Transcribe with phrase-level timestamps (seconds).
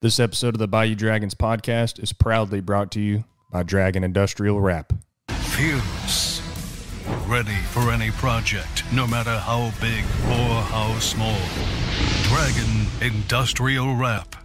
[0.00, 4.60] This episode of the Bayou Dragons podcast is proudly brought to you by Dragon Industrial
[4.60, 4.92] Wrap.
[5.28, 6.40] Fearless.
[7.26, 11.36] Ready for any project, no matter how big or how small.
[12.28, 14.36] Dragon Industrial Wrap.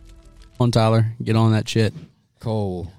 [0.60, 1.94] on Tyler, get on that shit.
[2.40, 2.92] Cole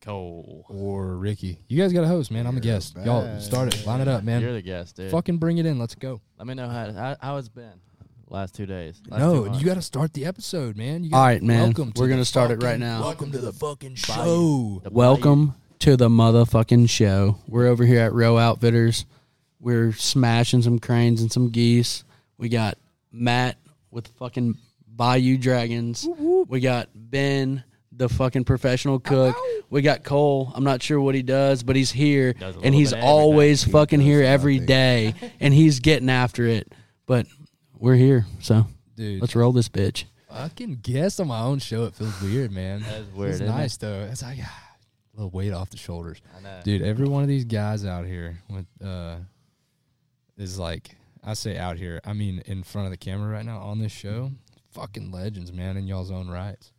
[0.00, 0.66] Cole.
[0.68, 1.60] or Ricky.
[1.68, 2.48] You guys got a host, man.
[2.48, 2.96] I'm a guest.
[3.04, 3.86] Y'all start it.
[3.86, 4.42] Line it up, man.
[4.42, 5.12] You're the guest, dude.
[5.12, 5.78] Fucking bring it in.
[5.78, 6.20] Let's go.
[6.38, 7.80] Let me know how, how how it's been
[8.28, 9.00] last two days.
[9.08, 9.60] Last two No, months.
[9.60, 11.04] you got to start the episode, man.
[11.04, 11.62] You All gotta- right, man.
[11.64, 13.00] Welcome to We're gonna start it right fucking- now.
[13.02, 14.80] Welcome to the fucking show.
[14.84, 17.38] The Welcome to the motherfucking show.
[17.48, 19.04] We're over here at Roewe Outfitters.
[19.60, 22.04] We're smashing some cranes and some geese.
[22.38, 22.76] We got
[23.12, 23.56] Matt
[23.90, 24.56] with fucking
[24.86, 26.06] Bayou Dragons.
[26.48, 29.36] We got Ben, the fucking professional cook.
[29.70, 30.52] We got Cole.
[30.54, 32.98] I'm not sure what he does, but he's here Does a and little he's bit
[32.98, 33.08] of everything.
[33.20, 36.72] always fucking here every day and he's getting after it.
[37.06, 37.26] But
[37.78, 40.04] we're here, so Dude, let's roll this bitch.
[40.30, 41.84] fucking guest on my own show.
[41.84, 42.80] It feels weird, man.
[42.82, 43.50] That is weird, It's isn't it?
[43.58, 44.08] nice though.
[44.10, 44.76] It's like ah,
[45.14, 46.20] a little weight off the shoulders.
[46.36, 46.60] I know.
[46.64, 49.16] Dude, every one of these guys out here with uh
[50.36, 53.58] is like I say out here, I mean in front of the camera right now
[53.60, 54.30] on this show,
[54.72, 56.72] fucking legends, man, in y'all's own rights.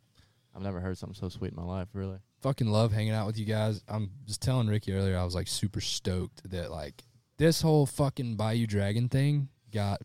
[0.54, 2.18] I've never heard something so sweet in my life, really.
[2.40, 3.82] Fucking love hanging out with you guys.
[3.88, 7.02] I'm just telling Ricky earlier, I was like super stoked that like
[7.38, 10.00] this whole fucking Bayou Dragon thing got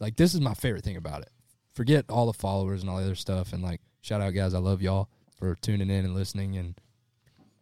[0.00, 1.30] like this is my favorite thing about it.
[1.74, 4.58] Forget all the followers and all the other stuff and like shout out guys, I
[4.58, 6.74] love y'all for tuning in and listening and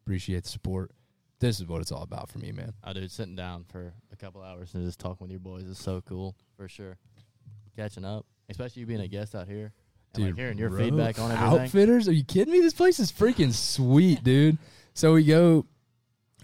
[0.02, 0.92] appreciate the support.
[1.40, 2.72] This is what it's all about for me, man.
[2.82, 5.78] I do sitting down for a couple hours and just talking with your boys is
[5.78, 6.96] so cool for sure.
[7.76, 9.72] Catching up, especially you being a guest out here,
[10.14, 11.60] and like hearing your Bro, feedback on everything.
[11.60, 12.08] Outfitters?
[12.08, 12.60] Are you kidding me?
[12.60, 14.58] This place is freaking sweet, dude.
[14.94, 15.66] So we go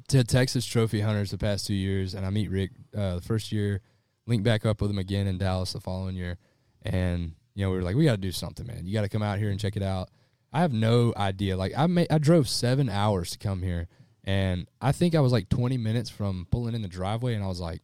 [0.09, 3.51] to Texas Trophy Hunters the past two years, and I meet Rick uh, the first
[3.51, 3.81] year,
[4.27, 6.39] link back up with him again in Dallas the following year,
[6.83, 8.87] and you know we were like, we got to do something, man.
[8.87, 10.11] You got to come out here and check it out.
[10.53, 11.57] I have no idea.
[11.57, 13.89] Like I made, I drove seven hours to come here,
[14.25, 17.49] and I think I was like twenty minutes from pulling in the driveway, and I
[17.49, 17.81] was like.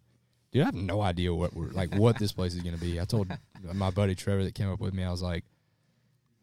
[0.52, 3.00] Dude, I have no idea what we're like what this place is gonna be.
[3.00, 3.31] I told
[3.72, 5.44] my buddy Trevor that came up with me, I was like,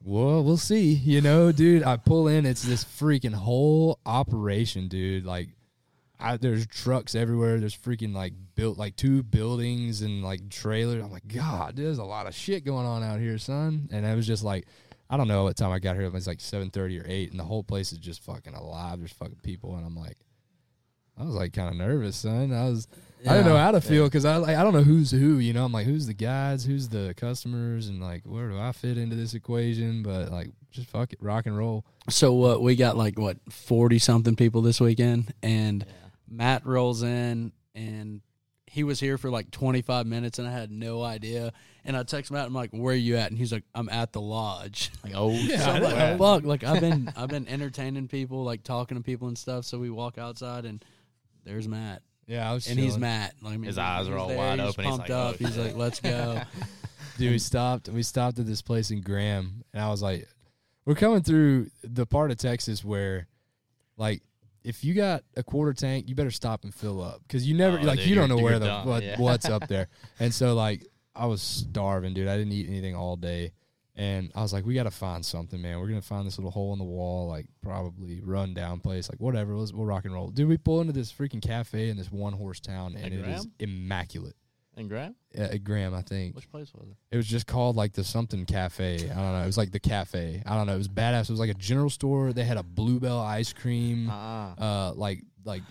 [0.03, 0.93] well, we'll see.
[0.93, 5.25] You know, dude, I pull in, it's this freaking whole operation, dude.
[5.25, 5.49] Like,
[6.19, 7.59] I, there's trucks everywhere.
[7.59, 11.03] There's freaking like built like two buildings and like trailers.
[11.03, 13.89] I'm like, God, there's a lot of shit going on out here, son.
[13.91, 14.65] And I was just like,
[15.09, 16.05] I don't know what time I got here.
[16.05, 18.99] It was like seven thirty or eight, and the whole place is just fucking alive.
[18.99, 20.17] There's fucking people, and I'm like,
[21.17, 22.51] I was like kind of nervous, son.
[22.51, 22.87] I was,
[23.25, 25.37] I didn't know how to feel because I like I don't know who's who.
[25.37, 28.71] You know, I'm like, who's the guys, who's the customers, and like where do I
[28.73, 30.03] fit into this equation?
[30.03, 31.85] But like, just fuck it, rock and roll.
[32.09, 35.85] So what we got like what forty something people this weekend, and
[36.29, 38.21] Matt rolls in, and
[38.65, 41.53] he was here for like twenty five minutes, and I had no idea.
[41.85, 44.11] And I text Matt, I'm like, "Where are you at?" And he's like, "I'm at
[44.13, 48.43] the lodge." Like, oh, so I'm like, "Fuck!" Like I've been I've been entertaining people,
[48.43, 49.63] like talking to people and stuff.
[49.65, 50.83] So we walk outside, and
[51.45, 52.97] there's Matt, Yeah, I was, and he's.
[52.97, 53.35] Matt.
[53.41, 54.83] Like, I mean, His eyes are all there, wide he's open.
[54.83, 55.35] He's Pumped like, oh, up.
[55.37, 56.41] he's like, "Let's go."
[57.17, 57.87] Dude, we stopped.
[57.87, 60.27] We stopped at this place in Graham, and I was like,
[60.85, 63.27] "We're coming through the part of Texas where,
[63.95, 64.21] like,
[64.67, 67.79] if you got a quarter tank, you better stop and fill up because you never,
[67.79, 69.19] Oh, like, dude, you don't know where the what, yeah.
[69.19, 69.87] what's up there."
[70.19, 70.85] And so, like,
[71.15, 72.27] I was starving, dude.
[72.27, 73.53] I didn't eat anything all day,
[73.95, 75.79] and I was like, "We got to find something, man.
[75.79, 79.19] We're gonna find this little hole in the wall, like, probably run down place, like,
[79.19, 79.55] whatever.
[79.55, 82.33] Let's we'll rock and roll." Dude, we pull into this freaking cafe in this one
[82.33, 84.35] horse town, and it is immaculate.
[84.77, 86.95] And Graham, Uh, At Graham, I think which place was it?
[87.11, 88.95] it was just called like the something cafe.
[88.95, 89.41] I don't know.
[89.41, 90.43] It was like the cafe.
[90.45, 90.75] I don't know.
[90.75, 91.23] It was badass.
[91.23, 92.31] It was like a general store.
[92.31, 94.53] They had a Blue Bell ice cream, Uh-uh.
[94.63, 95.63] uh, like like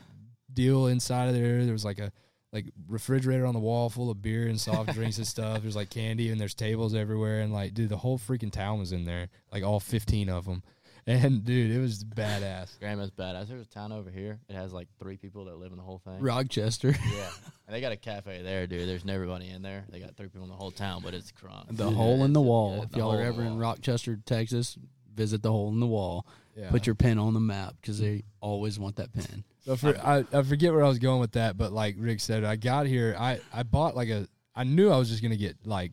[0.53, 1.63] deal inside of there.
[1.65, 2.11] There was like a
[2.53, 5.63] like refrigerator on the wall full of beer and soft drinks and stuff.
[5.63, 8.91] There's like candy and there's tables everywhere and like dude, the whole freaking town was
[8.93, 10.63] in there, like all 15 of them.
[11.09, 12.79] And dude, it was badass.
[12.81, 13.47] Grandma's badass.
[13.49, 14.41] There's a town over here.
[14.49, 16.19] It has like three people that live in the whole thing.
[16.21, 17.29] Rochester, Yeah,
[17.67, 18.89] and they got a cafe there, dude.
[18.89, 19.85] There's everybody in there.
[19.89, 21.77] They got three people in the whole town, but it's crunk.
[21.77, 22.79] the Yeah, hole in the wall.
[22.79, 23.57] yeah, if the y'all are ever in.
[23.57, 24.77] Rochester, Texas,
[25.15, 26.27] visit the hole in the wall.
[26.57, 26.71] Yeah.
[26.71, 29.45] Put your pin on the map because they always want that pin.
[29.67, 32.45] So for, I, I forget where I was going with that, but like Rick said,
[32.45, 33.17] I got here.
[33.19, 34.29] I, I bought like a.
[34.55, 35.91] I knew I was just gonna get like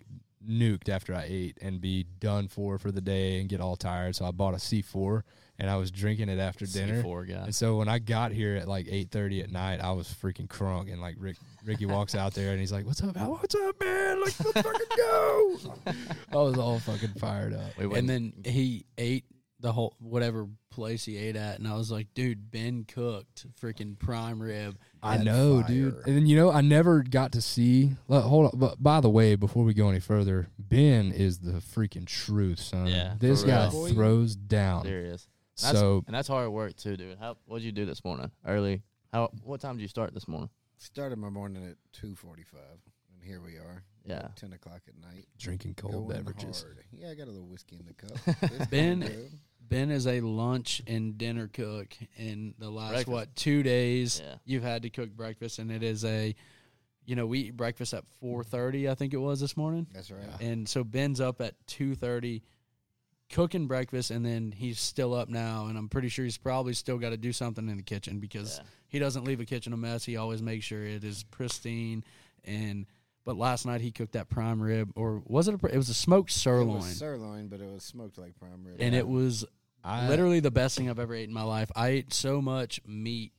[0.48, 4.16] nuked after I ate and be done for for the day and get all tired.
[4.16, 5.26] So I bought a C four
[5.60, 7.04] and I was drinking it after dinner.
[7.04, 7.44] C4 guy.
[7.44, 10.48] And so when I got here at like eight thirty at night, I was freaking
[10.48, 10.92] crunk.
[10.92, 13.18] And like Rick, Ricky walks out there and he's like, "What's up?
[13.18, 13.34] Al?
[13.34, 14.22] What's up, man?
[14.22, 15.58] Like, let's fucking go!"
[16.32, 17.78] I was all fucking fired up.
[17.78, 19.26] We went, And then he ate
[19.64, 23.98] the whole whatever place he ate at, and I was like, dude, Ben cooked freaking
[23.98, 24.78] prime rib.
[25.02, 25.68] I know, fire.
[25.70, 25.94] dude.
[26.06, 27.92] And then you know, I never got to see.
[28.10, 31.54] le- Hold on, but by the way, before we go any further, Ben is the
[31.54, 32.88] freaking truth, son.
[32.88, 33.88] Yeah, this guy real.
[33.88, 34.84] throws down.
[34.84, 35.28] There Serious.
[35.62, 37.18] That's, So and that's hard work too, dude.
[37.18, 38.32] How what did you do this morning?
[38.46, 38.84] Early.
[39.14, 40.50] How what time did you start this morning?
[40.78, 42.60] Started my morning at two forty-five,
[43.14, 43.84] and here we are.
[44.06, 44.28] Yeah.
[44.36, 45.28] ten o'clock at night.
[45.40, 46.64] drinking cold going beverages.
[46.64, 46.80] hard.
[46.92, 48.70] Yeah, I got a little whiskey in the cup.
[48.70, 49.32] Ben- going good.
[49.70, 51.96] Ben is a lunch and dinner cook.
[52.18, 53.08] In the last Breakfast.
[53.08, 54.36] what two days, Yeah.
[54.46, 56.36] you've had to cook breakfast, and it is a,
[57.06, 58.90] you know, we eat breakfast at four thirty.
[58.90, 59.88] I think it was this morning.
[59.94, 60.28] That's right.
[60.42, 62.44] And so Ben's up at two thirty,
[63.30, 65.68] cooking breakfast, and then he's still up now.
[65.68, 68.58] And I'm pretty sure he's probably still got to do something in the kitchen because
[68.60, 68.64] Yeah.
[68.90, 70.04] he doesn't leave a kitchen a mess.
[70.06, 72.04] He always makes sure it is pristine.
[72.44, 72.86] And
[73.26, 75.62] but last night he cooked that prime rib, or was it?
[75.62, 78.64] A, it was a smoked It sirloin, was sirloin, but it was smoked like prime
[78.66, 78.78] rib.
[78.80, 79.46] and it was
[79.84, 81.72] I, literally the best thing I've ever ate in my life.
[81.76, 83.34] I ate so much meat,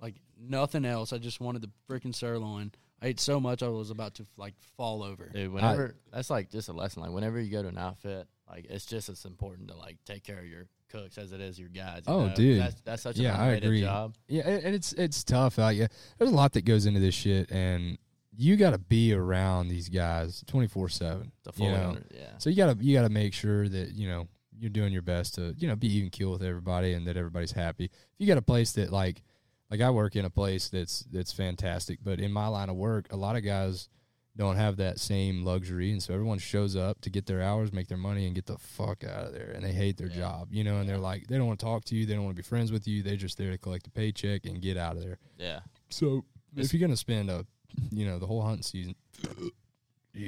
[0.00, 1.12] like nothing else.
[1.12, 2.72] I just wanted the freaking sirloin.
[3.00, 5.28] I ate so much I was about to like fall over.
[5.32, 7.02] Dude, whenever that's like just a lesson.
[7.02, 10.22] Like whenever you go to an outfit, like it's just as important to like take
[10.24, 12.02] care of your cooks as it is your guys.
[12.06, 12.34] you Oh, know?
[12.34, 12.60] dude.
[12.60, 13.80] that's, that's such Yeah, an I agree.
[13.80, 14.14] job.
[14.28, 15.58] Yeah, and and it's it's tough.
[15.58, 15.86] Like, yeah,
[16.18, 17.98] there's a lot that goes into this shit, and
[18.36, 21.32] you got to be around these guys twenty four seven.
[21.44, 22.38] The You know, yeah.
[22.38, 25.54] so you gotta you gotta make sure that you know you're doing your best to
[25.58, 27.84] you know be even keel with everybody and that everybody's happy.
[27.86, 29.22] If you got a place that like
[29.70, 33.06] like I work in a place that's that's fantastic, but in my line of work,
[33.10, 33.88] a lot of guys
[34.34, 37.88] don't have that same luxury, and so everyone shows up to get their hours, make
[37.88, 39.50] their money, and get the fuck out of there.
[39.54, 40.16] And they hate their Yeah.
[40.16, 42.24] job, you know, and they're like they don't want to talk to you, they don't
[42.24, 44.78] want to be friends with you, they're just there to collect a paycheck and get
[44.78, 45.18] out of there.
[45.38, 45.60] Yeah.
[45.90, 46.24] So
[46.56, 47.44] if you're gonna spend a
[47.90, 48.94] you know the whole hunting season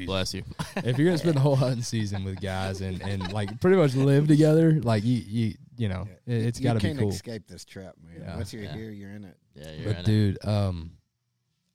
[0.06, 0.42] Bless you.
[0.76, 3.94] if you're gonna spend the whole hunting season with guys and, and like pretty much
[3.94, 7.10] live together, like you you you know, it, it's you got to be cool.
[7.10, 8.22] escape this trap, man.
[8.22, 8.36] Yeah.
[8.36, 8.72] Once you're Yeah.
[8.74, 9.36] here, you're in it.
[9.54, 10.04] Yeah, you're in But it.
[10.06, 10.92] dude, um,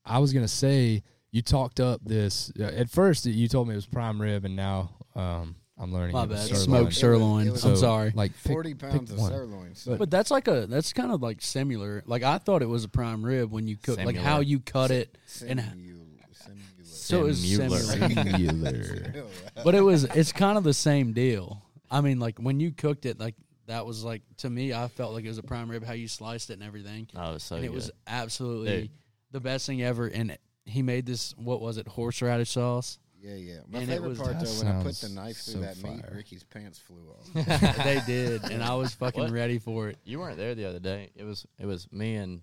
[0.05, 3.27] I was gonna say you talked up this uh, at first.
[3.27, 6.39] You told me it was prime rib, and now um, I'm learning My bad.
[6.39, 6.63] sirloin.
[6.65, 7.47] Smoked sirloin.
[7.47, 8.11] It was- I'm So, sorry.
[8.13, 9.31] Like pick- Forty pick pounds of one.
[9.31, 9.75] sirloin.
[9.75, 12.03] So But that's like a that's kind of like similar.
[12.05, 14.23] Like I thought it was a prime rib when you cook, like Similar.
[14.27, 15.17] how you cut it,
[15.47, 17.79] and Simul- simula- so it was Similar.
[17.79, 18.09] similar.
[18.25, 19.25] Singular.
[19.63, 21.63] but it was it's kind of the same deal.
[21.89, 23.35] I mean, like when you cooked it, like
[23.67, 26.07] that was like to me, I felt like it was a prime rib how you
[26.07, 27.75] sliced it and everything, Oh, it was so and it good.
[27.75, 28.89] was absolutely Dude.
[29.31, 30.07] the best thing ever.
[30.07, 32.99] And he made this what was it horseradish sauce?
[33.21, 33.59] Yeah, yeah.
[33.67, 35.83] My And it favorite was- part though, when I put the knife through so that
[35.83, 36.03] meat.
[36.13, 37.27] Ricky's pants flew off.
[37.83, 39.31] they did, and I was fucking What?
[39.31, 39.97] ready for it.
[40.05, 41.09] You weren't there the other day.
[41.15, 42.41] It was it was me and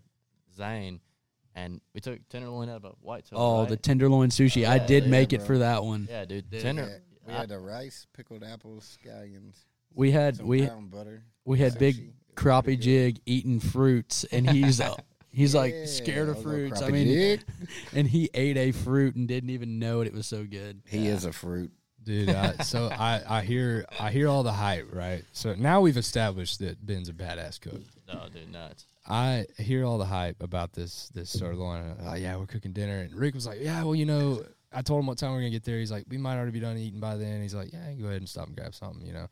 [0.54, 1.00] Zane,
[1.54, 3.38] and we took tenderloin out of a white tail.
[3.38, 3.68] Oh, right?
[3.70, 4.68] the tenderloin sushi!
[4.68, 6.06] I Yeah, did yeah, make it for that one.
[6.10, 6.82] yeah, dude, Dude, tender.
[6.82, 9.64] Yeah, we had the rice, pickled apples, scallions,
[9.94, 11.24] We had some we brown butter.
[11.46, 11.78] we had sushi.
[11.78, 14.80] big It crappie jig eating fruits, and he's
[15.36, 16.82] uh, he's like scared of fruits.
[16.82, 17.44] I mean, jig.
[17.94, 20.06] and he ate a fruit and didn't even know it.
[20.06, 20.82] It was so good.
[20.86, 21.72] he is a fruit.
[22.02, 22.30] dude.
[22.30, 25.24] I, so I, I hear I hear all the hype, right?
[25.32, 27.82] So now we've established that Ben's a badass cook.
[28.08, 28.86] No, dude, nuts.
[29.08, 31.96] I hear all the hype about this this sirloin.
[32.02, 34.42] Oh yeah, we're cooking dinner, and Rick was like, "Yeah, well, you know."
[34.72, 35.78] I told him what time we are gonna get there.
[35.78, 38.18] He's like, "We might already be done eating by then." He's like, "Yeah, go ahead
[38.18, 39.28] and stop and grab something," you know.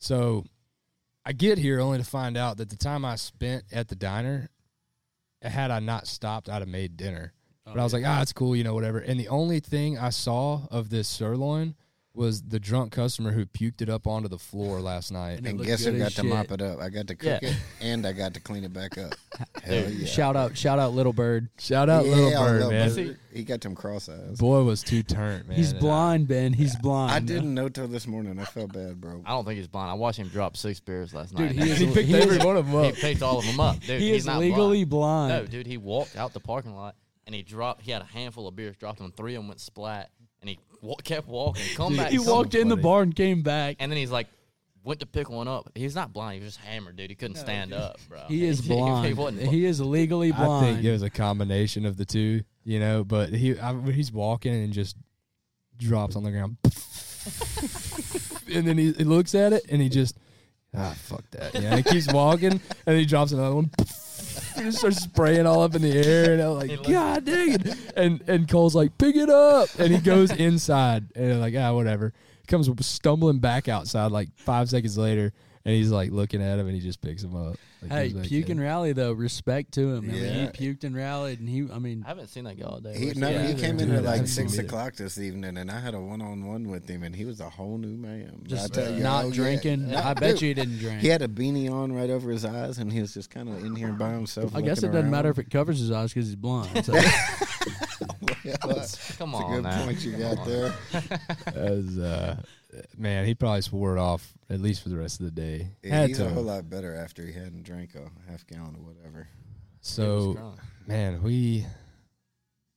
[0.00, 0.44] So
[1.24, 4.50] I get here only to find out that the time I spent at the diner,
[5.48, 7.32] had I not stopped, I'd have made dinner.
[7.64, 8.98] But I was like, ah, it's cool, you know, whatever.
[8.98, 11.76] And the only thing I saw of this sirloin
[12.12, 15.38] was the drunk customer who puked it up onto the floor last night.
[15.38, 16.30] And And guess who got as to shit.
[16.30, 16.80] mop it up?
[16.80, 17.50] I got to cook Yeah.
[17.50, 19.14] it and I got to clean it back up.
[19.62, 20.06] Hell yeah.
[20.06, 21.48] Shout out, shout out, little bird.
[21.58, 22.94] Shout out Yeah, Little Bird, Lil man.
[22.94, 23.18] Bird.
[23.32, 24.38] He got them cross eyes.
[24.38, 25.56] Boy was too turnt, man.
[25.56, 26.52] He's And I- blind, Ben.
[26.52, 27.12] He's blind.
[27.12, 28.38] I didn't know till this morning.
[28.40, 29.22] I felt bad, bro.
[29.24, 29.90] I don't think he's blind.
[29.90, 31.64] I watched him drop six beers last Dude, night.
[31.64, 32.94] he is- he picked he every is- one of them up.
[32.96, 34.00] He picked all of them up, dude.
[34.00, 35.28] He he's is not legally blind.
[35.30, 35.44] blind.
[35.44, 36.96] No, dude, he walked out the parking lot
[37.26, 37.82] and he dropped.
[37.82, 39.12] He had a handful of beers, dropped them.
[39.16, 40.19] Three of them went splat, and he
[40.82, 41.62] wa- kept walking.
[41.76, 42.10] Come back.
[42.10, 42.82] he come- walked in the funny.
[42.82, 43.76] bar and came back.
[43.80, 44.26] and then he's like,
[44.82, 45.70] went to pick one up.
[45.74, 46.36] He's not blind.
[46.38, 47.10] He was just hammered, dude.
[47.10, 48.20] He couldn't stand up, bro.
[48.28, 49.16] He is He blind.
[49.16, 50.64] wasn't He is legally blind.
[50.66, 53.04] I think it was a combination of the two, you know.
[53.04, 54.96] But he, I, when he's walking and just
[55.76, 56.56] drops on the ground,
[58.54, 60.16] and then he, he looks at it and he just,
[60.74, 61.54] ah, fuck that.
[61.60, 63.70] Yeah, he keeps walking and he drops another one.
[64.60, 67.76] He just starts spraying all up in the air, and I'm like, God dang it!
[67.96, 71.72] And and Cole's like, pick it up, and he goes inside, and I'm like, ah,
[71.72, 72.12] whatever.
[72.46, 75.32] Comes stumbling back outside like five seconds later,
[75.64, 77.56] and he's like looking at him, and he just picks him up.
[77.82, 79.12] Like, Hey, he's like, puke and rally though.
[79.12, 80.10] Respect to him.
[80.10, 81.68] I mean, he puked and rallied, and he.
[81.72, 82.96] I mean, I haven't seen that guy all day.
[82.96, 83.46] He, no, at?
[83.46, 86.46] he came in at like six o'clock this evening, and I had a one on
[86.46, 88.42] one with him, and he was a whole new man.
[88.44, 89.90] I just tell you, not oh, drinking.
[89.90, 91.00] Not- I bet dude, you he didn't drink.
[91.00, 93.62] He had a beanie on right over his eyes, and he was just kind of
[93.64, 94.54] in here by himself.
[94.54, 96.84] I guess it looking doesn't matter if it covers his eyes because he's blind.
[96.84, 96.94] So.
[98.42, 99.84] Yeah, that's Come a on, good man.
[99.84, 100.72] point you got there.
[101.46, 102.36] As, uh,
[102.96, 105.70] man, he probably swore it off at least for the rest of the day.
[105.82, 106.26] Yeah, Had he's to.
[106.26, 109.28] a whole lot better after he hadn't drank a half gallon or whatever.
[109.80, 110.54] so,
[110.86, 111.66] man, we.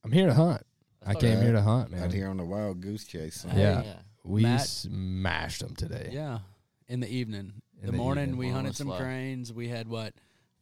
[0.04, 0.62] I'm here to hunt.
[1.06, 2.02] I That's came here to hunt, man.
[2.02, 3.36] Out here on the wild goose chase.
[3.42, 3.96] so- Hey, Yeah.
[4.26, 6.08] We Matt- smashed them today.
[6.12, 6.38] Yeah,
[6.88, 7.52] in the evening.
[7.80, 8.38] In the, the morning evening.
[8.38, 8.98] we Morning hunted some slow.
[8.98, 9.52] cranes.
[9.52, 10.14] We had what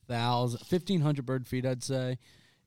[0.09, 2.19] thousand, fifteen hundred bird feet, I'd say,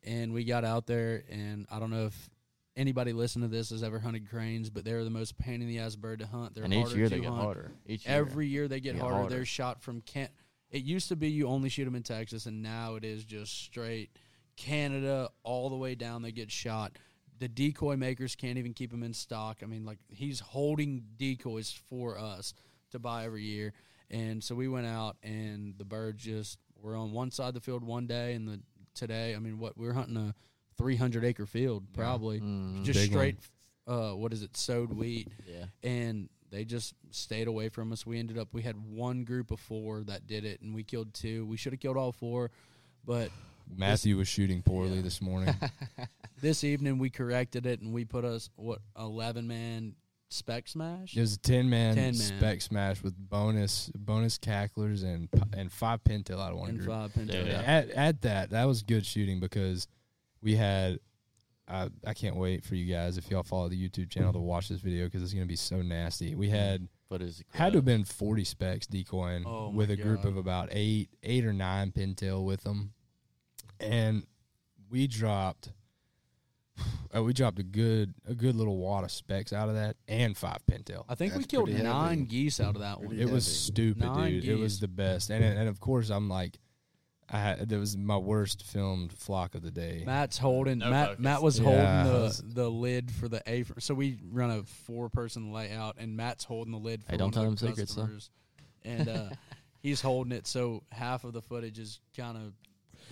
[0.03, 1.23] and we got out there.
[1.29, 2.29] And I don't know if
[2.75, 5.79] anybody listening to this has ever hunted cranes, but they're the most pain in the
[5.79, 6.53] ass bird to hunt.
[6.55, 7.71] They're and each harder year to they get harder.
[7.85, 8.15] Each year.
[8.15, 9.15] Every year they get They get harder.
[9.17, 9.35] harder.
[9.35, 10.29] They're shot from can.
[10.71, 13.53] It used to be you only shoot them in Texas, and now it is just
[13.63, 14.09] straight
[14.57, 16.21] Canada all the way down.
[16.21, 16.97] They get shot.
[17.39, 19.57] The decoy makers can't even keep them in stock.
[19.61, 22.53] I mean, like he's holding decoys for us
[22.91, 23.73] to buy every year,
[24.09, 27.61] and so we went out and the birds just were on one side of the
[27.61, 28.59] field one day, and the
[28.93, 30.33] today, I mean, what we're hunting a
[30.77, 32.83] 300 acre field probably, Mhm.
[32.83, 33.37] just Big straight.
[33.87, 34.55] Uh, what is it?
[34.57, 35.65] Sowed wheat Yeah.
[35.83, 38.05] and they just stayed away from us.
[38.05, 41.13] We ended up we had one group of four that did it, and we killed
[41.13, 41.45] two.
[41.45, 42.51] We should have killed all four,
[43.05, 43.31] but
[43.67, 45.01] Matthew was shooting poorly Yeah.
[45.01, 45.53] this morning.
[46.41, 49.95] this evening we corrected it and we put us what eleven man
[50.29, 51.15] spec smash.
[51.15, 52.13] It was a ten man 10 man.
[52.15, 56.89] spec smash with bonus bonus cacklers and and five pintail out of one and group.
[56.89, 57.33] five pinto.
[57.33, 57.45] Yeah.
[57.45, 57.61] Yeah.
[57.61, 59.87] At at that, that was good shooting because
[60.45, 60.99] we had.
[61.67, 64.69] I I can't wait for you guys if y'all follow the YouTube channel to watch
[64.69, 66.35] this video because it's gonna be so nasty.
[66.35, 70.25] We had But is had to have been forty specs decoying Oh with a group
[70.25, 72.93] of about eight eight or nine pintail with them,
[73.79, 74.27] and
[74.89, 75.73] we dropped.
[77.15, 80.37] Uh, we dropped a good a good little wad of specs out of that and
[80.37, 81.05] five pintail.
[81.07, 82.29] I think we killed nine heavy.
[82.29, 83.07] geese out of that one.
[83.07, 84.45] Pretty It was stupid, Nine dude.
[84.45, 86.59] It was the best, and and of course I'm like,
[87.35, 90.03] I had, that was my worst filmed flock of the day.
[90.05, 90.77] Matt's holding.
[90.79, 91.23] No Matt focus.
[91.23, 93.65] Matt was Yeah, holding the the lid for the A.
[93.79, 97.03] So we run a four person layout, and Matt's holding the lid.
[97.03, 98.01] For Hey, don't one tell of them the secrets, though.
[98.03, 98.29] customers.
[98.83, 99.29] And uh,
[99.81, 102.53] he's holding it, so half of the footage is kind of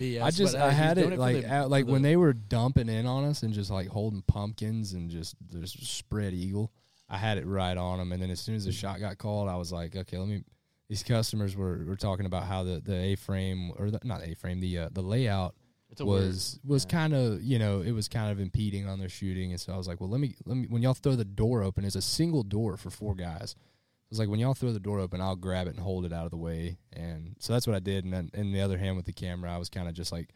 [0.00, 0.22] BS.
[0.22, 1.92] I just but, uh, I he's had doing it for like the- out, like for
[1.92, 5.34] when the- they were dumping in on us and just like holding pumpkins and just
[5.52, 6.72] just spread eagle.
[7.08, 9.48] I had it right on them, and then as soon as the shot got called,
[9.48, 10.42] I was like, okay, let me.
[10.88, 14.34] These customers were, were talking about how the, the A frame or the, not A
[14.34, 15.54] frame the uh, the layout
[16.00, 16.70] was word.
[16.70, 16.90] was Yeah.
[16.90, 19.76] kind of you know it was kind of impeding on their shooting, and so I
[19.76, 22.02] was like, well, let me let me when y'all throw the door open, it's a
[22.02, 23.54] single door for four guys.
[23.58, 26.12] I was like, when y'all throw the door open, I'll grab it and hold it
[26.12, 28.04] out of the way, and so that's what I did.
[28.04, 30.28] And then in the other hand with the camera, I was kind of just like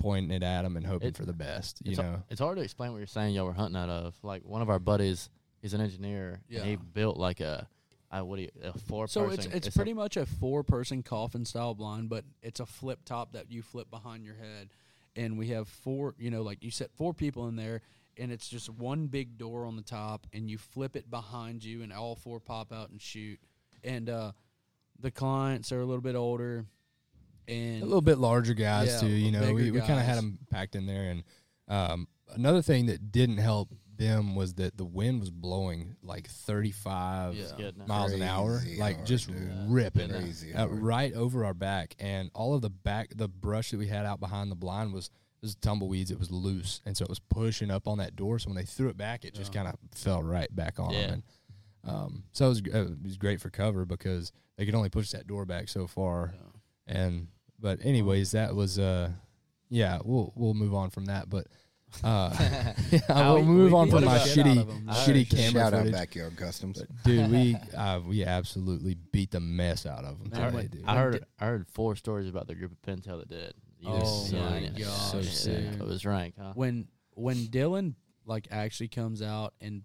[0.00, 2.10] pointing it at them and hoping It- for the best, you it's, know.
[2.10, 3.34] har- it's hard to explain what you're saying.
[3.34, 5.30] Y'all were hunting out of like one of our buddies.
[5.60, 6.40] He's an engineer.
[6.50, 7.68] and he built like a,
[8.12, 9.52] I what do you a four So person.
[9.52, 13.32] it's it's pretty much a four person coffin style blind, but it's a flip top
[13.32, 14.68] that you flip behind your head,
[15.16, 16.14] and we have four.
[16.18, 17.80] You know, like you set four people in there,
[18.18, 21.82] and it's just one big door on the top, and you flip it behind you,
[21.82, 23.40] and all four pop out and shoot.
[23.82, 24.32] And uh,
[25.00, 26.66] the clients are a little bit older,
[27.48, 29.06] and a little bit larger guys Yeah, too.
[29.14, 31.10] You know, bigger we, we kind of had them packed in there.
[31.10, 31.22] And
[31.66, 33.70] um, another thing that didn't help
[34.02, 37.70] them was that the wind was blowing like 35 Yeah.
[37.86, 39.50] Miles an hour, Crazy like hard, just dude.
[39.68, 40.70] ripping Crazy hard.
[40.72, 41.94] right over our back.
[41.98, 45.10] And all of the back, the brush that we had out behind the blind was.
[45.40, 46.12] It was tumbleweeds.
[46.12, 48.38] It was loose, and so it was pushing up on that door.
[48.38, 51.00] So when they threw it back, it just kind of fell right back on Yeah.
[51.08, 51.24] them.
[51.82, 55.10] And um, so it was, it was great for cover because they could only push
[55.10, 56.32] that door back so far.
[56.86, 57.26] And
[57.58, 59.10] but anyways, that was uh
[59.68, 61.28] yeah, we'll we'll move on from that.
[61.28, 61.48] But
[62.04, 62.34] uh
[62.90, 63.00] yeah,
[63.32, 64.64] we'll move we on from the my shitty
[65.04, 65.92] shitty camera Shout out footage.
[65.92, 66.82] backyard customs.
[67.04, 70.84] Dude, we uh, we absolutely beat the mess out of them Man, today, dude.
[70.86, 73.56] I heard I heard four stories about the group of pintail that did it.
[73.80, 75.70] You Oh just- my yeah, gosh, so sick.
[75.72, 75.80] dude.
[75.80, 76.52] It was rank, huh?
[76.54, 77.94] when when Dylan
[78.26, 79.82] like actually comes out and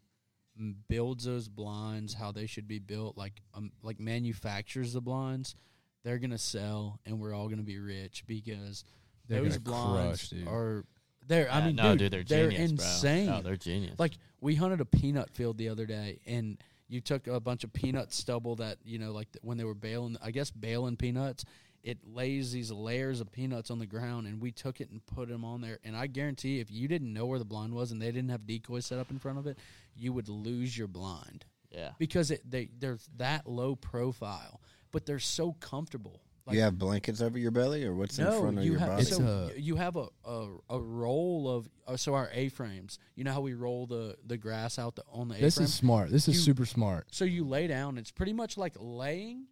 [0.88, 5.56] builds those blinds how they should be built, like um, like manufactures the blinds,
[6.04, 8.84] they're gonna sell, and we're all gonna be rich because
[9.28, 10.86] They're those blinds crush, are
[11.27, 11.51] they're.
[11.51, 12.86] I mean, no, dude, dude, they're genius, bro.
[12.86, 13.29] insane.
[13.29, 14.00] Oh, they're genius.
[14.00, 16.57] Like we hunted a peanut field the other day, and
[16.88, 20.17] you took a bunch of peanut stubble that you know, like when they were baling,
[20.22, 21.46] I guess baling peanuts.
[21.84, 25.29] It lays these layers of peanuts on the ground, and we took it and put
[25.29, 25.79] them on there.
[25.86, 28.46] And I guarantee, if you didn't know where the blind was and they didn't have
[28.46, 29.57] decoys set up in front of it,
[29.96, 34.62] you would lose your blind yeah, because it they're that low profile.
[34.91, 36.22] but they're so comfortable.
[36.56, 39.01] You have blankets over your belly, or what's in front of you your have body?
[39.04, 43.00] It's so a- you have a, a a roll of uh, so our A frames.
[43.16, 45.74] You know how we roll the the grass out the, on the A This is
[45.74, 46.10] smart.
[46.12, 47.08] This is You- super smart.
[47.12, 47.98] so you lay down.
[47.98, 49.46] It's pretty much like laying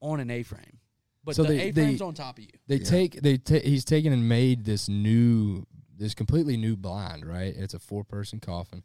[0.00, 0.78] on an A frame,
[1.24, 2.50] but So the they- A frame's on top of you.
[2.66, 2.84] They Yeah.
[2.84, 5.66] take they ta- he's taken and made this new
[5.98, 7.54] this completely new blind, right?
[7.56, 8.82] It's a four person coffin,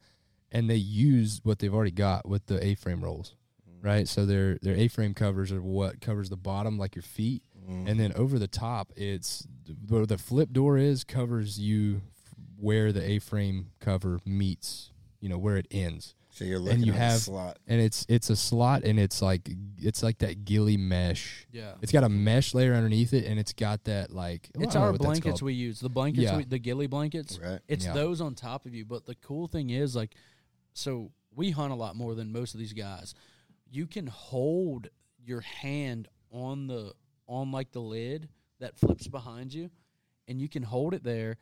[0.51, 3.35] and they use what they've already got with the A frame rolls,
[3.81, 4.07] right?
[4.07, 7.87] So their their A frame covers are what covers the bottom, like your feet, Mm-hmm.
[7.87, 9.47] and then over the top, it's
[9.87, 12.01] where the flip door is covers you
[12.59, 16.15] where the A frame cover meets, you know, where it ends.
[16.29, 17.57] so you're looking and you at have a slot.
[17.67, 21.73] and it's it's a slot and it's like it's like that ghillie mesh Yeah.
[21.81, 24.93] it's got a mesh layer underneath it and it's got that like I It's our
[24.93, 25.79] blankets we use.
[25.79, 26.37] The blankets, Yeah.
[26.37, 27.37] we, the ghillie blankets.
[27.37, 27.59] Right.
[27.67, 27.93] It's Yeah.
[27.93, 28.85] those on top of you.
[28.85, 30.15] But the cool thing is, like,
[30.73, 33.13] so we hunt a lot more than most of these guys.
[33.69, 34.87] You can hold
[35.23, 36.93] your hand on the
[37.27, 39.69] on like the lid that flips behind you,
[40.27, 41.37] and you can hold it there,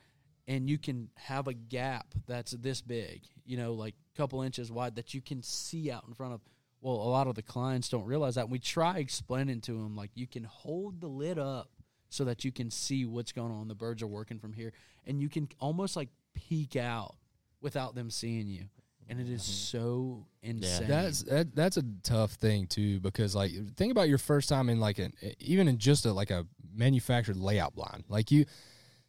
[0.47, 4.71] and you can have a gap that's this big, you know, like a couple inches
[4.71, 6.41] wide that you can see out in front of.
[6.81, 8.49] Well, a lot of the clients don't realize that.
[8.49, 11.69] We try explaining to them like you can hold the lid up
[12.09, 13.67] so that you can see what's going on.
[13.67, 14.71] The birds are working from here,
[15.05, 17.15] and you can almost like peek out
[17.61, 18.65] without them seeing you,
[19.09, 19.51] and it is mm-hmm.
[19.51, 20.87] so insane.
[20.87, 24.79] That's that, that's a tough thing too because like think about your first time in
[24.79, 28.03] like an even in just a like a manufactured layout blind.
[28.07, 28.45] Like you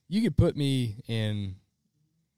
[0.08, 1.56] you could put me in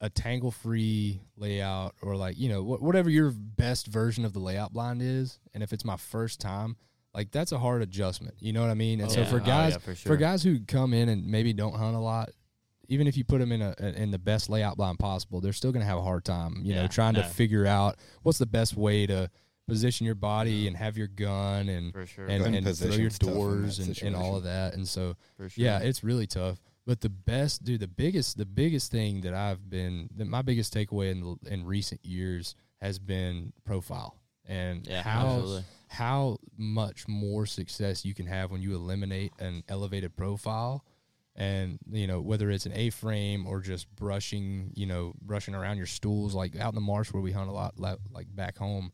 [0.02, 4.72] a Tanglefree layout or like you know wh- whatever your best version of the layout
[4.72, 6.76] blind is and if it's my first time
[7.14, 9.30] like that's a hard adjustment you know what i mean and so oh, yeah.
[9.30, 10.16] for Oh, guys yeah, for for sure.
[10.16, 12.30] guys who come in and maybe don't hunt a lot
[12.92, 15.72] even if you put them in a in the best layout blind possible they're still
[15.72, 18.46] going to have a hard time you know Yeah, trying to figure out what's the
[18.46, 19.30] best way to
[19.66, 22.26] position your body and have your gun and sure.
[22.26, 24.74] and, Gun and throw your position's tough in that doors and, and all of that
[24.74, 25.48] and so sure.
[25.56, 29.70] yeah it's really tough but the best dude the biggest the biggest thing that i've
[29.70, 35.02] been that my biggest takeaway in the, in recent years has been profile and Yeah,
[35.02, 35.64] how absolutely.
[35.88, 40.84] how much more success you can have when you eliminate an elevated profile
[41.34, 45.86] and you know whether it's an a-frame or just brushing you know brushing around your
[45.86, 48.92] stools like out in the marsh where we hunt a lot like back home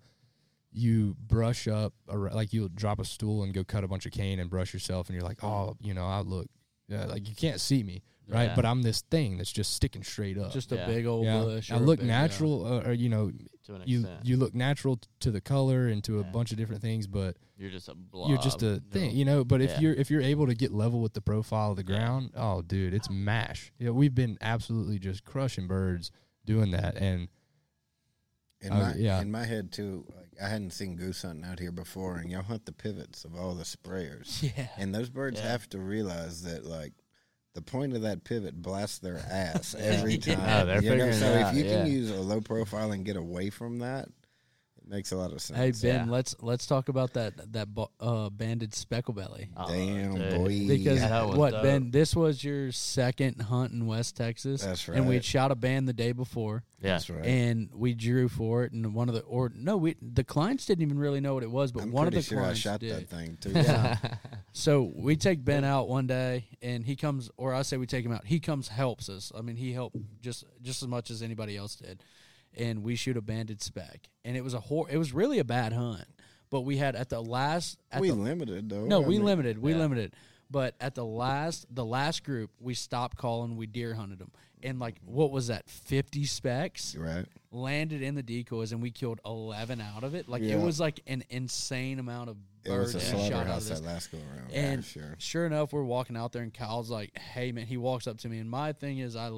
[0.70, 4.12] you brush up ar- like you'll drop a stool and go cut a bunch of
[4.12, 6.46] cane and brush yourself and you're like oh you know i look
[6.88, 8.54] yeah, like you can't see me right Yeah.
[8.54, 10.86] but i'm this thing that's just sticking straight up just a Yeah.
[10.86, 11.40] big old yeah.
[11.42, 11.72] bush.
[11.72, 12.20] i look big- yeah.
[12.22, 13.32] natural uh, or you know
[13.68, 14.24] to an you extent.
[14.26, 16.30] you look natural t- to the color and to a Yeah.
[16.30, 18.28] bunch of different things but You're just a blob.
[18.30, 19.80] you're just a thing you know but if Yeah.
[19.80, 22.92] you're if you're able to get level with the profile of the ground oh dude
[22.94, 26.10] it's mash yeah we've been absolutely just crushing birds
[26.44, 27.28] doing that and
[28.60, 29.20] In Oh, my yeah.
[29.20, 32.42] in my head too, like I hadn't seen goose hunting out here before, and y'all
[32.42, 34.42] hunt the pivots of all the sprayers.
[34.56, 34.66] Yeah.
[34.76, 35.48] And those birds Yeah.
[35.52, 36.92] have to realize that like
[37.58, 40.38] the point of that pivot blasts their ass every time.
[40.40, 41.10] Oh, they're you know?
[41.10, 41.82] figuring So it if out, you yeah.
[41.82, 44.12] can use a low profile and get away from that, it
[44.88, 45.58] makes a lot of sense.
[45.82, 46.12] Hey Ben, Yeah.
[46.12, 49.48] let's let's talk about that that bo- uh, banded specklebelly.
[49.56, 50.34] Oh, Damn dude.
[50.34, 50.66] boy.
[50.68, 51.62] Because that was what dope.
[51.62, 54.62] Ben, this was your second hunt in West Texas.
[54.62, 55.14] That's And we right.
[55.14, 56.92] had shot a band the day before, Yeah.
[56.94, 57.24] That's right.
[57.24, 58.72] and we drew for it.
[58.72, 61.50] And one of the or no, we the clients didn't even really know what it
[61.50, 62.92] was, but I'm one of pretty the sure I clients shot did.
[62.94, 63.50] that thing too.
[63.50, 63.98] Yeah.
[64.52, 68.04] so we take Ben out one day, and he comes, or I say we take
[68.04, 68.24] him out.
[68.24, 69.30] He comes, helps us.
[69.36, 72.02] I mean, he helped just just as much as anybody else did,
[72.58, 75.44] and we shoot a banded spec, and it was a hor- It was really a
[75.44, 76.04] bad hunt,
[76.50, 77.78] but we had at the last.
[77.92, 78.84] At we the, limited though.
[78.84, 79.58] no, I we mean, limited.
[79.58, 79.78] We Yeah.
[79.78, 80.14] limited.
[80.50, 83.56] But at the last, the last group, we stopped calling.
[83.56, 85.68] We deer hunted them, and like, what was that?
[85.68, 87.26] Fifty specs right.
[87.50, 90.26] landed in the decoys, and we killed eleven out of it.
[90.28, 90.56] Like Yeah.
[90.56, 93.78] it was like an insane amount of birds shot out of this.
[93.80, 94.50] that last go around.
[94.52, 95.14] And sure.
[95.18, 98.28] sure enough, we're walking out there, and Kyle's like, "Hey, man!" He walks up to
[98.30, 99.30] me, and my thing is, I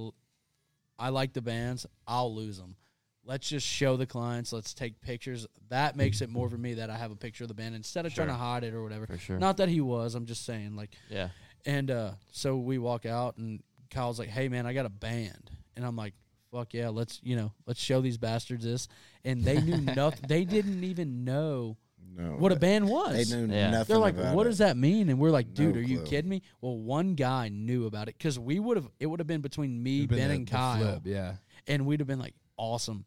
[0.97, 1.87] I like the bands.
[2.07, 2.77] I'll lose them.
[3.25, 4.53] Let's just show the clients.
[4.53, 5.47] Let's take pictures.
[5.69, 8.07] That makes it more for me that I have a picture of the band instead
[8.07, 9.07] of trying to hide it or whatever.
[9.07, 9.39] For sure.
[9.39, 10.15] Not that he was.
[10.15, 11.29] I'm just saying, like, Yeah.
[11.67, 15.51] and uh, so we walk out, and Kyle's like, "Hey, man, I got a band,"
[15.77, 16.15] and I'm like,
[16.51, 18.89] "Fuck yeah, let's you know, let's show these bastards this."
[19.25, 20.25] And they knew nothing.
[20.27, 21.77] They didn't even know
[22.17, 23.29] No, what a band was.
[23.31, 23.71] They knew Yeah.
[23.71, 23.93] nothing.
[23.95, 24.51] They're like, about "What it.
[24.51, 26.07] does that mean?" And we're like, "Dude, No are you clue.
[26.07, 28.89] kidding me?" Well, one guy knew about it because we would have.
[28.99, 31.35] It would have been between me, been Ben, and Kyle, flip, yeah
[31.67, 33.05] and we'd have been like, "Awesome."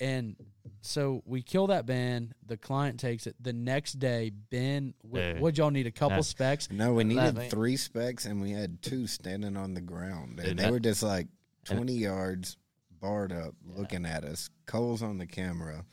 [0.00, 0.36] And
[0.80, 2.34] so we kill that band.
[2.46, 3.36] The client takes it.
[3.40, 5.86] The next day, Ben, wh- what'd y'all need?
[5.86, 6.70] A couple That's- specs.
[6.70, 10.38] No, we needed thing- three specs, and we had two standing on the ground.
[10.38, 11.28] And Dude, they that- were just like
[11.64, 12.56] twenty yards,
[13.00, 14.48] barred up, looking at us.
[14.66, 15.84] Cole's on the camera.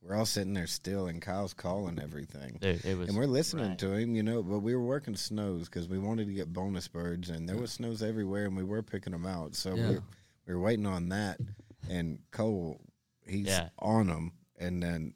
[0.00, 2.56] we're all sitting there still, and Kyle's calling everything.
[2.60, 3.08] Dude, it was.
[3.10, 3.78] And we're listening right.
[3.80, 6.88] to him, you know, but we were working snows because we wanted to get bonus
[6.88, 9.54] birds, and there was snows everywhere, and we were picking them out.
[9.54, 9.88] So Yeah.
[9.90, 9.98] we,
[10.46, 11.38] we were waiting on that,
[11.88, 12.80] and Cole,
[13.26, 13.68] he's Yeah.
[13.78, 15.14] on them, and then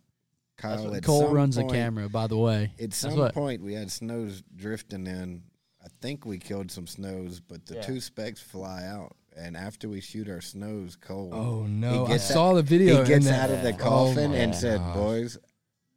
[0.56, 0.84] Kyle.
[0.84, 2.72] what- at Cole some runs point, the camera, by the way.
[2.80, 5.42] At some what- point, we had snows drifting in.
[5.84, 7.82] I think we killed some snows, but the Yeah.
[7.82, 9.16] two specks fly out.
[9.34, 12.04] And after we shoot our snows, Cole, Oh no!
[12.04, 12.94] I gets saw the video.
[12.96, 14.94] he and gets that- out of the oh coffin Oh, and said, gosh.
[14.94, 15.38] "Boys,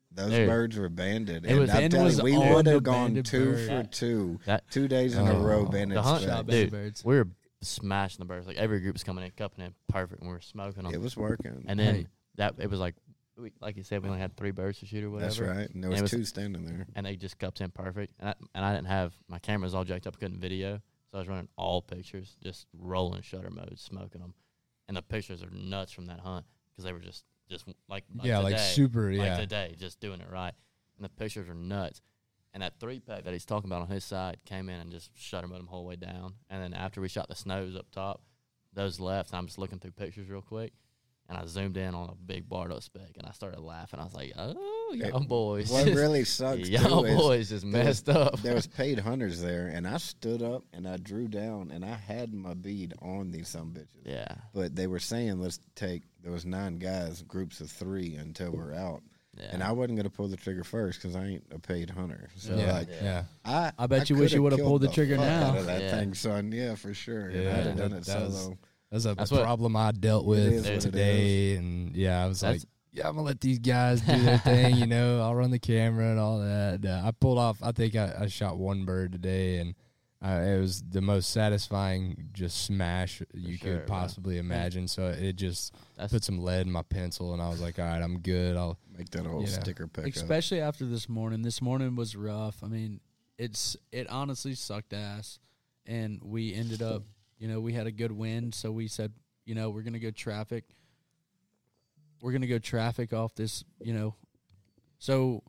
[0.09, 0.47] those Dude.
[0.47, 3.51] birds were banded." It and was- I'm telling was you, we would have gone two
[3.51, 3.67] bird.
[3.67, 5.41] for two, That- two days in a Oh.
[5.43, 5.65] row.
[5.65, 6.33] Banded the hunt, specs.
[6.33, 7.03] Shot dude, birds.
[7.03, 7.27] we were
[7.67, 8.47] smashing the birds.
[8.47, 10.93] Like every group was coming in, cupping in perfect, and we are smoking them.
[10.93, 11.63] It was working.
[11.67, 12.07] and then Hey.
[12.35, 12.95] that it was like,
[13.37, 15.27] we, like you said, we only had three birds to shoot or whatever.
[15.27, 15.69] That's right.
[15.69, 16.87] And there was, it was- two standing there.
[16.95, 18.13] And they just cupped in perfect.
[18.19, 20.77] And I, and I didn't have my cameras all jacked up, couldn't video,
[21.11, 24.33] so I was running all pictures, just rolling shutter mode, smoking them.
[24.87, 28.25] And the pictures are nuts from that hunt because they were just just like, like
[28.25, 29.11] yeah, like super.
[29.13, 30.53] like Yeah, today, just doing it right.
[30.97, 32.01] And the pictures are nuts.
[32.55, 35.11] And that three pack that he's talking about on his side came in and just
[35.13, 36.33] shutter mode them whole way down.
[36.49, 38.21] And then after we shot the snows up top,
[38.73, 39.33] those left.
[39.33, 40.71] I'm just looking through pictures real quick,
[41.27, 43.99] and I zoomed in on a big Bardo speck, and I started laughing.
[43.99, 47.73] I was like, "Oh, y'all boys, What really sucks y'all too is boys just was-
[47.73, 51.71] messed up." there was paid hunters there, and I stood up and I drew down,
[51.71, 54.05] and I had my bead on these some bitches.
[54.05, 58.51] yeah, But they were saying let's take there was nine guys, groups of three until
[58.51, 59.01] we're out,
[59.37, 59.47] yeah.
[59.51, 62.29] and I wasn't gonna pull the trigger first because I ain't a paid hunter.
[62.35, 63.23] So yeah, like yeah.
[63.43, 65.47] I, I bet you wish you would've pulled the trigger fuck now.
[65.49, 65.91] Out of that Yeah.
[65.99, 66.51] thing, son.
[66.51, 67.27] Yeah, for sure.
[67.29, 68.57] and Yeah, I'd have done that- it that was- solo.
[68.91, 73.07] That's a That's what- problem I dealt with today, and yeah, I was like, yeah,
[73.09, 74.75] I'm gonna let these guys do their thing.
[74.77, 76.85] You know, I'll run the camera and all that.
[76.85, 77.57] Uh, I pulled off.
[77.61, 79.75] I think I, I shot one bird today, and
[80.25, 83.95] uh, it was the most satisfying just smash you sure, could bro.
[83.97, 84.87] possibly imagine.
[84.87, 87.85] So it just That's put some lead in my pencil, and I was like, all
[87.85, 88.57] right, I'm good.
[88.57, 89.59] I'll Make that old Yeah.
[89.61, 90.15] sticker pick up.
[90.15, 91.41] Especially after this morning.
[91.41, 92.63] This morning was rough.
[92.63, 93.01] I mean,
[93.37, 95.39] it's it honestly sucked ass,
[95.85, 97.03] and we ended up,
[97.37, 99.11] you know, we had a good win, so we said,
[99.45, 100.63] you know, we're gonna go traffic.
[102.21, 104.15] We're gonna go traffic off this, you know.
[104.97, 105.43] So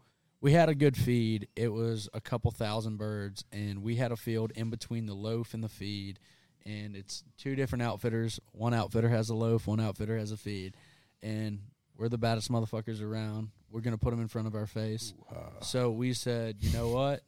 [0.46, 1.48] we had a good feed.
[1.56, 5.54] It was a couple thousand birds, and we had a field in between the loaf
[5.54, 6.20] and the feed.
[6.64, 8.38] And it's two different outfitters.
[8.52, 9.66] One outfitter has a loaf.
[9.66, 10.76] One outfitter has a feed.
[11.20, 11.62] And
[11.98, 13.48] we're the baddest motherfuckers around.
[13.72, 15.14] We're gonna put them in front of our face.
[15.62, 17.22] So we said, you know what?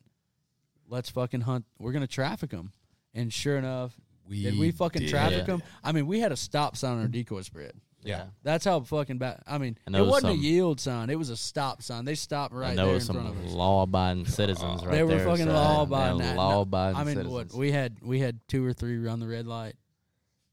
[0.89, 1.65] Let's fucking hunt.
[1.77, 2.71] We're gonna traffic them.
[3.15, 5.11] And sure enough, we did we fucking did.
[5.11, 5.65] traffic them?
[5.83, 7.73] I mean, we had a stop sign on our decoy spread.
[8.09, 8.25] Yeah.
[8.43, 9.43] That's how fucking bad.
[9.47, 11.11] I mean, And it there was wasn't some- a yield sign.
[11.11, 12.05] It was a stop sign.
[12.05, 13.53] They stopped right and there there was in front of some us.
[13.53, 15.27] law-abiding citizens right they were there.
[15.27, 16.37] fucking so- law yeah, abiding.
[16.37, 17.33] law-abiding I mean, citizens.
[17.53, 19.77] what we had we had two or three run the red light,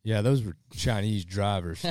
[0.03, 1.83] Yeah, those were Chinese drivers.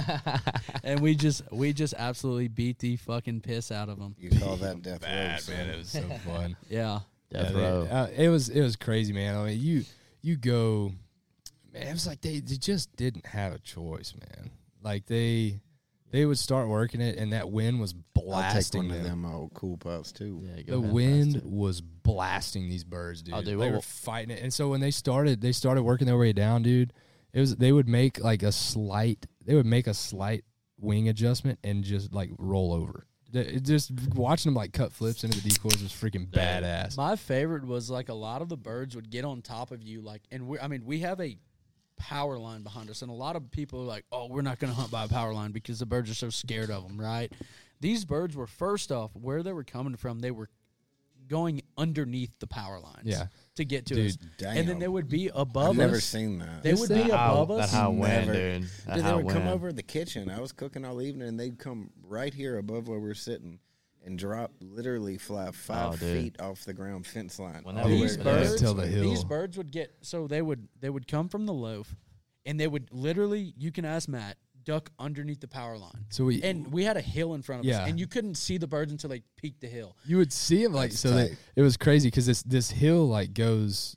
[0.85, 4.15] and we just we just absolutely beat the fucking piss out of them.
[4.19, 5.55] You call that death row, Bad son.
[5.57, 6.57] man, it was so fun.
[6.69, 7.01] Yeah,
[7.31, 7.89] Death Yeah, they- row.
[7.91, 9.35] uh, it was it was crazy, man.
[9.37, 9.85] I mean, you
[10.23, 10.93] you go,
[11.73, 11.87] man.
[11.89, 14.51] It was like they, they just didn't have a choice, man.
[14.85, 15.61] Like they
[16.11, 19.03] they would start working it, and that wind was blasting I'll take blasting one of
[19.03, 19.23] them.
[19.23, 20.41] them old cool puffs too.
[20.45, 23.35] Yeah, The wind was blasting these birds, dude.
[23.35, 26.07] Oh, dude, they what- were fighting it, and so when they started, they started working
[26.07, 26.93] their way down, dude.
[27.33, 30.45] It was they would make like a slight, they would make a slight
[30.79, 33.07] wing adjustment and just like roll over.
[33.33, 36.97] It just watching them like cut flips into the decoys was freaking badass.
[36.97, 40.01] my favorite was like a lot of the birds would get on top of you,
[40.03, 41.37] like, and we I mean, we have a
[41.97, 44.73] power line behind us, and a lot of people are like, "Oh, we're not going
[44.73, 47.33] to hunt by a power line because the birds are so scared of them." Right?
[47.81, 50.21] These birds were first off where they were coming from.
[50.21, 50.49] They were
[51.27, 53.29] going underneath the power lines, Yeah.
[53.55, 54.59] to get to Dude, us, damn.
[54.59, 56.05] and then they would be above I've never us.
[56.05, 56.63] seen that.
[56.63, 57.73] They would be That high- above that us.
[57.73, 58.33] high wind, Never.
[58.35, 58.63] dude.
[58.63, 59.49] That Dude, they high would come wind.
[59.55, 60.29] over the kitchen.
[60.29, 63.59] I was cooking all evening, and they'd come right here above where we're sitting
[64.05, 66.23] and drop, literally fly oh, five Oh, dude.
[66.23, 67.61] feet off the ground fence line.
[67.63, 69.03] When oh, that the these was- birds, Till the hill.
[69.03, 71.95] these birds would get so they would they would come from the loaf,
[72.47, 76.07] and they would literally you can ask Matt duck underneath the power line.
[76.09, 77.83] So we and we had a hill in front of Yeah.
[77.83, 79.97] us, and you couldn't see the birds until they peaked the hill.
[80.07, 81.11] You would see him like That's so.
[81.11, 81.39] That, tight.
[81.57, 83.97] it was crazy because this this hill like goes.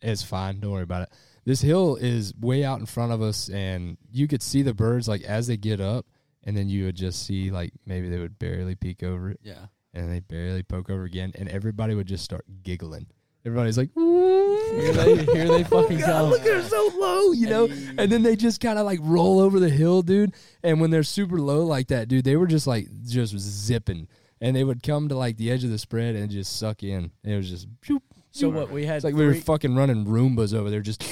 [0.00, 0.58] It's fine.
[0.58, 1.08] Don't worry about it.
[1.44, 5.06] This hill is way out in front of us, and you could see the birds
[5.08, 6.06] like as they get up,
[6.44, 9.66] and then you would just see like maybe they would barely peek over it, Yeah,
[9.94, 13.06] and they barely poke over again, and everybody would just start giggling.
[13.44, 16.30] Everybody's like, here they here they oh fucking God, come.
[16.30, 17.64] look, they're so low, you know.
[17.98, 20.32] And then they just kind of like roll over the hill, dude.
[20.62, 24.06] And when they're super low like that, dude, they were just like just zipping,
[24.40, 27.10] and they would come to like the edge of the spread and just suck in.
[27.24, 28.02] And it was just, shoop.
[28.30, 31.02] So what we had it's like we were fucking running Roombas over there, just.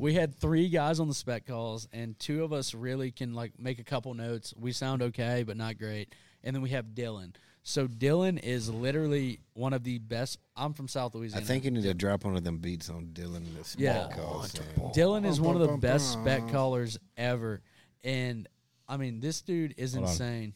[0.00, 3.52] We had three guys on the spec calls, and two of us really can like
[3.58, 4.52] make a couple notes.
[4.58, 6.14] We sound okay, but not great.
[6.42, 7.34] And then we have Dylan.
[7.62, 10.38] So Dylan is literally one of the best.
[10.56, 11.36] I'm from South Louisiana.
[11.36, 11.46] I Louisiana.
[11.60, 13.42] think you need to drop one of them beats on Dylan.
[13.54, 14.08] This Yeah.
[14.16, 14.52] calls,
[14.96, 17.60] Dylan is one of the best spec callers ever,
[18.02, 18.48] and
[18.88, 20.10] I mean this dude is Hold on.
[20.12, 20.54] insane.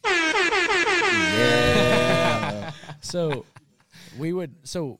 [1.05, 2.71] Yeah.
[3.01, 3.45] So
[4.17, 4.99] we would so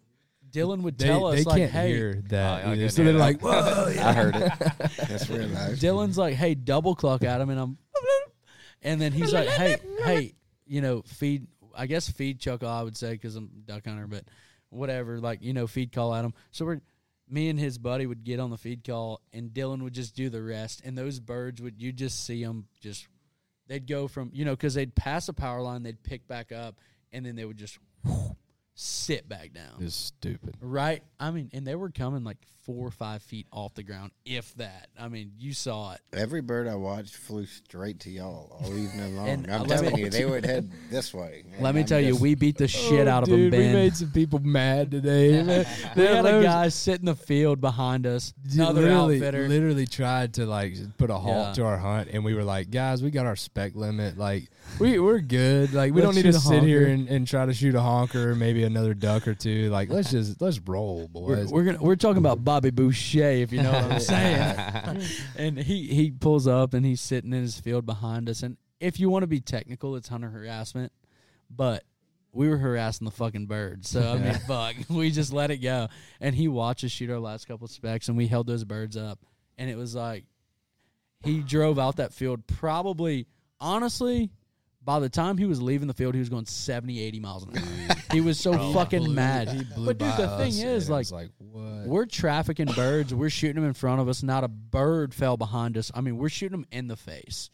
[0.56, 2.64] Dylan would They, tell us they like, can't hey, hear that.
[2.66, 2.76] Oh, I either.
[2.76, 3.26] couldn't so hear they're that.
[3.26, 3.94] like, whoa.
[4.04, 4.52] I heard it.
[5.10, 5.80] That's real life.
[5.80, 7.78] Dylan's like, hey, double cluck at him, and I'm,
[8.82, 10.34] and then he's like, hey, hey,
[10.66, 11.48] you know, feed.
[11.78, 12.70] I guess feed chuckle.
[12.70, 14.24] I would say because I'm duck hunter, but
[14.70, 15.20] whatever.
[15.20, 16.34] Like you know, feed call at him.
[16.52, 16.80] So we're
[17.30, 20.30] me and his buddy would get on the feed call, and Dylan would just do
[20.30, 20.82] the rest.
[20.86, 23.08] And those birds would you just see them just
[23.68, 26.76] they'd go from you know because they'd pass a power line, they'd pick back up,
[27.12, 27.78] and then they would just
[28.76, 29.82] sit back down.
[29.82, 30.56] It's stupid.
[30.62, 31.02] Right.
[31.20, 34.54] I mean, and they were coming like four or five feet off the ground, if
[34.56, 34.88] that.
[35.00, 36.02] I mean, you saw it.
[36.12, 39.30] Every bird I watched flew straight to y'all all evening long.
[39.30, 41.44] And I'm let me- telling you, they would head this way.
[41.60, 43.68] Let me I'm tell you, we beat the shit Oh, out of dude, them, We
[43.72, 45.32] made some people mad today.
[45.44, 45.66] man.
[45.96, 49.48] we had There a guy sit in the field behind us, another literally, outfitter.
[49.48, 51.54] literally tried to like put a halt Yeah.
[51.54, 54.18] to our hunt, and we were like, guys, we got our spec limit.
[54.18, 54.50] Like,
[54.80, 55.74] we we're good.
[55.74, 58.32] Like, we Let's don't need to sit here and, and try to shoot a honker,
[58.32, 59.70] or maybe another duck or two.
[59.70, 61.52] Like, let's just let's roll, We're, boys.
[61.52, 65.02] we're gonna we're talking about Bobby Boucher, if you know what I'm saying.
[65.38, 68.44] and he he pulls up and he's sitting in his field behind us.
[68.44, 70.92] And if you want to be technical, it's hunter harassment.
[71.50, 71.84] But
[72.34, 75.88] we were harassing the fucking birds, so I mean, fuck, we just let it go.
[76.20, 78.98] And he watched us shoot our last couple of specs, and we held those birds
[78.98, 79.20] up.
[79.58, 80.26] And it was like
[81.24, 83.28] he drove out that field probably,
[83.60, 84.32] honestly.
[84.86, 87.58] By the time he was leaving the field, he was going 70, 80 miles an
[87.58, 87.96] hour.
[88.12, 89.50] he was so fucking Blew- mad.
[89.50, 91.88] he blew But dude, by the us, thing and is, it like, was like what?
[91.88, 93.14] we're trafficking birds.
[93.14, 94.22] We're shooting them in front of us.
[94.22, 95.92] Not a bird fell behind us.
[95.96, 97.50] I mean, we're shooting them in the face,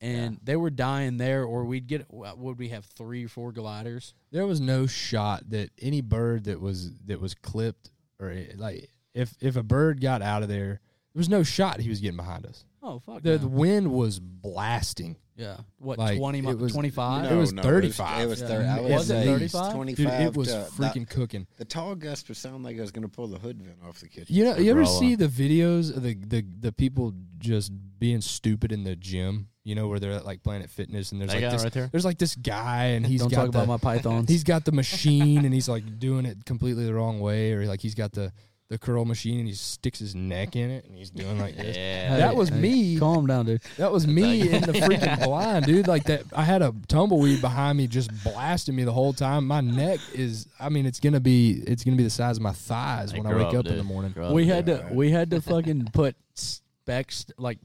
[0.00, 1.44] and they were dying there.
[1.44, 2.06] Or we'd get.
[2.12, 4.14] what Would we have three or four gliders?
[4.32, 8.90] there was no shot that any bird that was that was clipped or eh, like
[9.14, 10.80] if if a bird got out of there,
[11.14, 12.64] there was no shot he was getting behind us.
[12.88, 13.22] Oh fuck!
[13.22, 13.36] The, no.
[13.38, 15.16] the wind was blasting.
[15.36, 15.56] yeah.
[15.78, 16.38] What like, twenty?
[16.38, 17.30] it was- Twenty five?
[17.30, 18.22] it was 35.
[18.22, 18.46] It was, Yeah.
[18.46, 19.74] thir- I would Was it 35?
[19.74, 20.20] Twenty Dude, five.
[20.22, 21.46] it was to, freaking cooking.
[21.56, 23.78] The, the tall gust would sound like I was going to pull the hood vent
[23.86, 24.34] off the kitchen.
[24.34, 28.70] You know, you ever see the videos of the, the the people just being stupid
[28.72, 29.48] in the gym?
[29.64, 31.88] You know, where they're at like Planet Fitness and there's That like this, right there?
[31.90, 34.30] there's like this guy and he's Don't got talk the, about my pythons.
[34.30, 37.80] he's got the machine and he's like doing it completely the wrong way or like
[37.80, 38.32] he's got the
[38.68, 41.76] the curl machine and he sticks his neck in it and he's doing like this.
[41.76, 42.16] Yeah.
[42.16, 42.98] That was me.
[42.98, 43.62] Calm down, dude.
[43.76, 45.86] That was me in the freaking blind, dude.
[45.86, 49.46] Like that, I had a tumbleweed behind me, just blasting me the whole time.
[49.46, 52.52] My neck is, I mean, it's gonna be, it's gonna be the size of my
[52.52, 54.10] thighs Hey, when I wake up, in the morning.
[54.10, 54.56] Grow we up.
[54.56, 57.58] had to we had to fucking put specs like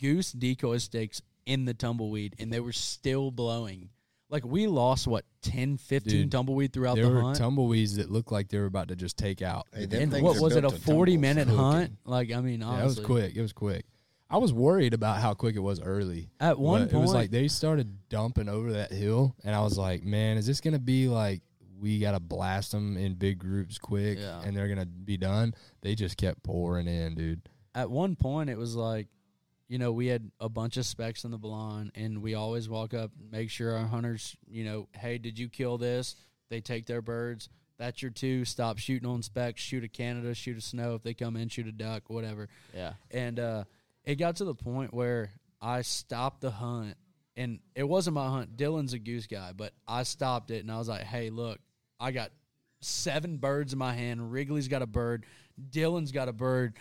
[0.00, 3.90] goose decoy sticks in the tumbleweed, and they were still blowing.
[4.34, 7.38] Like we lost what 10, 15 Dude, tumbleweed throughout There the were hunt.
[7.38, 9.68] tumbleweeds that looked like they were about to just take out.
[9.72, 10.64] Hey, and what was it?
[10.64, 11.56] A forty minute Cooking.
[11.60, 11.92] hunt?
[12.04, 13.36] Like I mean, Yeah, it was quick.
[13.36, 13.86] It was quick.
[14.28, 16.30] I was worried about how quick it was early.
[16.40, 19.78] At one point, it was like they started dumping over that hill, and I was
[19.78, 21.40] like, man, is this gonna be like
[21.78, 24.42] we gotta blast them in big groups quick, Yeah.
[24.44, 25.54] and they're gonna be done?
[25.82, 27.42] They just kept pouring in, dude.
[27.72, 29.06] At one point, it was like,
[29.74, 32.94] you know, we had a bunch of specs in the blind, and we always walk
[32.94, 36.14] up, make sure our hunters, you know, hey, did you kill this?
[36.48, 37.48] They take their birds.
[37.76, 38.44] That's your two.
[38.44, 39.60] Stop shooting on specs.
[39.60, 40.32] Shoot a Canada.
[40.32, 40.94] Shoot a snow.
[40.94, 42.04] If they come in, shoot a duck.
[42.06, 42.48] Whatever.
[42.72, 42.92] Yeah.
[43.10, 43.64] And uh,
[44.04, 46.96] it got to the point where I stopped the hunt,
[47.36, 48.56] and it wasn't my hunt.
[48.56, 51.58] Dylan's a goose guy, but I stopped it, and I was like, "Hey, look,
[51.98, 52.30] I got
[52.80, 54.30] seven birds in my hand.
[54.30, 55.26] Wrigley's got a bird.
[55.68, 56.74] Dylan's got a bird.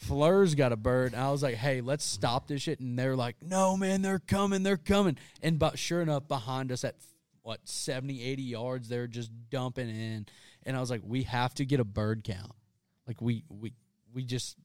[0.00, 3.36] Fleur's got a bird." I was like, "Hey, let's stop this shit." And they're like,
[3.42, 4.62] "No, man, they're coming.
[4.62, 6.96] They're coming." And but sure enough, behind us at
[7.42, 10.26] what 70, 80 yards, they're just dumping in,
[10.64, 12.52] and I was like, "We have to get a bird count."
[13.06, 13.72] Like we we
[14.12, 14.56] we just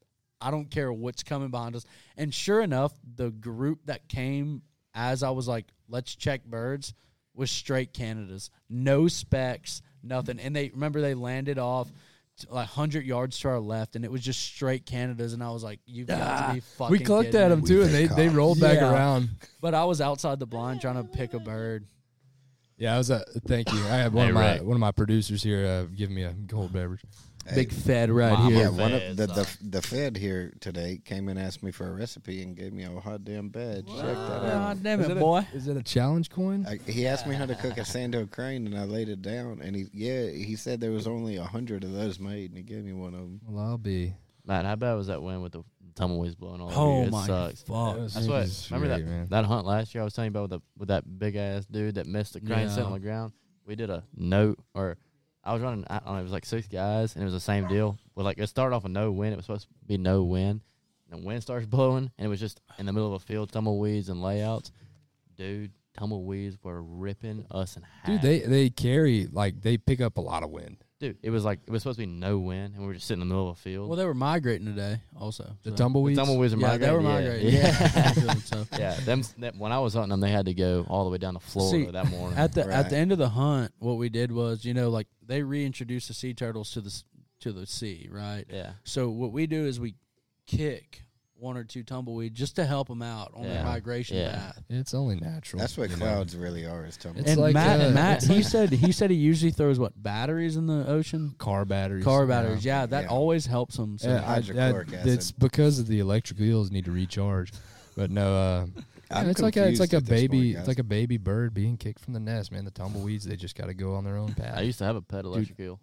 [0.42, 1.86] I don't care what's coming behind us.
[2.18, 4.62] And sure enough, the group that came
[4.94, 6.94] as I was like, let's check birds
[7.34, 8.50] was straight Canadas.
[8.70, 10.40] No specs, nothing.
[10.40, 11.92] And they remember they landed off
[12.50, 15.64] like 100 yards to our left and it was just straight Canadas and I was
[15.64, 18.60] like, you've got to be fucking we clucked at them too, and they, they rolled
[18.60, 18.92] back Yeah.
[18.92, 19.30] around.
[19.62, 21.86] But I was outside the blind trying to pick a bird.
[22.78, 23.10] Yeah, I was.
[23.10, 23.80] Uh, thank you.
[23.86, 24.64] I have one Hey, of my Rick.
[24.64, 27.00] one of my producers here uh, giving me a cold beverage.
[27.54, 28.50] Big fed right Mama.
[28.50, 28.64] here.
[28.64, 31.92] Yeah, one of the, the the Fed here today came and asked me for a
[31.94, 33.86] recipe and gave me a hot damn badge.
[33.88, 34.42] Check that out.
[34.42, 35.48] God damn Is it, a- boy.
[35.54, 36.66] is it a challenge coin?
[36.68, 39.62] I, he asked me how to cook a sando crane, and I laid it down.
[39.62, 42.64] And he, yeah, he said there was only a hundred of those made, and he
[42.64, 43.42] gave me one of them.
[43.48, 44.14] Well, I'll be.
[44.46, 45.64] Man, how bad was that win with the
[45.96, 47.04] tumbleweeds blowing all over Oh you.
[47.04, 47.62] It oh, my sucks.
[47.64, 47.96] fuck!
[47.98, 48.72] That That's what.
[48.72, 49.28] Remember great, that man.
[49.30, 51.66] that hunt last year I was telling you about with, the, with that big ass
[51.66, 53.34] dude that missed the crane sitting on the ground.
[53.66, 54.98] We did a note, or
[55.46, 55.86] I was running.
[55.90, 56.20] I don't know.
[56.20, 57.98] It was like six guys, and it was the same deal.
[58.16, 59.34] With like it started off with no wind.
[59.34, 60.62] It was supposed to be no wind.
[61.12, 63.52] And the wind starts blowing, and it was just in the middle of a field,
[63.52, 64.72] tumbleweeds and layouts.
[65.36, 68.06] Dude, tumbleweeds were ripping us in half.
[68.06, 70.78] Dude, they they carry like they pick up a lot of wind.
[71.00, 73.08] Dude, it was like it was supposed to be no wind, and we were just
[73.08, 73.88] sitting in the middle of a field.
[73.90, 75.56] Well, they were migrating today, also.
[75.64, 75.76] The so.
[75.76, 76.18] tumbleweeds.
[76.18, 77.54] the tumbleweeds are Yeah, they were migrating.
[77.54, 77.62] migrating.
[77.62, 78.34] Yeah, Yeah.
[78.46, 78.66] so.
[78.78, 78.94] yeah.
[79.02, 81.34] Them, them- when I was hunting them, they had to go all the way down
[81.36, 82.38] to Florida See, that morning.
[82.38, 85.08] At the at the end of the hunt, what we did was, you know, like
[85.26, 87.04] they reintroduced the sea turtles to the
[87.42, 88.46] to the sea, right?
[88.50, 88.72] yeah.
[88.84, 89.96] So what we do is we
[90.48, 91.04] kick
[91.38, 93.64] one or two tumbleweed just to help them out on their Yeah.
[93.66, 94.36] migration Yeah.
[94.36, 94.64] path.
[94.70, 95.60] It's only natural.
[95.60, 96.06] That's what you know?
[96.06, 96.86] clouds really are.
[96.86, 97.30] Is tumbleweeds.
[97.30, 99.78] It's and like, Matt, uh, Matt, it's he like- said he said he usually throws
[99.78, 102.04] what batteries in the ocean, car batteries.
[102.06, 102.64] car batteries.
[102.64, 103.10] Yeah, that Yeah.
[103.10, 103.98] always helps them.
[103.98, 105.08] So Yeah, I, hydrochloric I- acid.
[105.14, 107.52] It's because of the electric eels need to recharge.
[107.98, 108.66] But no, uh,
[109.12, 110.80] I'm yeah, it's like a it's confused like a at this baby point, it's like
[110.80, 112.66] a baby bird being kicked from the nest, man.
[112.66, 114.58] The tumbleweeds they just got to go on their own path.
[114.58, 115.80] I used to have a pet electric eel.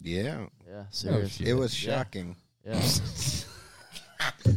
[0.00, 0.46] yeah.
[0.68, 1.32] Yeah, serious.
[1.32, 1.48] shit.
[1.48, 1.96] It was Yeah.
[1.96, 2.36] shocking.
[2.66, 2.82] Yeah.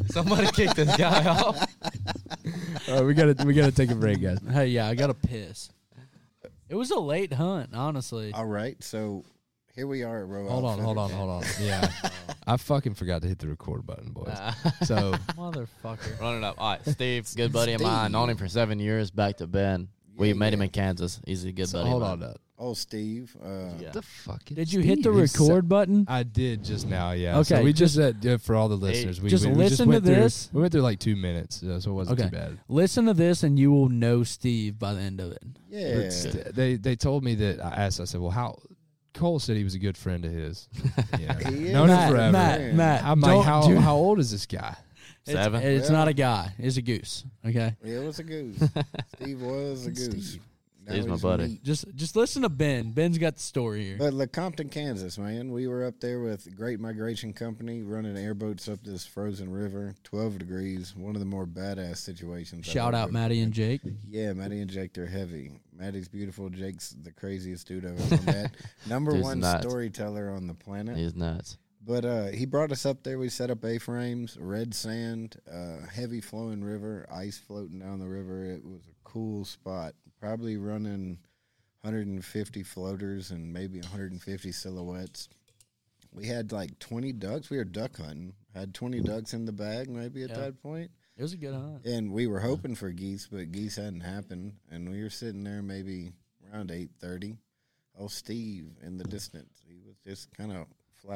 [0.08, 1.68] Somebody kicked this guy off.
[2.90, 4.40] All right, we gotta we gotta take a break, guys.
[4.52, 5.70] hey, yeah, I got to piss.
[6.70, 8.32] It was a late hunt, honestly.
[8.34, 9.24] All right, so
[9.76, 11.44] here we are at Roewe Hold on, hold on, hold on.
[11.62, 11.88] Yeah,
[12.48, 14.28] I fucking forgot to hit the record button, boys.
[14.30, 16.20] Uh, so Motherfucker.
[16.20, 16.56] Run it up.
[16.58, 18.12] All right, Steve, good buddy of mine.
[18.12, 19.12] Known him for seven years.
[19.12, 19.88] Back to Ben.
[20.16, 21.20] We Yeah, met him in Kansas.
[21.26, 21.90] He's a good so buddy.
[21.90, 22.24] hold on.
[22.24, 22.38] Up.
[22.60, 23.36] Oh, Steve.
[23.44, 23.92] Uh, Yeah.
[23.92, 24.46] The fuck?
[24.46, 26.06] Did you hit the record button?
[26.08, 27.42] I did just now, yeah.
[27.42, 30.06] So Okay, we just, uh, for all the listeners, we just we, we listen went
[30.06, 30.50] to through- this.
[30.54, 32.30] We went through like two minutes, uh, so it wasn't Okay.
[32.30, 32.60] too bad.
[32.70, 35.44] Listen to this, and you will know Steve by the end of it.
[35.70, 35.96] Yeah.
[35.96, 38.00] But st- they they told me that I asked.
[38.00, 38.60] I said, "Well, how?"
[39.16, 40.68] Cole said he was a good friend of his.
[41.20, 41.74] Yeah, He is.
[41.74, 42.32] known him Matt, forever.
[42.32, 44.76] Matt, Matt, I'm like, how do- how old is this guy?
[45.26, 45.62] It's, Seven?
[45.64, 46.54] it's Well- not a guy.
[46.60, 47.24] It's a goose.
[47.46, 47.76] Okay.
[47.84, 48.58] Yeah, it was a goose.
[49.16, 50.06] Steve was a goose.
[50.32, 50.42] Steve.
[50.86, 51.44] Now Steve's my buddy.
[51.46, 51.64] meat.
[51.64, 52.92] Just just listen to Ben.
[52.92, 53.96] Ben's got the story here.
[53.98, 58.84] But Lecompton, Kansas, man, we were up there with Great Migration Company running airboats up
[58.84, 60.94] this frozen river, 12 degrees.
[60.94, 62.68] One of the more badass situations.
[62.68, 63.46] I've Shout ever out been Maddie in.
[63.46, 63.80] and Jake.
[64.10, 65.54] Yeah, Maddie and Jake, they're heavy.
[65.74, 66.50] Maddie's beautiful.
[66.50, 68.52] Jake's the craziest dude I've ever met.
[68.86, 69.66] Number Dude's one nuts.
[69.66, 70.98] storyteller on the planet.
[70.98, 71.58] He's nuts.
[71.86, 73.20] But uh, he brought us up there.
[73.20, 78.46] We set up A-frames, red sand, uh, heavy flowing river, ice floating down the river.
[78.46, 79.94] It was a cool spot.
[80.20, 81.18] Probably running
[81.82, 85.28] 150 floaters and maybe 150 silhouettes.
[86.14, 87.50] We had like 20 ducks.
[87.50, 88.34] We were duck hunting.
[88.54, 90.92] Had 20 ducks in the bag maybe at that point.
[91.18, 91.86] It was a good hunt.
[91.86, 94.54] And we were hoping for geese, but geese hadn't happened.
[94.72, 96.14] And we were sitting there maybe
[96.52, 97.38] around 8:30.
[98.00, 99.62] Oh, Steve in the distance.
[99.68, 100.68] He was just kind of.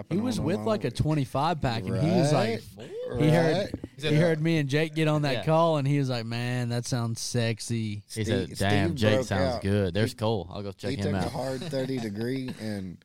[0.10, 3.72] He was on with like a 25 pack, and he was like, Right, he heard
[3.98, 5.46] he heard me and Jake get on that Yeah.
[5.46, 9.14] call, and he was like, "Man, that sounds sexy." He Steve- said, "Damn, Steve Jake
[9.16, 9.62] broke sounds out.
[9.62, 10.48] good." There's He- Cole.
[10.52, 11.32] I'll go check he him took a out.
[11.32, 12.98] hard 30 degree, and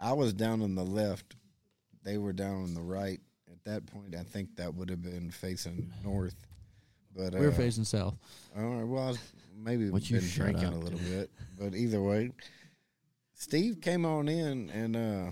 [0.00, 1.36] I was down on the left.
[2.02, 3.20] They were down on the right.
[3.50, 6.34] At that point, I think that would have been facing north.
[7.14, 8.16] But uh, We were facing south.
[8.56, 8.84] All right.
[8.84, 9.18] Well, I was
[9.54, 12.32] maybe Would you been shut drinking up, a little bit, but either way,
[13.34, 15.30] Steve came on in, and uh,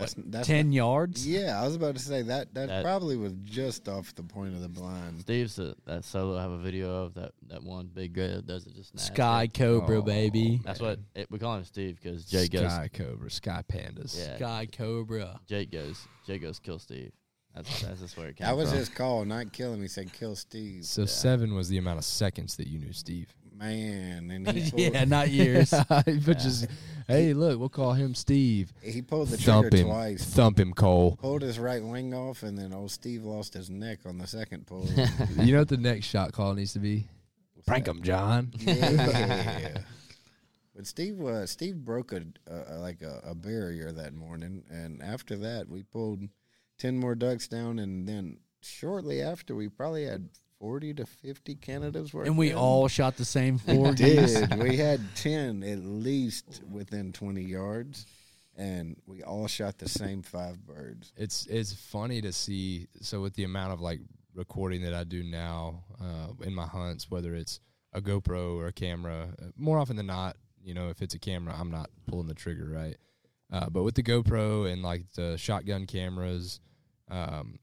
[0.00, 1.26] that's that's Ten yards.
[1.26, 2.68] Yeah, I was about to say that, that.
[2.68, 5.20] That- probably was just off the point of the blind.
[5.20, 8.46] Steve's the, that solo I have a video of that that one big guy that
[8.46, 9.14] does it just nasty.
[9.14, 10.02] Sky Cobra, Oh.
[10.02, 10.60] baby.
[10.64, 12.62] That's what it, we call him Steve because Jake goes.
[12.72, 14.18] Sky Cobra, Sky Pandas.
[14.18, 15.40] Yeah, Sky Cobra.
[15.46, 16.06] Jake goes.
[16.26, 17.12] Jake goes kill Steve.
[17.54, 18.78] That's that's just where it came That was from.
[18.78, 19.82] his call, not kill him.
[19.82, 23.34] He said, "Kill Steve." So seven was the amount of seconds that you knew Steve.
[23.60, 25.70] Man, and he pulled, yeah, not years.
[25.88, 26.06] but
[26.38, 26.66] just
[27.06, 28.72] hey, look, we'll call him Steve.
[28.82, 30.24] he pulled the Thump trigger him, twice.
[30.24, 31.16] thump him, Cole.
[31.20, 34.66] Pulled his right wing off, and then old Steve lost his neck on the second
[34.66, 34.88] pull.
[35.36, 37.06] you know what the next shot call needs to be?
[37.66, 38.50] Prank him, John.
[38.60, 39.76] yeah.
[40.74, 45.36] But Steve, uh, Steve broke a, a like a, a barrier that morning, and after
[45.36, 46.22] that, we pulled
[46.78, 52.14] ten more ducks down, and then shortly after, we probably had forty to fifty Canada's
[52.14, 52.28] worth.
[52.28, 52.56] and we in.
[52.56, 54.34] all shot the same four geese.
[54.40, 54.58] did.
[54.62, 58.06] we had ten at least within twenty yards,
[58.56, 61.12] and we all shot the same five birds.
[61.16, 62.86] It's it's funny to see.
[63.00, 64.00] So with the amount of like
[64.34, 67.58] recording that I do now uh, in my hunts, whether it's
[67.92, 71.18] a GoPro or a camera, uh, more often than not, you know, if it's a
[71.18, 72.96] camera, I'm not pulling the trigger, right?
[73.52, 76.60] Uh, but with the GoPro and like the shotgun cameras,
[77.10, 77.58] um,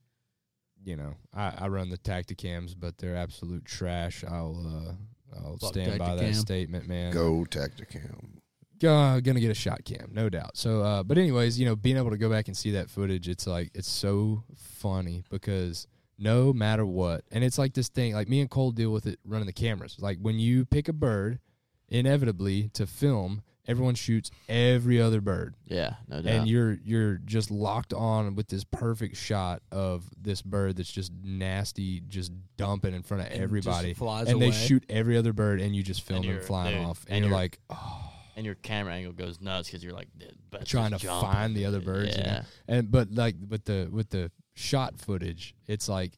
[0.83, 4.23] you know, I, I run the Tactacams, but they're absolute trash.
[4.27, 6.35] I'll uh, I'll Fuck stand by that Tactacam.
[6.35, 7.13] statement, man.
[7.13, 8.37] Go Tactacam.
[8.83, 10.55] uh, gonna get a shot cam, no doubt.
[10.57, 13.27] So, uh, but anyways, you know, being able to go back and see that footage,
[13.27, 18.27] it's like it's so funny because no matter what, and it's like this thing, like
[18.27, 19.97] me and Cole deal with it running the cameras.
[19.99, 21.39] Like when you pick a bird,
[21.89, 26.33] inevitably to film, everyone shoots every other bird Yeah, no doubt.
[26.33, 31.11] and you're you're just locked on with this perfect shot of this bird that's just
[31.23, 34.51] nasty, just dumping in front of And everybody, just flies and away.
[34.51, 37.25] they shoot every other bird, and you just film them flying dude, off, and, and
[37.25, 40.61] you're you're- like oh, and your camera angle goes nuts because you're like dude, but
[40.61, 41.29] it's trying to just jumping.
[41.31, 42.29] find the other birds, you know?
[42.29, 46.13] Yeah, and but like with the with the shot footage, it's like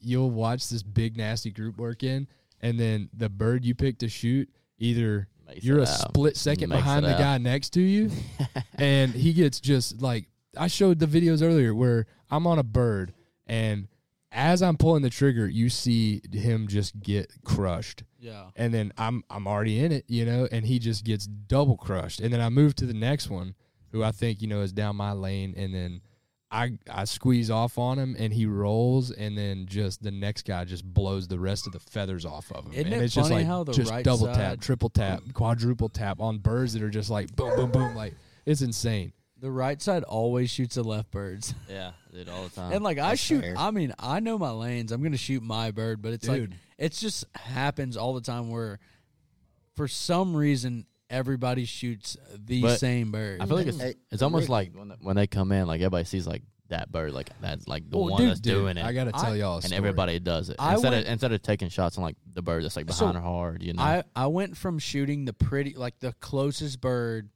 [0.00, 2.28] you'll watch this big nasty group work in,
[2.60, 4.48] and then the bird you pick to shoot
[4.78, 5.28] either.
[5.54, 6.08] Makes You're it a out.
[6.08, 7.18] split second Makes behind the out.
[7.18, 8.10] guy next to you,
[8.76, 10.26] and he gets just like
[10.56, 13.14] I showed the videos earlier where I'm on a bird
[13.46, 13.88] and
[14.32, 18.02] as I'm pulling the trigger, you see him just get crushed.
[18.18, 18.46] Yeah.
[18.56, 22.20] And then I'm I'm already in it, you know, and he just gets double crushed.
[22.20, 23.54] And then I move to the next one
[23.90, 26.00] who I think, you know, is down my lane and then
[26.52, 30.64] I I squeeze off on him and he rolls and then just the next guy
[30.64, 32.72] just blows the rest of the feathers off of him.
[32.72, 35.22] Isn't and it it's just like how the just right double side- tap, triple tap,
[35.32, 39.12] quadruple tap on birds that are just like boom boom boom like it's insane.
[39.40, 41.52] The right side always shoots the left birds.
[41.68, 42.72] yeah, dude, all the time.
[42.72, 43.54] And like I shoot, fair.
[43.58, 44.92] I mean, I know my lanes.
[44.92, 48.78] I'm gonna shoot my bird, but it's like it's just happens all the time where,
[49.74, 53.40] for some reason, everybody shoots the But same bird.
[53.40, 55.80] I feel like it's Hey, it's almost Rick- like when, when they come in, like
[55.80, 58.76] everybody sees like that bird, like that's like the Well, one dude, that's Dude, doing
[58.78, 58.84] it.
[58.84, 59.76] I gotta tell I- y'all a and story.
[59.76, 62.64] everybody does it I instead went- of instead of taking shots on like the bird
[62.64, 63.62] that's like So, behind her hard.
[63.62, 67.28] You know, I I went from shooting the pretty like the closest bird,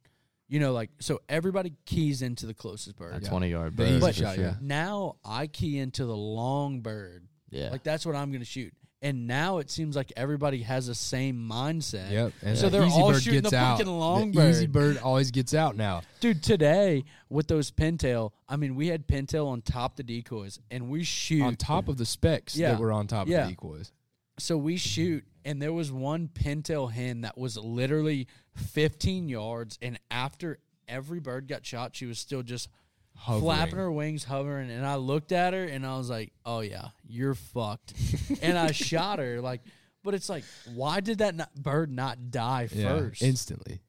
[0.47, 3.13] you know, like so everybody keys into the closest bird.
[3.15, 3.29] a bird.
[3.29, 3.89] twenty yard The bird.
[3.91, 4.43] easy for shot, sure.
[4.43, 4.53] yeah.
[4.59, 7.27] Now I key into the long bird.
[7.51, 7.69] yeah.
[7.69, 8.73] Like that's what I'm gonna shoot.
[9.07, 12.11] And now it seems like everybody has the same mindset.
[12.11, 12.33] Yep.
[12.41, 13.77] And So the they're easy all bird shooting gets the out.
[13.77, 14.95] fucking long the Easy bird.
[14.95, 16.01] bird always gets out now.
[16.19, 20.89] Dude, today with those pintail, I mean, we had pintail on top the decoys, and
[20.89, 21.41] we shoot.
[21.41, 22.71] on top of the specs Yeah.
[22.71, 23.41] that were on top Yeah.
[23.43, 23.91] of the decoys.
[24.39, 29.97] so we shoot, and there was one pintail hen that was literally 15 yards, and
[30.11, 32.69] after every bird got shot, she was still just
[33.17, 33.41] Hovering.
[33.43, 34.69] flapping her wings, hovering.
[34.71, 37.93] And I looked at her, and I was like, "Oh yeah, you're fucked."
[38.41, 39.61] and I shot her, like,
[40.03, 43.21] but it's like, why did that not, bird not die Yeah, first?
[43.21, 43.81] instantly.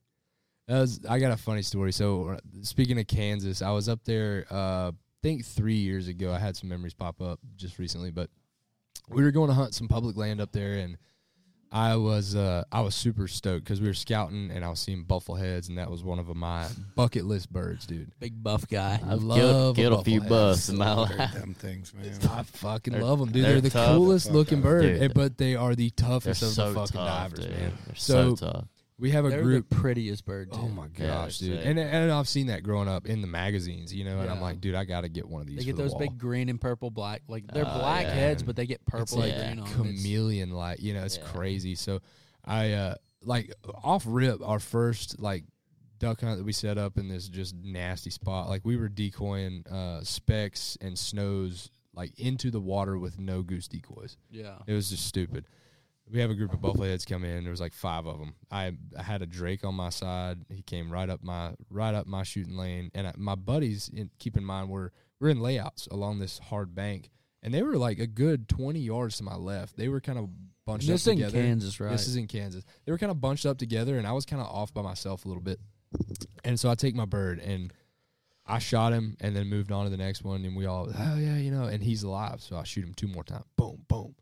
[0.67, 1.93] That was, I got a funny story.
[1.93, 4.47] So uh, speaking of Kansas, I was up there.
[4.51, 6.33] Uh, I think three years ago.
[6.33, 8.31] I had some memories pop up just recently, but
[9.09, 10.97] we were going to hunt some public land up there, and
[11.71, 15.03] I was uh, I was super stoked because we were scouting, and I was seeing
[15.03, 18.11] buffalo heads, and that was one of my bucket list birds, dude.
[18.21, 18.99] Big buff guy.
[19.07, 20.31] I I've love killed, killed a buffalo few heads.
[20.31, 21.33] buffs in my Look life.
[21.35, 22.13] them things, man.
[22.31, 23.45] I fucking They're- love them, dude.
[23.45, 23.97] they're They're, the tough.
[23.97, 24.65] coolest Fuck looking off.
[24.65, 25.15] bird, Dude.
[25.15, 27.51] but they are the toughest of so the fucking tough, divers, dude.
[27.59, 27.73] man.
[27.87, 28.65] They're So, so tough.
[29.01, 29.69] We have a They're group.
[29.69, 30.53] the prettiest bird.
[30.53, 30.59] Too.
[30.61, 31.59] Oh my Yeah, gosh, they're dude!
[31.59, 31.67] sick.
[31.69, 34.19] And and I've seen that growing up in the magazines, you know.
[34.19, 34.43] And I'm Yeah.
[34.43, 35.59] like, dude, I got to get one of these.
[35.59, 36.01] They get for the those wall.
[36.01, 37.23] big green and purple black.
[37.29, 38.15] Like they're Oh, black yeah.
[38.15, 39.87] heads, but they get It's purple like and green on.
[39.89, 41.25] It's- chameleon like, you know, it's Yeah.
[41.27, 41.75] crazy.
[41.77, 42.01] So
[42.45, 43.53] I uh like
[43.85, 45.45] off rip our first like
[46.01, 48.49] duck hunt that we set up in this just nasty spot.
[48.49, 53.69] Like we were decoying uh specks and snows like into the water with no goose
[53.69, 54.17] decoys.
[54.31, 54.59] Yeah.
[54.67, 55.47] It was just stupid.
[56.11, 57.45] We have a group of buffalo heads come in.
[57.45, 58.35] There was like five of them.
[58.51, 60.39] I, I had a drake on my side.
[60.49, 63.91] He came right up my right up my shooting lane, and I, my buddies.
[63.95, 64.91] In, keep in mind, we're
[65.21, 67.11] we're in layouts along this hard bank,
[67.43, 69.77] and they were like a good twenty yards to my left.
[69.77, 70.29] They were kind of
[70.65, 71.31] bunched This up in.
[71.31, 71.91] Kansas, right?
[71.91, 72.65] This is in Kansas.
[72.85, 75.25] They were kind of bunched up together, and I was kind of off by myself
[75.25, 75.61] a little bit.
[76.45, 77.73] And so I take my bird and
[78.47, 80.45] I shot him, and then moved on to the next one.
[80.45, 82.41] And we all, oh yeah, you know, and he's alive.
[82.41, 83.45] So I shoot him two more times.
[83.57, 84.15] Boom, boom.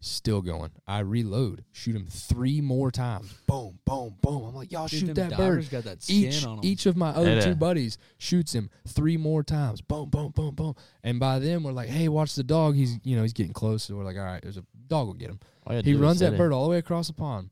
[0.00, 0.70] Still going.
[0.86, 3.34] I reload, shoot him three more times.
[3.48, 4.44] Boom, boom, boom.
[4.44, 5.68] I'm like, y'all Dude, shoot that bird.
[5.70, 6.64] got that skin Each on 'em.
[6.64, 7.40] each of my other Yeah.
[7.40, 9.80] two buddies shoots him three more times.
[9.80, 10.74] Boom, boom, boom, boom.
[11.02, 12.76] And by then we're like, hey, watch the dog.
[12.76, 13.82] He's you know he's getting close.
[13.82, 15.40] So we're like, all right, there's a dog will get him.
[15.66, 16.38] All you had to He runs sit that in.
[16.38, 17.50] bird all the way across the pond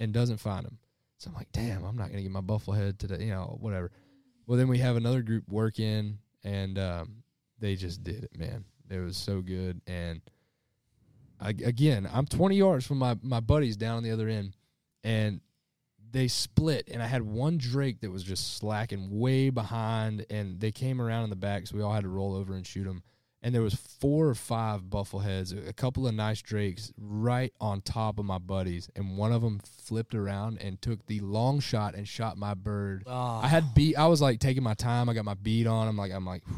[0.00, 0.78] and doesn't find him.
[1.18, 3.92] So I'm like, damn, I'm not gonna get my buffalo head today, you know, whatever.
[4.46, 7.22] Well, then we have another group work in, and um,
[7.58, 8.64] they just did it, man.
[8.88, 10.22] It was so good, and
[11.40, 14.56] I, again, I'm 20 yards from my my buddies down on the other end,
[15.04, 15.40] and
[16.10, 20.72] they split, and I had one drake that was just slacking way behind, and they
[20.72, 23.02] came around in the back, so we all had to roll over and shoot them
[23.46, 27.80] and there was four or five buffalo heads, a couple of nice drakes right on
[27.80, 31.94] top of my buddies, and one of them flipped around and took the long shot
[31.94, 33.04] and shot my bird.
[33.06, 33.40] Ah.
[33.44, 33.96] I had beat.
[33.96, 35.08] I was like taking my time.
[35.08, 35.86] I got my bead on.
[35.86, 36.56] I'm like, I'm like, "Whew,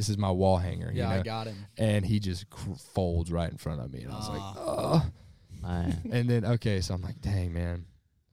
[0.00, 0.90] this is my wall hanger.
[0.94, 1.20] yeah, you know?
[1.20, 1.66] I got him.
[1.76, 5.06] And he just cr- folds right in front of me, and I was like, oh.
[5.60, 6.00] Man.
[6.10, 7.84] And then okay, so I'm like, dang man.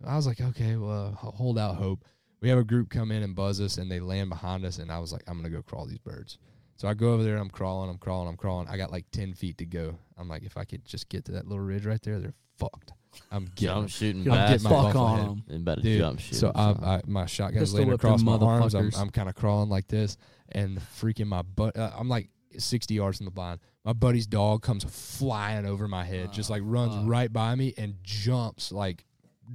[0.05, 2.05] I was like, okay, well, uh, hold out hope.
[2.39, 4.89] we have a group come in and buzz us, and they land behind us, and
[4.89, 6.37] I was like, I'm gonna go crawl these birds.
[6.77, 8.69] So I go over there, I'm crawling, I'm crawling, I'm crawling.
[8.69, 9.97] I got like ten feet to go.
[10.17, 12.93] I'm like, if I could just get to that little ridge right there, they're fucked.
[13.31, 13.87] I'm getting, Jump them.
[13.87, 14.49] shooting Get I'm bass.
[14.49, 15.27] getting my fuck buffalo on head.
[15.29, 15.43] 'em.
[15.47, 16.35] They better Dude, jump shoot.
[16.35, 18.75] so I, I, my shotgun's Pistol laying whip across my them arms.
[18.75, 18.99] I'm, motherfuckers.
[18.99, 20.17] I'm kind of crawling like this,
[20.51, 21.75] and freaking my butt.
[21.77, 23.59] Uh, I'm like 60 yards from the blind.
[23.85, 27.03] My buddy's dog comes flying over my head, just like runs fuck.
[27.05, 29.05] right by me and jumps like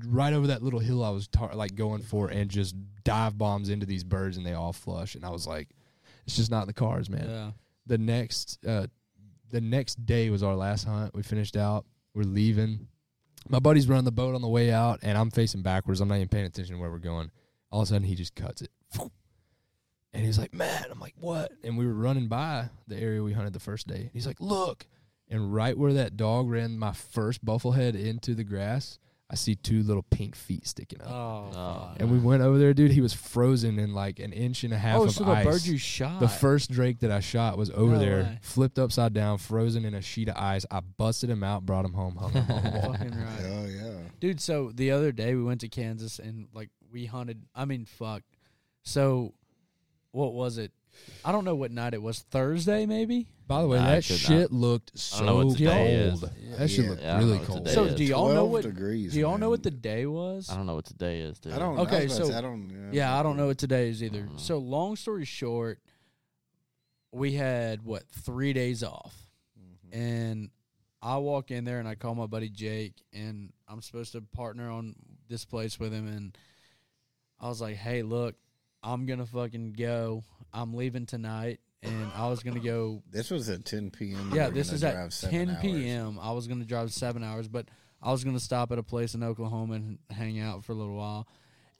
[0.06, 3.68] right over that little hill I was tar- like going for, and just dive bombs
[3.68, 5.14] into these birds, and they all flush.
[5.14, 5.68] And I was like,
[6.26, 7.50] it's just not in the cars, man Yeah.
[7.86, 8.86] the next uh
[9.50, 11.14] the next day was our last hunt.
[11.14, 11.84] We finished out.
[12.14, 12.88] We're leaving.
[13.48, 16.00] My buddy's running the boat on the way out, and I'm facing backwards.
[16.00, 17.30] I'm not even paying attention to where we're going.
[17.70, 18.70] All of a sudden, he just cuts it.
[20.14, 21.52] And he's like, Matt, I'm like, what?
[21.64, 24.10] And we were running by the area we hunted the first day.
[24.12, 24.86] He's like, look.
[25.28, 28.98] And right where that dog ran my first buffalo head into the grass,
[29.32, 31.08] I see two little pink feet sticking up.
[31.10, 31.50] Oh.
[31.54, 32.90] Oh, and we went over there, dude.
[32.90, 35.44] He was frozen in like an inch and a half Oh, of so the ice.
[35.46, 36.20] bird you shot.
[36.20, 38.38] The first drake that I shot was over No there, way.
[38.42, 40.66] flipped upside down, frozen in a sheet of ice.
[40.70, 42.92] I busted him out, brought him home, hung him on the wall.
[42.92, 43.40] Fucking right.
[43.44, 43.94] Oh yeah.
[44.20, 47.42] Dude, so the other day we went to Kansas and like we hunted.
[47.54, 48.22] I mean, fuck.
[48.82, 49.32] So,
[50.10, 50.72] what was it?
[51.24, 52.18] I don't know what night it was.
[52.30, 53.28] Thursday, maybe.
[53.52, 55.56] By the way, Nah, that I could shit looked I so don't know what cold.
[55.58, 56.20] today is.
[56.22, 56.90] That shit Yeah.
[56.90, 57.58] looked Yeah, I don't really know what cold.
[57.58, 57.94] today So, is.
[57.96, 58.62] do y'all know 12 what?
[58.62, 59.12] degrees?
[59.12, 59.50] Do y'all know man.
[59.50, 60.48] what the day was?
[60.50, 61.52] I don't know what today is, dude.
[61.52, 61.78] I don't.
[61.80, 62.90] Okay, I was about to so- I don't.
[62.94, 64.22] Yeah, I don't know what today is either.
[64.22, 64.40] Mm.
[64.40, 65.80] So, long story short,
[67.12, 69.14] we had what three days off,
[69.60, 69.98] Mm-hmm.
[70.00, 70.50] and
[71.02, 74.70] I walk in there and I call my buddy Jake, and I'm supposed to partner
[74.70, 74.94] on
[75.28, 76.36] this place with him, and
[77.38, 78.34] I was like, "Hey, look,
[78.82, 80.24] I'm gonna fucking go.
[80.54, 84.30] I'm leaving tonight, and I was gonna go This was at 10 p.m.
[84.34, 85.58] Yeah, were this is at seven 10 hours.
[85.62, 86.18] p.m.
[86.20, 87.66] I was going to drive seven hours, but
[88.00, 90.74] I was going to stop at a place in Oklahoma and hang out for a
[90.74, 91.26] little while.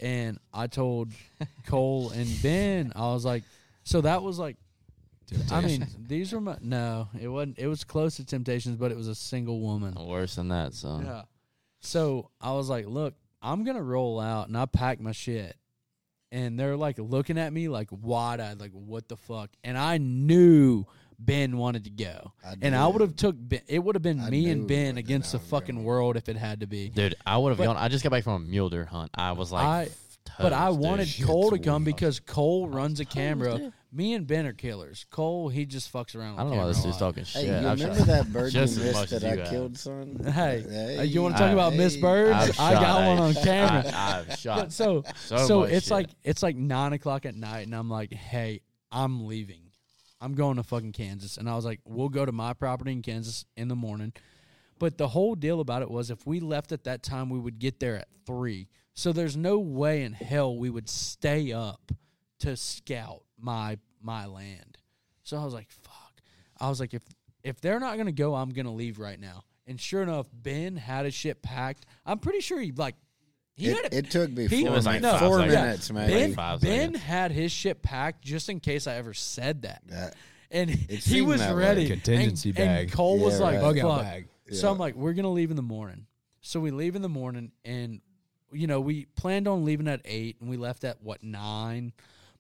[0.01, 1.13] And I told
[1.67, 3.45] Cole and Ben, I was like,
[3.85, 4.57] so that was like,
[5.51, 8.97] I mean, these were my, no, it wasn't, it was close to Temptations, but it
[8.97, 9.95] was a single woman.
[9.95, 11.07] Worse than that, son.
[11.07, 11.23] Yeah.
[11.81, 15.57] So I was like, look, I'm going to roll out and I packed my shit.
[16.33, 19.51] And they're like looking at me like wide eyed, like, what the fuck?
[19.63, 20.87] And I knew
[21.19, 22.33] Ben wanted to go.
[22.45, 24.97] I and I would have took Ben, it would have been I me and Ben
[24.97, 25.85] against the fucking going.
[25.87, 26.89] world if it had to be.
[26.89, 27.77] Dude, I would have gone.
[27.77, 29.11] I just got back from a mule deer hunt.
[29.15, 29.89] I was like, I-
[30.43, 33.73] But I wanted Cole to come because Cole runs a camera.
[33.95, 35.05] Me and Ben are killers.
[35.11, 36.39] Cole, he just fucks around.
[36.39, 37.15] I don't know why this dude's lot.
[37.15, 37.63] talking Hey, shit.
[37.63, 39.41] you I've remember shot- that bird you just as missed much that as I you
[39.41, 39.51] have.
[39.51, 40.21] killed, son?
[40.33, 41.53] Hey, uh, you want to talk Hey.
[41.53, 42.33] about Miss Birds?
[42.35, 43.93] I've I got shot one a- on camera.
[43.95, 45.91] I, I've shot so so, so much it's shit.
[45.93, 49.61] like it's like nine o'clock at night, and I'm like, hey, I'm leaving.
[50.23, 53.03] I'm going to fucking Kansas, and I was like, we'll go to my property in
[53.03, 54.15] Kansas in the morning.
[54.79, 57.59] But the whole deal about it was, if we left at that time, we would
[57.59, 58.69] get there at three.
[58.95, 61.93] So there's no way in hell we would stay up
[62.41, 64.79] to scout my my land.
[65.23, 66.21] So I was like, fuck.
[66.61, 67.03] I was like, if
[67.43, 69.45] if they're not gonna go, I'm gonna leave right now.
[69.67, 71.87] And sure enough, Ben had his shit packed.
[72.05, 72.97] I'm pretty sure he like
[73.55, 75.55] he had It, it it took me he- four, was like minutes, five four seconds.
[75.57, 76.09] minutes, man.
[76.11, 79.83] Ben, Five ben had his shit packed just in case I ever said that.
[79.87, 80.17] That-
[80.51, 81.61] And he was that way.
[81.63, 81.87] ready.
[81.89, 82.83] Contingency and, bag.
[82.85, 83.63] And Cole was like, right.
[83.63, 84.29] Bug out "Fuck." bag.
[84.53, 86.07] So I'm like, we're gonna leave in the morning.
[86.43, 88.01] So we leave in the morning, and
[88.53, 91.93] you know we planned on leaving at eight, and we left at what nine.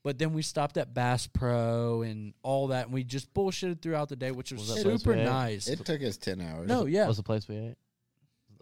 [0.05, 4.09] But then we stopped at Bass Pro and all that, and we just bullshitted throughout
[4.09, 5.69] the day, which was, Was super nice.
[5.69, 6.67] It took us ten hours.
[6.69, 7.07] no, yeah.
[7.07, 7.77] What's the place we ate?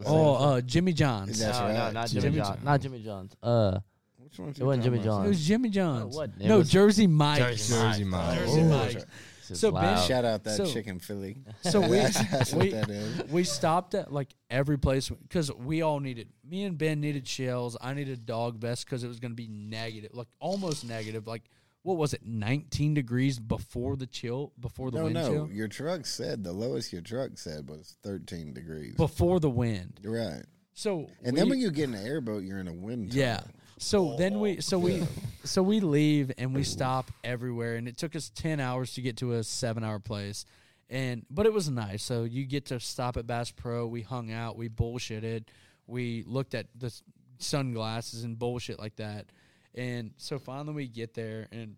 [0.04, 1.38] Oh, uh, Jimmy John's.
[1.40, 2.56] That's no, no, not Jimmy Jimmy, Jimmy John.
[2.56, 2.64] John.
[2.64, 3.32] Not Jimmy John's.
[3.42, 3.78] Uh,
[4.18, 4.48] Which one?
[4.50, 5.24] It wasn't Jimmy John's.
[5.26, 6.16] It was Jimmy John's.
[6.16, 6.40] what?
[6.40, 7.68] No, Jersey Mike's.
[7.68, 8.38] Jersey Jersey Mike's.
[8.40, 8.40] Mike's.
[8.54, 9.04] Jersey Oh, Mike's.
[9.50, 10.06] This is So Ben- loud.
[10.06, 11.42] Shout out that So- chicken Philly.
[11.62, 13.28] So we That's what we, that is.
[13.30, 16.28] we stopped at like every place because we all needed.
[16.48, 17.76] Me and Ben needed shells.
[17.80, 21.26] I needed a dog vest because it was going to be negative, like almost negative.
[21.26, 21.42] Like
[21.82, 25.28] what was it, nineteen degrees before the chill, before the No, wind no.
[25.28, 28.94] chill, Your truck said the lowest your truck said was 13 degrees.
[28.96, 29.98] before the wind.
[30.02, 30.44] You're right.
[30.74, 33.12] So And we- then when you get in an airboat, you're in a wind.
[33.12, 33.38] Yeah.
[33.38, 33.50] tunnel.
[33.82, 35.02] So then we so we
[35.42, 39.16] so we leave and we stop everywhere and it took us 10 hours to get
[39.16, 40.44] to a 7 hour place.
[40.90, 42.02] And but it was nice.
[42.02, 45.44] So you get to stop at Bass Pro, we hung out, we bullshitted,
[45.86, 46.94] we looked at the
[47.38, 49.26] sunglasses and bullshit like that.
[49.74, 51.76] And so finally we get there and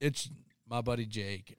[0.00, 0.28] it's
[0.68, 1.56] my buddy Jake.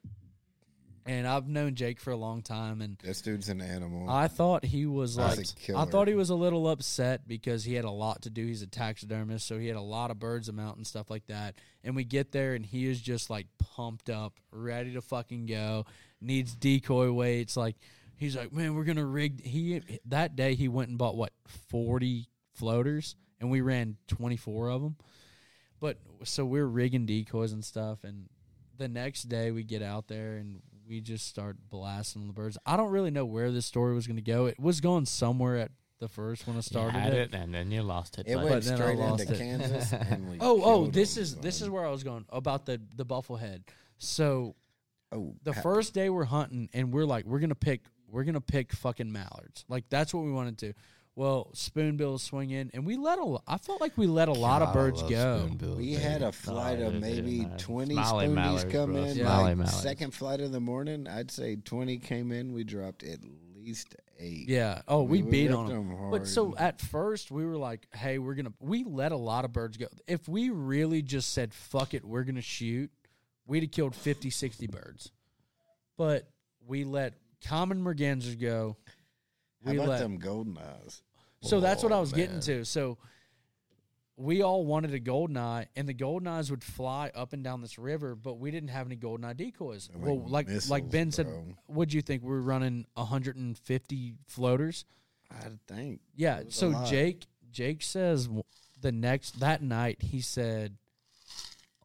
[1.06, 4.08] And I've known Jake for a long time and This dude's an animal.
[4.08, 5.38] I thought he was That's
[5.68, 5.76] like.
[5.76, 8.46] I thought he was a little upset because he had a lot to do.
[8.46, 11.26] He's a taxidermist, so he had a lot of birds to mount and stuff like
[11.28, 11.54] that.
[11.82, 15.86] And we get there, and he is just like pumped up, ready to fucking go.
[16.20, 17.56] Needs decoy weights.
[17.56, 17.76] Like
[18.16, 19.44] he's like, man, we're gonna rig.
[19.44, 21.32] He that day he went and bought what
[21.68, 24.96] forty floaters, and we ran twenty four of them.
[25.80, 28.28] but so we're rigging decoys and stuff, and
[28.76, 32.58] the next day we get out there and we just start blasting the birds.
[32.66, 34.46] I don't really know where this story was going to go.
[34.46, 35.70] It was going somewhere at
[36.00, 37.32] the first when I You started had it.
[37.32, 38.26] it, and then you lost it.
[38.26, 39.38] It but- went But then I straight lost into it.
[39.38, 39.92] Kansas.
[40.10, 43.04] And Oh, oh, this them, is this is where I was going about the the
[43.04, 43.62] buffalo head.
[43.98, 44.56] So
[45.12, 48.40] oh the ha- first day we're hunting and we're like we're gonna pick we're gonna
[48.40, 50.72] pick fucking mallards like that's what we wanted to
[51.16, 54.32] well spoonbills swing in and we let a lo- i felt like we let a
[54.32, 56.00] lot of God, I birds go spoonbills, We man.
[56.00, 57.58] had a flight of maybe man.
[57.58, 59.02] twenty Smiley spoonies mallards, come bro.
[59.04, 59.14] in.
[59.16, 59.82] Smiley like mallards.
[59.82, 62.52] second flight of the morning, I'd say twenty came in.
[62.52, 63.18] We dropped at
[63.56, 64.48] least eight.
[64.48, 67.86] yeah oh we, We beat on them them but so at first we were like
[67.94, 71.52] hey we're gonna we let a lot of birds go if we really just said
[71.52, 72.90] fuck it we're gonna shoot
[73.46, 75.10] we'd have killed 50 60 birds
[75.98, 76.28] but
[76.66, 77.14] we let
[77.46, 78.76] common mergansers go
[79.64, 81.02] How we about let them golden eyes?
[81.42, 82.64] So that's what I Oh, was getting to.
[82.64, 82.98] So
[84.16, 87.62] we all wanted a golden eye, and the golden eyes would fly up and down
[87.62, 89.88] this river, but we didn't have any golden eye decoys.
[89.88, 91.10] They're well, like like missiles, like Ben bro.
[91.10, 91.26] said,
[91.66, 92.22] what'd you think?
[92.22, 94.84] We were running 150 floaters.
[95.30, 96.00] I think.
[96.16, 96.42] Yeah.
[96.48, 96.84] So.
[96.86, 98.28] Jake Jake says
[98.80, 100.76] the next that night he said,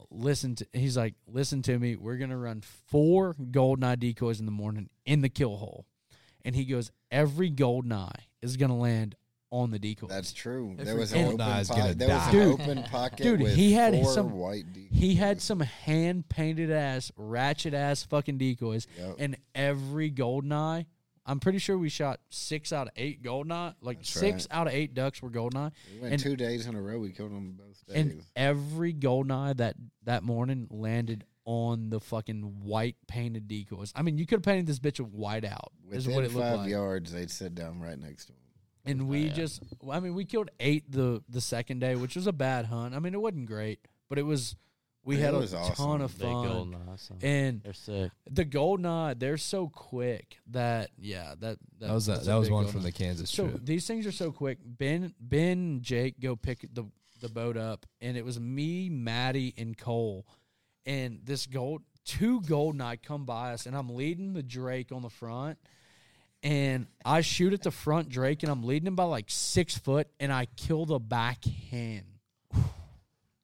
[0.10, 1.96] "Listen to." He's like, "Listen to me.
[1.96, 5.86] We're gonna run four golden eye decoys in the morning in the kill hole,"
[6.46, 9.16] and he goes, "Every golden eye is gonna land."
[9.52, 10.08] On the decoy.
[10.08, 10.72] That's true.
[10.74, 11.98] Every There was an golden open eye is pocket.
[12.00, 12.26] There was die.
[12.30, 12.60] an Dude.
[12.62, 13.18] open pocket.
[13.24, 14.74] Dude, with he had four some- white.
[14.74, 15.00] Decoys.
[15.00, 19.16] He had some hand painted ass, ratchet ass fucking decoys, Yep.
[19.20, 20.88] and every goldeneye.
[21.26, 23.76] I'm pretty sure we shot six out of eight goldeneye.
[23.82, 24.58] Like That's six right.
[24.60, 27.00] out of eight ducks were goldeneye, We went and- two days in a row.
[27.00, 27.96] We killed them both days.
[27.96, 33.92] and every goldeneye that that morning landed on the fucking white painted decoys.
[33.96, 35.72] I mean, you could have painted this bitch white out.
[35.92, 36.70] is Within what it looked five like.
[36.70, 38.40] yards, they'd sit down right next to him.
[38.88, 42.34] And we just, I mean, we killed eight the the second day, which was a
[42.34, 42.94] bad hunt.
[42.96, 43.80] I mean, it wasn't great,
[44.10, 44.56] but it was.
[45.04, 45.76] We It had a awesome.
[45.76, 47.12] ton of fun, golden eyes.
[47.22, 48.12] and They're sick.
[48.28, 52.50] the goldeneye, they're so quick that yeah, that That was a, that's a that was
[52.50, 52.72] one goldeneye.
[52.72, 53.62] from the Kansas So trip.
[53.64, 54.58] these things are so quick.
[54.64, 56.86] Ben, Ben, Jake go pick the
[57.22, 60.26] the boat up, and it was me, Maddie, and Cole,
[60.86, 65.10] and this gold two goldeneye come by us, and I'm leading the Drake on the
[65.10, 65.58] front,
[66.44, 70.08] and I shoot at the front Drake, and I'm leading him by like six foot,
[70.20, 72.04] and I kill the back hen.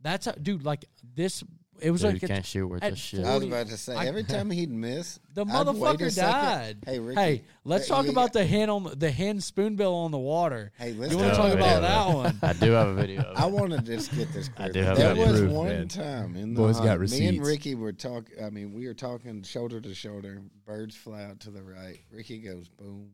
[0.02, 0.64] That's how, dude.
[0.64, 0.86] Like
[1.16, 1.44] this,
[1.82, 3.26] it was Dude, like you can't shoot worth at a shit.
[3.26, 6.78] I was about to say I- every time he'd miss, The I'd motherfucker died.
[6.86, 7.20] Hey, Ricky.
[7.22, 10.12] Hey, let's hey, talk you about got- the hen on the, the hen spoonbill on
[10.12, 10.72] the water.
[10.78, 11.18] Hey, you listen.
[11.20, 12.40] want to talk about that one?
[12.44, 13.22] I do have a video.
[13.22, 13.52] Of I it.
[13.52, 15.88] want to just get this I do have There that was proof, one man.
[15.88, 17.46] time in the Boys got hunt, me and.
[17.46, 18.44] Ricky were talking.
[18.44, 20.42] I mean, we were talking shoulder to shoulder.
[20.66, 22.00] Birds fly out to the right.
[22.12, 23.12] Ricky goes boom,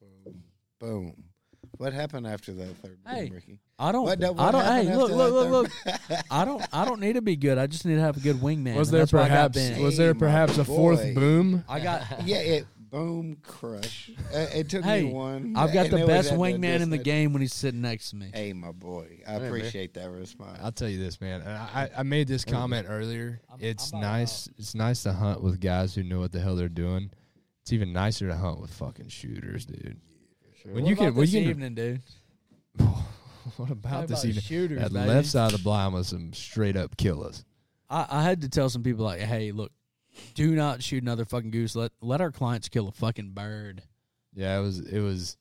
[0.00, 0.42] boom,
[0.80, 1.24] boom.
[1.76, 3.60] What happened after that third boom, Ricky?
[3.80, 4.04] I don't.
[4.04, 4.64] What- what I don't.
[4.64, 5.50] happened Hey, look, look, look,
[6.10, 6.20] look.
[6.30, 6.62] I don't.
[6.72, 7.58] I don't need to be good.
[7.58, 8.74] I just need to have a good wingman.
[8.76, 9.82] Was there that's why I got perhaps Ben.
[9.82, 11.14] was there perhaps a fourth boy.
[11.14, 11.64] boom?
[11.68, 12.02] I got.
[12.26, 14.10] Yeah, it boom crush.
[14.34, 15.54] Uh, it took Hey, me one.
[15.56, 18.10] I've got and the best at the wingman in the game when he's sitting next
[18.10, 18.30] to me.
[18.34, 20.58] Hey, my boy, I appreciate that response.
[20.62, 21.42] I'll tell you this, man.
[21.42, 23.40] and I, I made this comment earlier.
[23.50, 24.48] I'm- it's I'm about nice.
[24.58, 27.10] It's nice to hunt with guys who know what the hell they're doing.
[27.62, 30.00] It's even nicer to hunt with fucking shooters, dude.
[30.64, 32.00] When What you about can, when this you can, evening, dude.
[33.56, 34.42] what about Talk this about evening?
[34.42, 35.08] shooters, that baby.
[35.08, 37.44] left side of the blind was some straight up killers.
[37.90, 39.72] I, I had to tell some people like, hey, look,
[40.34, 41.74] do not shoot another fucking goose.
[41.76, 43.82] Let let our clients kill a fucking bird.
[44.34, 44.80] Yeah, it was.
[44.80, 45.36] It was.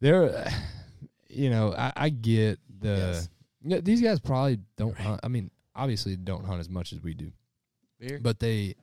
[0.00, 0.50] There,
[1.28, 2.88] you know, I, I get the.
[2.88, 3.28] Yes.
[3.62, 5.20] Yeah, these guys probably don't hunt.
[5.24, 7.32] I mean, obviously, don't hunt as much as we do,
[7.98, 8.20] Beer?
[8.22, 8.76] but they,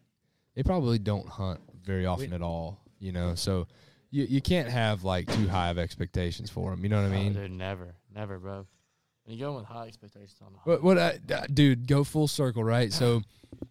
[0.55, 2.80] they probably don't hunt very often We- at all.
[2.99, 3.67] You know, so
[4.14, 6.84] you you can't have like too high of expectations for them.
[6.84, 7.34] You know what I Oh, mean?
[7.34, 8.66] dude, never, never, bro.
[9.26, 12.03] When you go with high expectations on the hunt, What what I, uh, dude, go
[12.03, 12.91] full circle, right?
[12.93, 13.22] So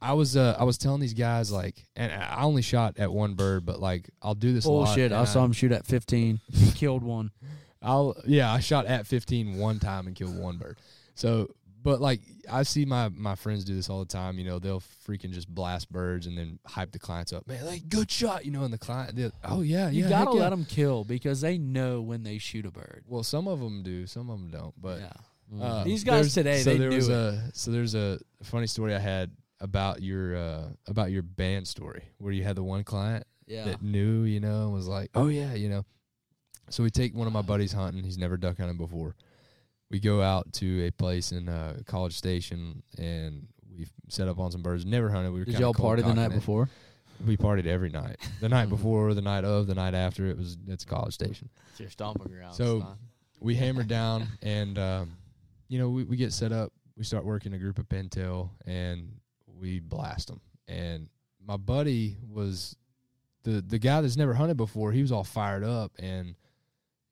[0.00, 3.34] I was uh I was telling these guys like and I only shot at one
[3.34, 5.12] bird, but like I'll do this a lot, Bullshit.
[5.12, 6.40] I saw him shoot at 15.
[6.52, 7.30] He killed one.
[7.82, 10.78] I'll yeah, I shot at 15 one time and killed one bird.
[11.14, 12.20] So but like
[12.50, 15.48] I see my my friends do this all the time, you know, they'll freaking just
[15.48, 17.46] blast birds and then hype the clients up.
[17.48, 20.08] Man, like good shot, you know, and the client oh yeah, You yeah.
[20.08, 20.42] gotta yeah.
[20.42, 23.04] let them kill because they know when they shoot a bird.
[23.06, 25.12] Well, some of them do, some of them don't, but yeah.
[25.60, 27.14] Uh, These guys today, so they there knew was it.
[27.14, 29.30] a so there's a funny story I had
[29.60, 33.64] about your uh about your band story where you had the one client Yeah.
[33.66, 35.84] that knew, you know, and was like, "Oh yeah, you know."
[36.70, 38.02] So we take one of my buddies hunting.
[38.02, 39.14] He's never duck hunted before.
[39.92, 44.50] We go out to a place in uh, College Station and we set up on
[44.50, 44.86] some birds.
[44.86, 45.32] Never hunted.
[45.32, 46.34] We were Did kinda y'all party the night it.
[46.34, 46.70] before?
[47.26, 48.16] We partied every night.
[48.40, 50.26] The night before, the night of, the night after.
[50.26, 52.54] It was it's College Station it's your stomping ground.
[52.54, 52.96] So- son.
[53.38, 55.12] we hammered down and um,
[55.68, 59.12] you know we, we get set up we start working a group of pintail and
[59.46, 60.40] we blast them.
[60.68, 61.08] And
[61.46, 62.76] my buddy was
[63.44, 64.92] the the guy that's never hunted before.
[64.92, 66.34] He was all fired up, and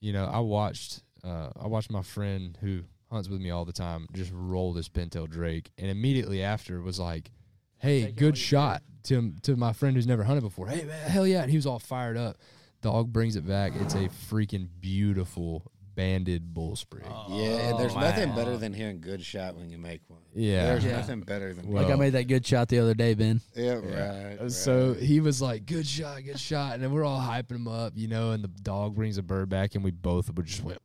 [0.00, 3.72] you know, I watched uh, I watched my friend who hunts with me all the
[3.72, 7.30] time just roll this pintail drake, and immediately after was like,
[7.78, 10.68] "Hey, good shot!" to to my friend who's never hunted before.
[10.68, 11.42] Hey man, hell yeah!
[11.42, 12.36] And he was all fired up.
[12.82, 13.72] Dog brings it back.
[13.76, 17.04] It's a freaking beautiful banded bull sprig.
[17.28, 20.20] Yeah, there's nothing better than hearing good shot when you make one.
[20.34, 20.66] Yeah.
[20.66, 20.92] there's Yeah.
[20.96, 23.42] nothing better than Well, like I made that good shot the other day, Ben.
[23.54, 24.38] yeah, right.
[24.40, 25.02] Uh, So right.
[25.02, 28.08] he was like, "Good shot, good shot," and then we're all hyping him up, you
[28.08, 28.30] know.
[28.30, 30.78] And the dog brings a bird back, and we both just went.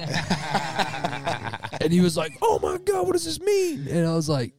[1.80, 4.54] and he was like, "Oh my god, what does this mean?" And I was like,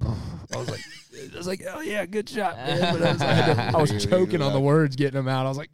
[0.00, 0.80] "I was like,
[1.32, 4.42] I was like, oh yeah, good shot, man." But I was, like, I was choking
[4.42, 5.46] on the words, getting them out.
[5.46, 5.70] I was like,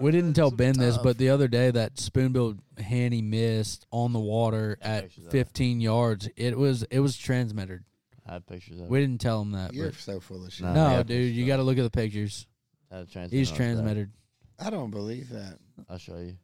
[0.00, 4.12] We didn't tell Ben this, but the other day that spoonbill hand he missed on
[4.12, 7.84] the water at pictures of 15 yards, it was it was transmitted.
[8.26, 9.74] I had pictures of We didn't tell him that.
[9.74, 10.66] You're But so full of shit.
[10.66, 10.96] No.
[10.96, 12.46] no, dude, you got to look at the pictures.
[12.90, 14.10] I had a transmitter He's transmitted.
[14.58, 15.58] I don't believe that.
[15.90, 16.36] I'll show you.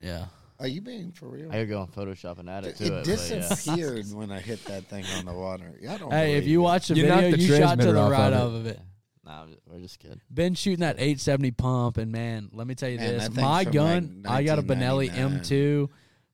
[0.00, 0.26] Yeah.
[0.58, 1.50] Are you being for real?
[1.50, 3.04] I could go on Photoshop and add it it to it.
[3.04, 3.48] but yeah.
[3.48, 5.74] disappeared when I hit that thing on the water.
[5.88, 6.10] I don't.
[6.10, 8.32] Hey, if you watch the You video, the you shot to transmitter the off right
[8.32, 8.80] of of it.
[9.24, 10.20] Nah, we're just kidding.
[10.30, 14.22] Ben shooting that 870 pump, and man, let me tell you Man, this: my gun,
[14.24, 15.88] like, I got a Benelli M2,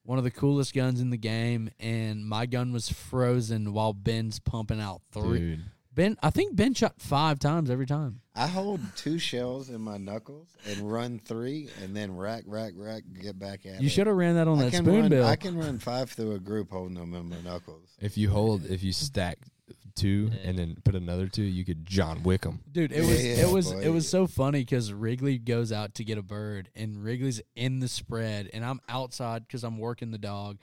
[0.05, 4.39] one of the coolest guns in the game, and my gun was frozen while Ben's
[4.41, 5.39] pumping out three.
[5.39, 5.65] dude,
[5.95, 8.21] Ben, I think Ben shot five times every time.
[8.35, 13.03] I hold two shells in my knuckles and run three, and then rack, rack, rack,
[13.21, 13.83] get back at it.
[13.83, 15.27] You should have ran that on I that can spoon run, bill.
[15.27, 17.91] I can run five through a group holding them in my knuckles.
[18.01, 19.39] if you hold, if you stack
[19.95, 22.61] two and then put another two, you could John Wick them.
[22.73, 23.81] Dude, it was Yeah, it was boy.
[23.81, 27.81] it was so funny because Wrigley goes out to get a bird, and Wrigley's in
[27.81, 30.57] the spread, and I'm outside because I'm working the dog,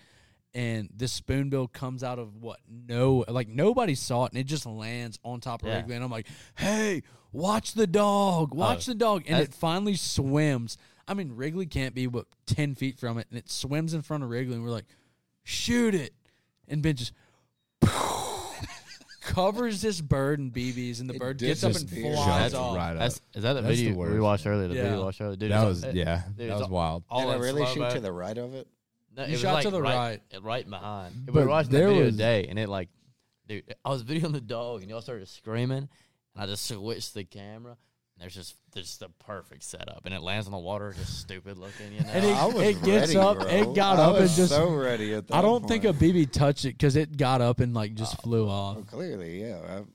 [0.56, 4.66] and this spoonbill comes out of what no like nobody saw it, and it just
[4.66, 5.76] lands on top of Yeah.
[5.76, 6.26] Wrigley, and I'm like,
[6.58, 8.56] hey, watch the dog, oh.
[8.56, 10.78] watch the dog, and it finally swims.
[11.08, 14.24] I mean, Wrigley can't be but ten feet from it, and it swims in front
[14.24, 14.86] of Wrigley, and we're like,
[15.44, 16.14] shoot it,
[16.68, 17.14] and Ben just.
[19.22, 22.76] Covers this bird in BBs, and the It bird gets up and flies Jumped off.
[22.76, 22.98] right up.
[23.00, 24.68] That's is that the That's the video we watched earlier?
[24.68, 24.82] The Yeah.
[24.84, 25.36] video we watched earlier.
[25.36, 27.04] Dude, that was yeah, dude, that was all- wild.
[27.10, 28.68] All Did I really shoot to the right of it?
[29.16, 31.14] No, You it was shot like to the right, right behind.
[31.28, 32.90] we But were watching that there video was- today, and it like,
[33.48, 35.90] dude, I was videoing the dog, and y'all started screaming, and
[36.40, 37.72] I just switched the camera.
[38.16, 41.58] And there's just there's the perfect setup, and it lands on the water, just stupid
[41.58, 42.10] looking, you know.
[42.12, 43.48] And it- I was it gets ready, up, bro.
[43.48, 45.94] it got I up and just- so ready at that I don't think a.
[45.94, 48.78] BB touched it because it got up and like just uh, flew off.
[48.80, 49.60] Oh, clearly, yeah.
[49.66, 49.86] I, it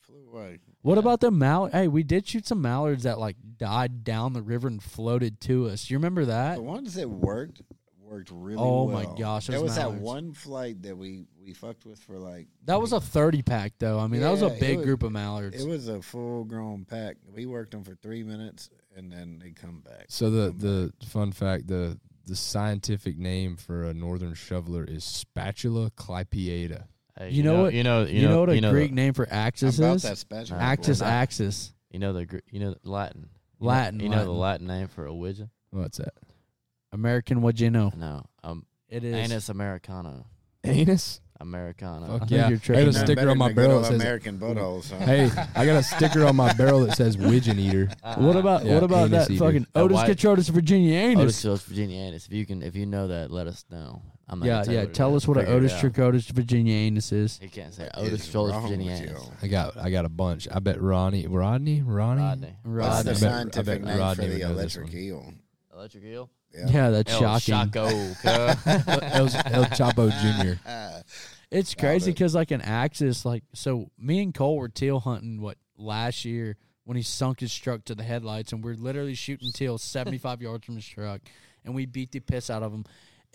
[0.00, 0.58] flew away.
[0.82, 1.72] What about the mallard?
[1.72, 5.68] Hey, we did shoot some mallards that like died down the river and floated to
[5.68, 5.90] us.
[5.90, 6.56] You remember that?
[6.56, 7.62] The ones that worked
[8.10, 9.04] worked really Oh well.
[9.12, 10.02] my gosh, There was that mallards.
[10.02, 13.98] one flight that we we fucked with for like That was a thirty pack though.
[13.98, 15.62] I mean, that was a Yeah, it big was- group of mallards.
[15.62, 17.16] it was a full grown pack.
[17.32, 20.06] We worked them for three minutes and then they come back.
[20.08, 25.90] So the the fun fact the the scientific name for a northern shoveler is Spatula
[25.92, 26.84] clypeata.
[27.18, 28.04] Hey, You know what- You know.
[28.04, 30.02] you, know what a you know Greek the, name for I'm axis about is?
[30.02, 30.60] that spatula.
[30.60, 31.72] Axis, axis.
[31.90, 32.26] You know the.
[32.26, 33.22] Gr- You know the Latin.
[33.58, 34.66] You know- Latin, You know, the Latin.
[34.68, 35.50] Latin name for a widgeon?
[35.70, 36.14] What's that?
[36.92, 37.92] American, what you know?
[37.96, 38.24] No.
[38.42, 38.66] Um.
[38.88, 39.14] It is.
[39.14, 40.26] Anus americano.
[40.64, 41.20] Anus.
[41.42, 42.18] Americano.
[42.18, 42.36] Fuck yeah!
[42.36, 43.06] you're I got trading a that.
[43.06, 44.00] Sticker on my barrel that says.
[44.02, 44.90] American buttholes.
[44.90, 44.98] Huh?
[45.06, 47.88] Hey, I got a sticker on my barrel that says "Widgeon Eater."
[48.18, 49.44] What about Yeah, what about anus that eater.
[49.46, 51.22] fucking That Otis white- Catrotis Virginia anus?
[51.22, 52.26] Otis Chills Virginia Anus.
[52.26, 54.02] If you can, if you know that, let us know.
[54.28, 54.82] I'm not yeah, gonna yeah.
[54.82, 55.80] you Tell us what an Figure it Otis out.
[55.82, 57.38] Tricotis Virginia anus is.
[57.40, 59.30] He can't say Otis is Chills wrong Virginia with Anus.
[59.42, 60.46] I got I got a bunch.
[60.52, 62.20] I bet Ronnie, Rodney, Ronnie.
[62.20, 62.56] Rodney.
[62.64, 63.02] What's Rodney.
[63.04, 65.02] the I bet- scientific I bet name Rodney for would the know this electric one.
[65.02, 65.34] eel?
[65.74, 66.30] Electric Eel.
[66.52, 67.54] Yeah, that's El shocking.
[67.54, 68.14] Chaco.
[68.22, 68.54] cuh.
[69.02, 70.60] El, El Chapo Jr.
[71.50, 75.58] It's crazy because like an axis, like so, me and Cole were teal hunting what
[75.76, 79.76] last year when he sunk his truck to the headlights, and we're literally shooting teal
[79.76, 81.20] seventy five yards from his truck,
[81.64, 82.84] and we beat the piss out of him.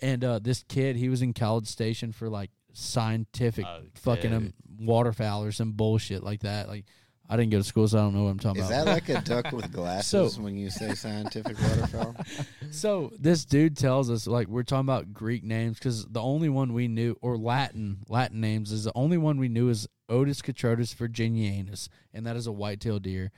[0.00, 4.52] And uh, this kid, he was in College Station for like scientific Oh, fucking um,
[4.78, 6.68] waterfowl or some bullshit like that.
[6.68, 6.86] Like
[7.28, 8.70] I didn't go to school, so I don't know what I'm talking about.
[8.70, 8.84] Is about.
[8.86, 12.16] that like a duck with glasses when you say scientific waterfowl?
[12.70, 16.74] So this dude tells us like we're talking about Greek names because the only one
[16.74, 20.94] we knew or Latin Latin names is the only one we knew is Otis Catrotis
[20.94, 23.32] virginianus, and that is a white-tailed deer.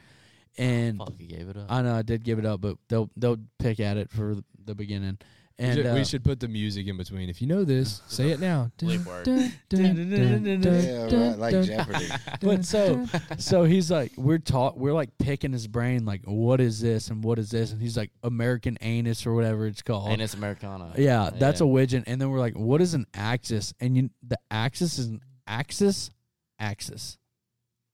[0.59, 1.66] Oh, and Fuck, he gave it up.
[1.68, 4.74] I know I did give it up, but they'll they'll pick at it for the
[4.74, 5.18] beginning.
[5.59, 7.28] We And should, uh, we should put the music in between.
[7.28, 8.70] If you know this, say it now.
[8.78, 9.26] Bleep word.
[9.70, 12.06] Yeah, right, like Jeopardy.
[12.40, 13.06] but so
[13.38, 17.22] so he's like we're taught we're like picking his brain like what is this and
[17.24, 20.11] what is this and he's like American anus or whatever it's called.
[20.11, 20.92] Anus Americana.
[20.96, 22.04] Yeah, that's a widgeon.
[22.06, 23.74] And then we're like, what is an axis?
[23.80, 26.11] And you, the axis is an axis,
[26.59, 27.18] axis.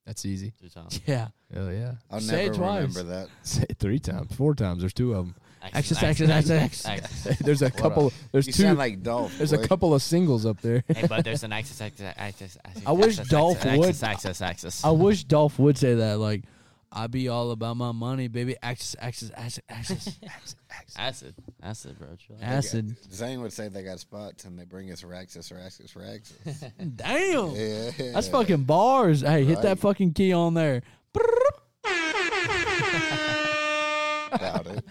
[0.07, 0.53] That's easy.
[0.61, 1.01] Two times.
[1.07, 1.93] Yeah, Hell yeah.
[2.11, 2.89] I'll Say it never twice.
[2.97, 3.29] remember that.
[3.43, 4.81] Say it three times, four times.
[4.81, 5.35] There's two of them.
[5.73, 7.39] Axis, axis, axis, axis.
[7.39, 8.13] there's a couple.
[8.33, 8.63] There's You two.
[8.65, 9.37] sound like Dolph.
[9.39, 9.67] there's a boy.
[9.67, 10.85] couple of singles up there.
[10.89, 12.83] Hey, but there's an axis, axis, axis, axis.
[12.87, 14.85] I wish axis, Dolph axis, would- Axis, axis, axis.
[14.85, 16.19] I wish Dolph would say that.
[16.19, 16.45] Like,
[16.93, 18.57] I be all about my money, baby.
[18.63, 20.17] Axis, axis, axis, axis,
[20.97, 22.09] Acid, acid, bro.
[22.17, 22.43] chill out.
[22.43, 22.95] acid.
[23.13, 26.73] Zane would say they got spots and they bring us Raxus, Raxus, Raxus.
[26.97, 27.51] Damn,
[28.07, 28.13] yeah.
[28.13, 29.23] that's fucking bars.
[29.23, 29.79] Hey, hit that Right.
[29.79, 30.83] fucking key on there.
[34.39, 34.85] Doubt it.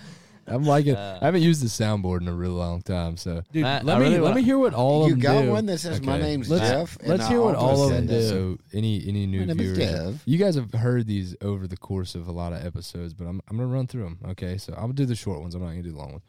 [0.46, 0.96] I'm liking.
[0.96, 3.96] Uh, I haven't used the soundboard in a really long time, so Dude, Matt, let
[3.96, 5.52] I me really let wanna- me hear what all of them You got do.
[5.52, 6.98] one that says my name's Let's- Jeff.
[7.08, 8.22] let's I hear what all of them do.
[8.28, 10.22] So any any new My viewers, Dev.
[10.26, 13.42] you guys have heard these over the course of a lot of episodes, but I'm
[13.50, 14.20] I'm gonna run through them.
[14.32, 15.56] Okay, so I'm gonna do the short ones.
[15.56, 16.24] I'm not gonna do the long ones.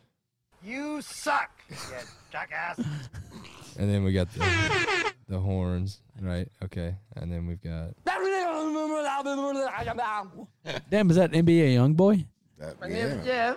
[0.64, 1.76] You suck, you
[2.30, 2.80] jackass.
[3.76, 6.46] And then we got the the horns, right?
[6.62, 7.88] Okay, and then we've got
[10.90, 12.24] Damn, is that NBA young boy?
[12.58, 12.76] That,
[13.26, 13.54] yeah.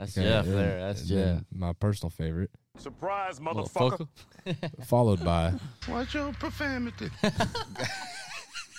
[0.00, 0.80] That's okay, Jeff and there.
[0.80, 1.42] That's Jeff.
[1.52, 4.08] my personal favorite, Surprise, motherfucker.
[4.86, 5.52] followed by.
[5.86, 7.10] What's your profanity?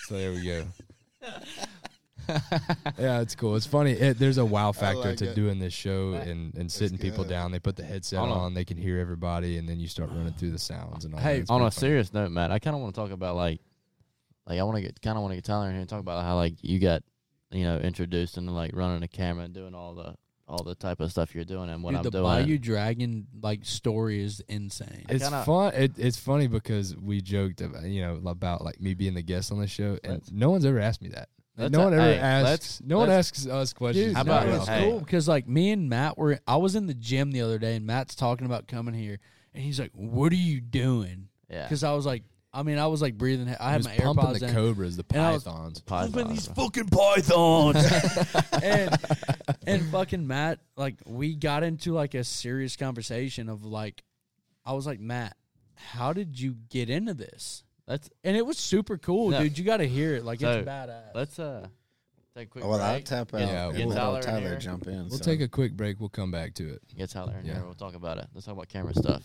[0.08, 0.64] So there we go.
[2.98, 3.54] yeah, it's cool.
[3.54, 3.92] It's funny.
[3.92, 5.36] It, there's a wow factor like to it.
[5.36, 7.52] doing this show and, and sitting people down.
[7.52, 8.28] They put the headset on.
[8.28, 11.20] on, they can hear everybody, and then you start running through the sounds and all.
[11.20, 11.50] Hey, that.
[11.50, 11.70] On a fun.
[11.70, 13.60] serious note, Matt, I kind of want to talk about like,
[14.46, 16.00] like I want to get kind of want to get Tyler in here and talk
[16.00, 17.04] about how like you got,
[17.52, 20.16] you know, introduced into like running a camera and doing all the
[20.48, 22.24] all the type of stuff you're doing and what Dude, I'm doing.
[22.24, 22.44] the doing.
[22.46, 25.06] Bayou Dragon like story is insane.
[25.08, 25.72] It's kinda- fun.
[25.74, 29.52] It, it's funny because we joked about you know about like me being the guest
[29.52, 31.28] on the show, and no one's ever asked me that.
[31.56, 32.44] No one ever hey, asks.
[32.50, 34.06] let's- no one let's- asks us questions.
[34.08, 34.84] Dude, How no, about- it's hey.
[34.90, 36.38] cool because like me and Matt were.
[36.46, 39.18] I was in the gym the other day, and Matt's talking about coming here,
[39.54, 42.24] and he's like, "What are you doing?" yeah, Because I was like,
[42.54, 43.48] I mean, I was like breathing.
[43.48, 44.54] I I had was my pumping AirPods the in.
[44.54, 45.80] cobras, the And I was- pythons.
[45.80, 46.48] Pythons.
[46.48, 47.76] fucking pythons.
[48.62, 48.98] and
[49.66, 54.02] and fucking Matt, like we got into like a serious conversation of like,
[54.66, 55.36] I was like, Matt,
[55.76, 57.64] how did you get into this?
[57.88, 59.42] Let's And it was super cool, No.
[59.42, 59.56] dude.
[59.58, 60.24] You got to hear it.
[60.24, 61.14] Like So, it's badass.
[61.14, 61.66] let's uh
[62.36, 63.04] take a quick Oh, well, I'll break.
[63.06, 63.38] tap out.
[63.40, 64.58] Get, Yeah, get we'll- let Tyler, in Tyler here.
[64.58, 65.08] jump in.
[65.08, 65.24] We'll so.
[65.24, 65.98] take a quick break.
[66.00, 66.82] We'll come back to it.
[66.96, 67.54] Get Tyler in Yeah.
[67.54, 67.64] here.
[67.64, 68.26] We'll talk about it.
[68.34, 69.22] Let's talk about camera stuff.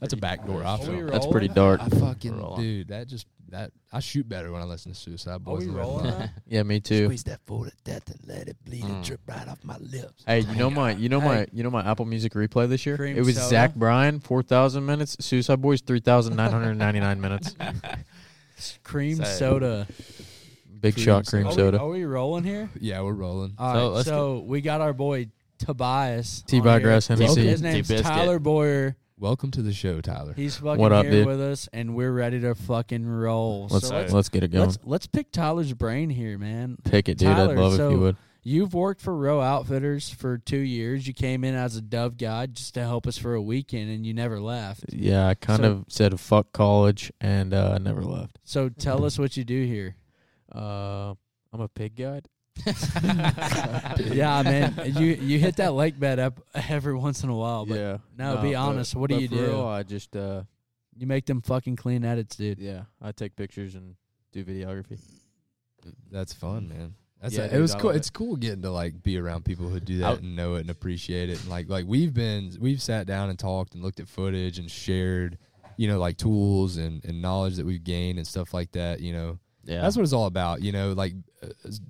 [0.00, 0.90] That's a backdoor we option.
[0.92, 1.06] rolling?
[1.06, 1.80] That's pretty dark.
[1.82, 2.60] I fucking Rolling.
[2.62, 2.88] dude.
[2.88, 5.66] That just that I shoot better when I listen to Suicide Are Boys.
[5.66, 6.06] we rolling?
[6.06, 6.30] Line.
[6.48, 7.08] Yeah, me too.
[7.08, 9.04] that full to death and let it bleed Mm.
[9.04, 10.24] drip right off my lips.
[10.26, 12.96] Hey, you know my, you know my, you know my Apple Music replay this year.
[12.96, 13.48] Cream it was soda?
[13.48, 15.16] Zach Bryan, four thousand minutes.
[15.20, 17.54] Suicide Boys, three thousand nine hundred ninety nine minutes.
[18.84, 19.86] Cream Say- soda.
[20.80, 21.30] Big Cream shot soda.
[21.30, 21.80] cream Are we, soda.
[21.80, 22.68] are we rolling here?
[22.80, 23.54] Yeah, we're rolling.
[23.58, 26.42] All So, So, we got our boy Tobias.
[26.46, 26.60] T.
[26.60, 27.16] on Buygrass, here.
[27.16, 27.46] Hennessy.
[27.46, 28.94] His name's Tyler Boyer.
[29.18, 30.34] Welcome to the show, Tyler.
[30.34, 31.26] He's fucking What up, here dude?
[31.26, 33.66] with us, and we're ready to fucking roll.
[33.70, 34.66] Let's so let's, let's get it going.
[34.66, 36.76] let's let's pick Tyler's brain here, man.
[36.84, 37.28] Pick it, dude.
[37.28, 38.16] Tyler, I'd love so- if you would.
[38.42, 41.04] You've worked for Roewe Outfitters for two years.
[41.08, 44.06] You came in as a Dove guide just to help us for a weekend, and
[44.06, 44.84] you never left.
[44.92, 48.38] Yeah, I kind So- of said fuck college and uh, I never left.
[48.44, 49.96] So tell us what you do here.
[50.54, 51.14] Uh,
[51.52, 52.28] I'm a pig guide.
[54.12, 57.78] yeah, man, you you hit that lake bed up every once in a while, but
[57.78, 57.98] yeah.
[58.16, 59.42] no, be but- honest, what do you for do?
[59.46, 60.42] real, I just uh,
[60.96, 62.58] you make them fucking clean edits, dude.
[62.58, 63.96] yeah, I take pictures and
[64.32, 64.98] do videography.
[66.10, 66.94] That's fun, man.
[67.20, 67.90] That's Yeah, a- it was cool.
[67.90, 67.96] it.
[67.96, 70.60] It's cool getting to like be around people who do that I'll- and know it
[70.60, 71.40] and appreciate it.
[71.40, 74.70] And like like we've been we've sat down and talked and looked at footage and
[74.70, 75.38] shared,
[75.76, 79.00] you know, like tools and and knowledge that we've gained and stuff like that.
[79.00, 80.60] You know, Yeah, that's what it's all about.
[80.62, 81.80] You know, like uh, s-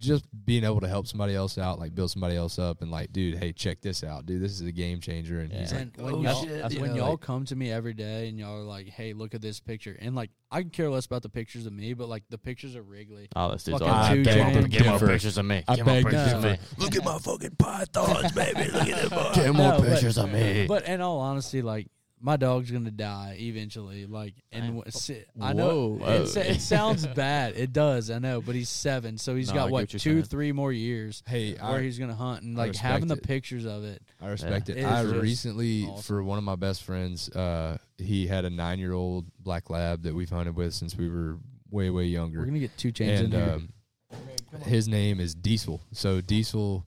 [0.00, 3.12] just being able to help somebody else out, like build somebody else up, and like,
[3.12, 4.42] dude, hey, check this out, dude.
[4.42, 5.40] This is a game changer.
[5.40, 5.78] And he's Yeah.
[5.78, 8.28] like, when oh y'all, shit, that's when know, y'all like- come to me every day
[8.28, 11.06] and y'all are like, "Hey, look at this picture," and like I can care less
[11.06, 13.28] about the pictures of me, but like the pictures of Wrigley.
[13.36, 14.52] Oh, this dude's Fucking all two right.
[14.54, 15.62] Give, give more pictures of me.
[15.68, 16.58] I Give more beg pictures to of me.
[16.78, 18.70] Look at my fucking pythons, baby.
[18.72, 19.32] Look at them.
[19.34, 20.66] Give No, more but- pictures of me.
[20.66, 21.86] But in all honesty, like
[22.22, 24.04] my dog's gonna die eventually.
[24.06, 24.74] Like, and Damn.
[24.76, 26.22] w- si- I know Whoa.
[26.22, 27.56] it, it sounds bad.
[27.56, 28.40] It does, I know.
[28.42, 30.22] But he's seven, so he's No, got get what what two, saying.
[30.24, 33.84] three more years hey, where I, he's gonna hunt and like having the pictures of
[33.84, 34.02] it.
[34.20, 34.74] I respect Yeah.
[34.74, 34.78] it.
[34.80, 36.02] It I recently, awesome.
[36.02, 40.30] for one of my best friends, uh, he had a nine-year-old black lab that we've
[40.30, 41.38] hunted with since we were
[41.70, 42.40] way, way younger.
[42.40, 43.52] We're gonna get two chains and in here.
[43.54, 43.68] um,
[44.66, 45.80] his name is Diesel.
[45.92, 46.84] So Diesel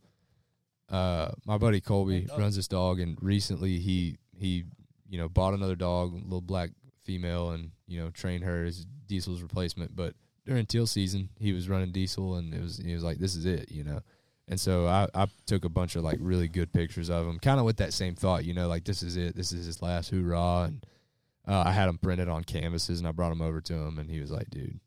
[0.89, 4.65] uh, my buddy Colby runs this dog, and recently he he
[5.13, 6.71] you know bought another dog, little black
[7.03, 9.95] female, and you know trained her as Diesel's replacement.
[9.95, 13.35] But during teal season, he was running Diesel, and it was he was like, this
[13.35, 14.01] is it, you know.
[14.47, 17.59] And so I, I took a bunch of like really good pictures of him, kind
[17.59, 20.09] of with that same thought, you know, like this is it, this is his last
[20.09, 20.63] hoorah.
[20.63, 20.85] And
[21.47, 24.09] uh, I had him printed on canvases, and I brought him over to him, and
[24.09, 24.79] he was like, dude,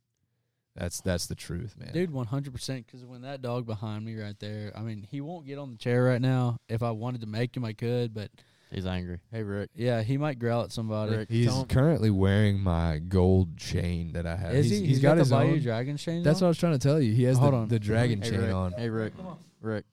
[0.75, 1.93] that's that's the truth, man.
[1.93, 2.85] Dude, one hundred percent.
[2.85, 5.79] Because when that dog behind me right there, I mean, he won't get on the
[5.79, 6.59] chair right now.
[6.69, 8.13] If I wanted to make him, I could.
[8.13, 8.33] But
[8.71, 9.21] He's angry.
[9.31, 11.17] Hey Rick, yeah, he might growl at somebody.
[11.17, 14.55] Rick, He's tell him- currently wearing my gold chain that I have.
[14.55, 14.87] Is he's, he?
[14.87, 15.61] he's got, the his Bayou own.
[15.61, 16.23] Dragon chain.
[16.25, 17.13] That's what I was trying to tell you.
[17.13, 17.69] He has Hold the, on.
[17.69, 18.73] the dragon Hey chain Rick, on.
[18.73, 19.13] hey Rick,
[19.61, 19.85] Rick,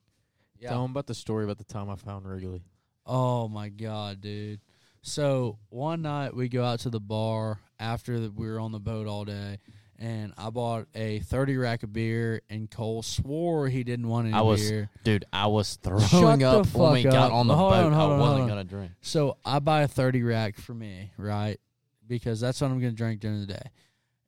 [0.60, 0.70] Yeah.
[0.70, 2.64] tell him about the story about the time I found Wrigley.
[3.06, 4.60] Oh my god, dude.
[5.02, 8.80] So one night we go out to the bar after the, we were on the
[8.80, 9.60] boat all day,
[10.04, 14.36] and I bought a thirty rack of beer, and Cole swore he didn't want any
[14.36, 14.90] I was- beer.
[15.06, 17.34] Dude, I was throwing Shut the up when we fuck got up.
[17.34, 17.86] on the Hold boat.
[17.86, 18.48] on, hold I on, wasn't hold on.
[18.50, 18.92] gonna drink.
[19.02, 21.58] So I buy a thirty rack for me, right?
[22.06, 23.64] Because that's what I'm gonna drink during the day.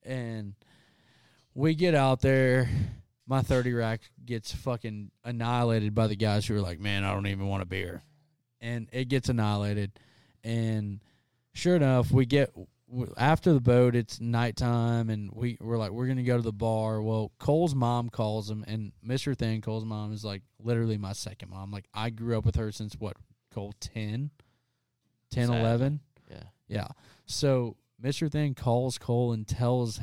[0.03, 0.53] And
[1.53, 2.69] we get out there,
[3.27, 7.27] my thirty rack gets fucking annihilated by the guys who are like, Man, I don't
[7.27, 8.01] even want a beer.
[8.61, 9.91] And it gets annihilated.
[10.43, 11.01] And
[11.53, 12.51] sure enough, we get
[13.17, 17.01] after the boat, it's nighttime, and we we're like, we're gonna go to the bar.
[17.01, 21.49] Well, Cole's mom calls him, and Mister Thing, Cole's mom is like literally my second
[21.49, 21.71] mom.
[21.71, 23.17] Like I grew up with her since what
[23.55, 24.31] Cole 10,
[25.31, 25.59] 10 Sad.
[25.61, 25.99] 11?
[26.29, 26.37] Yeah.
[26.67, 26.87] Yeah.
[27.25, 28.29] So Mr.
[28.29, 29.99] Thing calls Cole and tells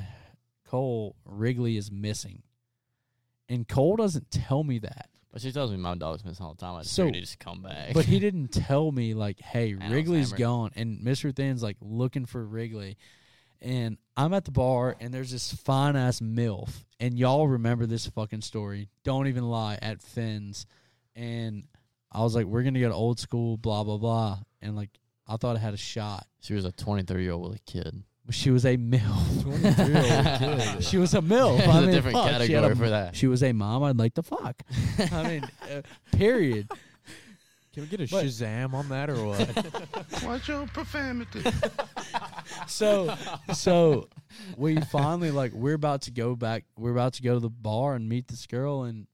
[0.66, 2.43] Cole Wrigley is missing.
[3.49, 5.11] And Cole doesn't tell me that.
[5.33, 6.74] But she tells me my dog's missing all the time.
[6.76, 7.95] I just So- figured he'd just come back.
[7.95, 10.72] But he didn't tell me like, hey, Wrigley's gone.
[10.76, 11.35] And Mr.
[11.35, 12.99] Thin's like looking for Wrigley.
[13.61, 16.85] And I'm at the bar and there's this fine ass MILF.
[17.01, 18.89] And y'all remember this fucking story.
[19.05, 20.66] Don't even lie, at Finn's.
[21.16, 21.64] And
[22.11, 24.39] I was like, we're gonna go to old school, blah, blah, blah.
[24.61, 24.91] And like
[25.26, 26.26] I thought I had a shot.
[26.41, 28.03] she was a 23 year old with a kid.
[28.24, 30.82] But she was a MILF.
[30.82, 31.58] She was a MILF.
[31.58, 33.16] There's I a mean, different fuck, she had category a- for that.
[33.16, 34.62] She was a mom I'd like to fuck.
[35.12, 35.82] I mean, uh,
[36.16, 36.70] period.
[37.74, 40.22] Can we get a But- Shazam on that or what?
[40.24, 41.42] Watch your profanity.
[42.68, 43.14] So,
[43.54, 44.08] so
[44.56, 46.64] we finally like we're about to go back.
[46.76, 49.06] We're about to go to the bar and meet this girl, and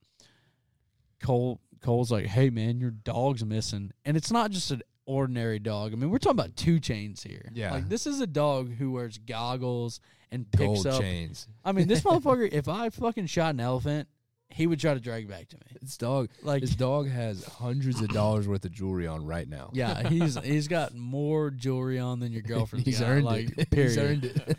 [1.23, 5.93] Cole Cole's like, "Hey man, your dog's missing," and it's not just an ordinary dog.
[5.93, 7.51] I mean, we're talking about two chains here.
[7.55, 7.73] Yeah.
[7.73, 10.01] like this is a dog who wears goggles
[10.31, 11.01] and picks Gold up.
[11.01, 11.49] chains.
[11.65, 12.49] I mean, this motherfucker.
[12.53, 14.09] If I fucking shot an elephant,
[14.51, 15.77] he would try to drag it back to me.
[15.83, 19.71] This dog, Like- this dog has hundreds of dollars worth of jewelry on right now.
[19.73, 23.71] Yeah, he's he's got more jewelry on than your girlfriend's he's got, earned like, it.
[23.71, 23.89] Period.
[23.91, 24.59] He's earned it.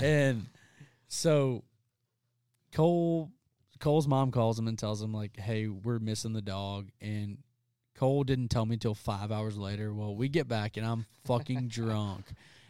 [0.00, 0.46] and
[1.08, 1.64] so
[2.72, 3.30] Cole
[3.78, 7.38] Cole's mom calls him and tells him like, "Hey, we're missing the dog." And
[7.96, 9.92] Cole didn't tell me until five hours later.
[9.92, 12.26] Well, we get back and I'm fucking drunk,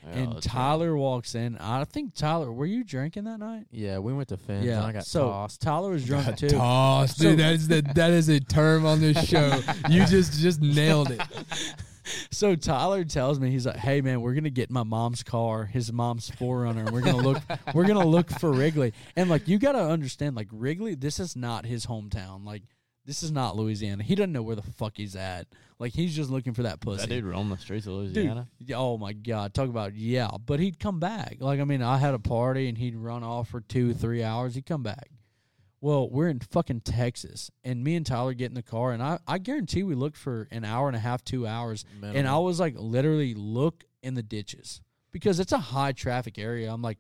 [0.06, 1.58] Yeah, and that's Tyler walks in.
[1.58, 3.66] I think Tyler, were you drinking that night?
[3.70, 5.60] yeah, we went to Finn's yeah, and I got so tossed.
[5.60, 6.48] Tyler was drunk too.
[6.50, 7.38] Toss, So- dude.
[7.40, 9.60] that is the that is a term on this show.
[9.90, 11.20] You just just nailed it.
[12.30, 15.92] So Tyler tells me he's like, "Hey man, we're gonna get my mom's car, his
[15.92, 17.42] mom's 4Runner, and we're gonna look,
[17.74, 21.66] we're gonna look for Wrigley." And like, you gotta understand, like Wrigley, this is not
[21.66, 22.44] his hometown.
[22.44, 22.62] Like,
[23.06, 24.02] this is not Louisiana.
[24.02, 25.46] He doesn't know where the fuck he's at.
[25.78, 27.02] Like, he's just looking for that pussy.
[27.02, 28.48] That dude roam the streets of Louisiana.
[28.58, 30.30] yeah, oh my god, talk about yeah.
[30.44, 31.36] But he'd come back.
[31.40, 34.54] Like, I mean, I had a party and he'd run off for two, three hours.
[34.54, 35.10] He'd come back.
[35.80, 39.18] Well, we're in fucking Texas, and me and Tyler get in the car, and I,
[39.28, 42.58] I guarantee we looked for an hour and a half, two hours, and I was
[42.58, 44.80] like, literally look in the ditches
[45.12, 46.72] because it's a high traffic area.
[46.72, 46.98] I'm like,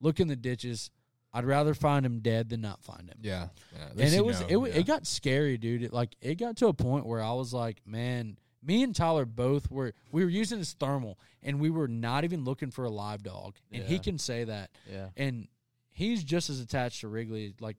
[0.00, 0.90] look in the ditches.
[1.34, 4.64] I'd rather find him dead than not find him Yeah, yeah and it was know,
[4.64, 4.80] it, yeah.
[4.80, 5.82] it got scary, dude.
[5.84, 9.24] It, like it got to a point where I was like, man, me and Tyler
[9.24, 12.90] both were we were using his thermal, and we were not even looking for a
[12.90, 15.08] live dog, and he can say that, yeah.
[15.16, 15.48] and
[15.90, 17.54] he's just as attached to Wrigley.
[17.60, 17.76] Like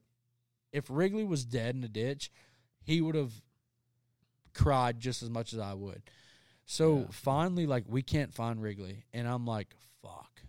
[0.72, 2.30] if Wrigley was dead in a ditch,
[2.82, 3.32] he would have
[4.52, 6.02] cried just as much as I would.
[6.66, 7.04] So Yeah.
[7.10, 9.68] finally, like we can't find Wrigley, and I'm like,
[10.02, 10.42] fuck.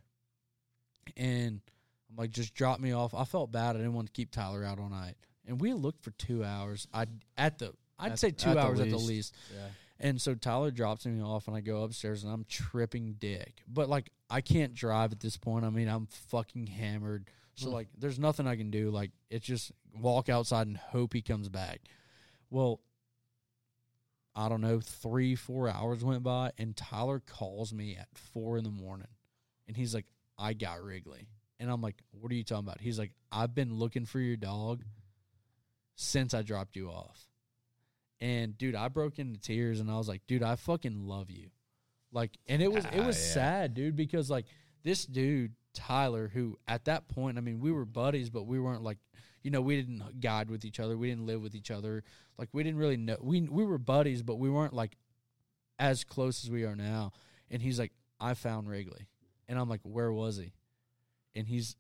[1.16, 1.62] And
[2.16, 3.14] I'm like, just drop me off.
[3.14, 3.76] I felt bad.
[3.76, 6.88] I didn't want to keep Tyler out all night, and we looked for two hours.
[6.94, 7.08] I
[7.38, 9.36] at the I'd At- say two at the hours at the least.
[9.54, 9.68] Yeah.
[9.98, 13.64] And so Tyler drops me off, and I go upstairs, and I'm tripping dick.
[13.68, 15.64] But like, I can't drive at this point.
[15.64, 17.30] I mean, I'm fucking hammered.
[17.56, 17.74] So hmm.
[17.74, 18.90] like, there's nothing I can do.
[18.90, 21.80] Like, it's just walk outside and hope he comes back.
[22.50, 22.82] Well,
[24.36, 24.82] I don't know.
[24.82, 29.08] Three, four hours went by, and Tyler calls me at four in the morning,
[29.68, 30.06] and he's like,
[30.38, 31.30] "I got Wrigley,"
[31.60, 34.38] and I'm like, "What are you talking about?" He's like, "I've been looking for your
[34.38, 34.84] dog
[35.96, 37.28] since I dropped you off."
[38.22, 41.50] And dude, I broke into tears and I was like, dude, I fucking love you.
[42.12, 43.34] Like, and it was it ah, was yeah.
[43.34, 44.46] sad, dude, because like
[44.84, 48.84] this dude Tyler, who at that point, I mean, we were buddies, but we weren't
[48.84, 48.98] like,
[49.44, 52.04] you know, we didn't guide with each other, we didn't live with each other,
[52.38, 53.18] like we didn't really know.
[53.22, 54.98] We we were buddies, but we weren't like
[55.78, 57.12] as close as we are now.
[57.52, 59.08] And he's like, I found Wrigley,
[59.48, 60.54] and I'm like, where was he?
[61.36, 61.76] And he's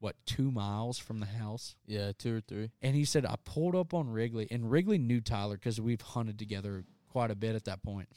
[0.00, 1.74] what two miles from the house.
[1.86, 2.70] Yeah, two or three.
[2.82, 6.38] And he said, I pulled up on Wrigley, and Wrigley knew Tyler because we've hunted
[6.38, 8.08] together quite a bit at that point.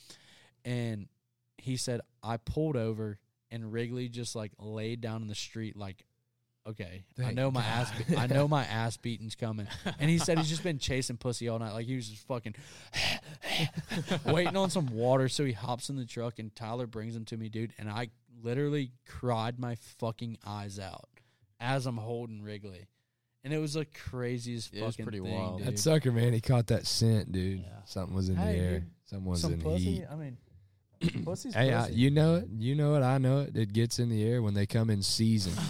[0.63, 1.07] And
[1.57, 3.19] he said, I pulled over,
[3.49, 6.05] and Wrigley just like laid down in the street, like,
[6.67, 9.67] okay, I know my ass, be- I know my ass beating's coming.
[9.99, 12.55] And he said he's just been chasing pussy all night, like he was just fucking
[14.25, 15.29] waiting on some water.
[15.29, 17.73] So he hops in the truck, and Tyler brings him to me, dude.
[17.77, 18.09] And I
[18.43, 21.07] literally cried my fucking eyes out
[21.59, 22.87] as I'm holding Wrigley.
[23.43, 25.59] And it was the craziest it fucking pretty thing, wild.
[25.59, 25.67] dude.
[25.67, 27.61] That sucker, man, he caught that scent, dude.
[27.61, 27.65] Yeah.
[27.85, 28.71] Something was in Hey, the air.
[28.81, 29.83] dude, Something was Some in pussy.
[29.83, 30.05] heat.
[30.11, 30.37] I mean,
[31.25, 32.47] pussy's Hey, I, you know it.
[32.59, 33.01] You know it.
[33.01, 33.57] I know it.
[33.57, 35.53] It gets in the air when they come in season.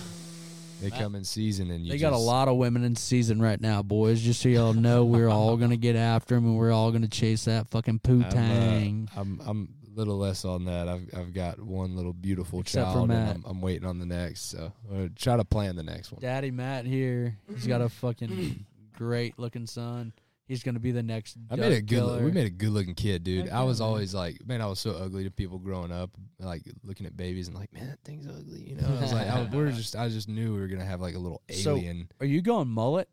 [0.82, 3.62] They come in season, and you they got a lot of women in season right
[3.62, 4.20] now, boys.
[4.20, 7.46] Just so y'all know, we're all gonna get after them, and we're all gonna chase
[7.46, 9.10] that fucking poo I'm, uh, tang.
[9.16, 10.88] I'm I'm a little less on that.
[10.88, 14.50] I've I've got one little beautiful Except child, and I'm, I'm waiting on the next.
[14.50, 16.22] So I'm gonna try to plan the next one.
[16.22, 18.66] Daddy Matt here, he's got a fucking
[18.98, 20.14] great looking son.
[20.52, 21.38] He's gonna be the next.
[21.50, 21.88] I made a good.
[22.00, 22.24] killer.
[22.24, 23.46] We made a good looking kid, dude.
[23.46, 23.88] Heck I was man.
[23.88, 27.48] always like, man, I was so ugly to people growing up, like looking at babies
[27.48, 28.62] and like, man, that thing's ugly.
[28.70, 30.86] You know, I was like, I, we were just, I just knew we were gonna
[30.86, 32.10] have like a little So, alien.
[32.20, 33.08] Are you going mullet?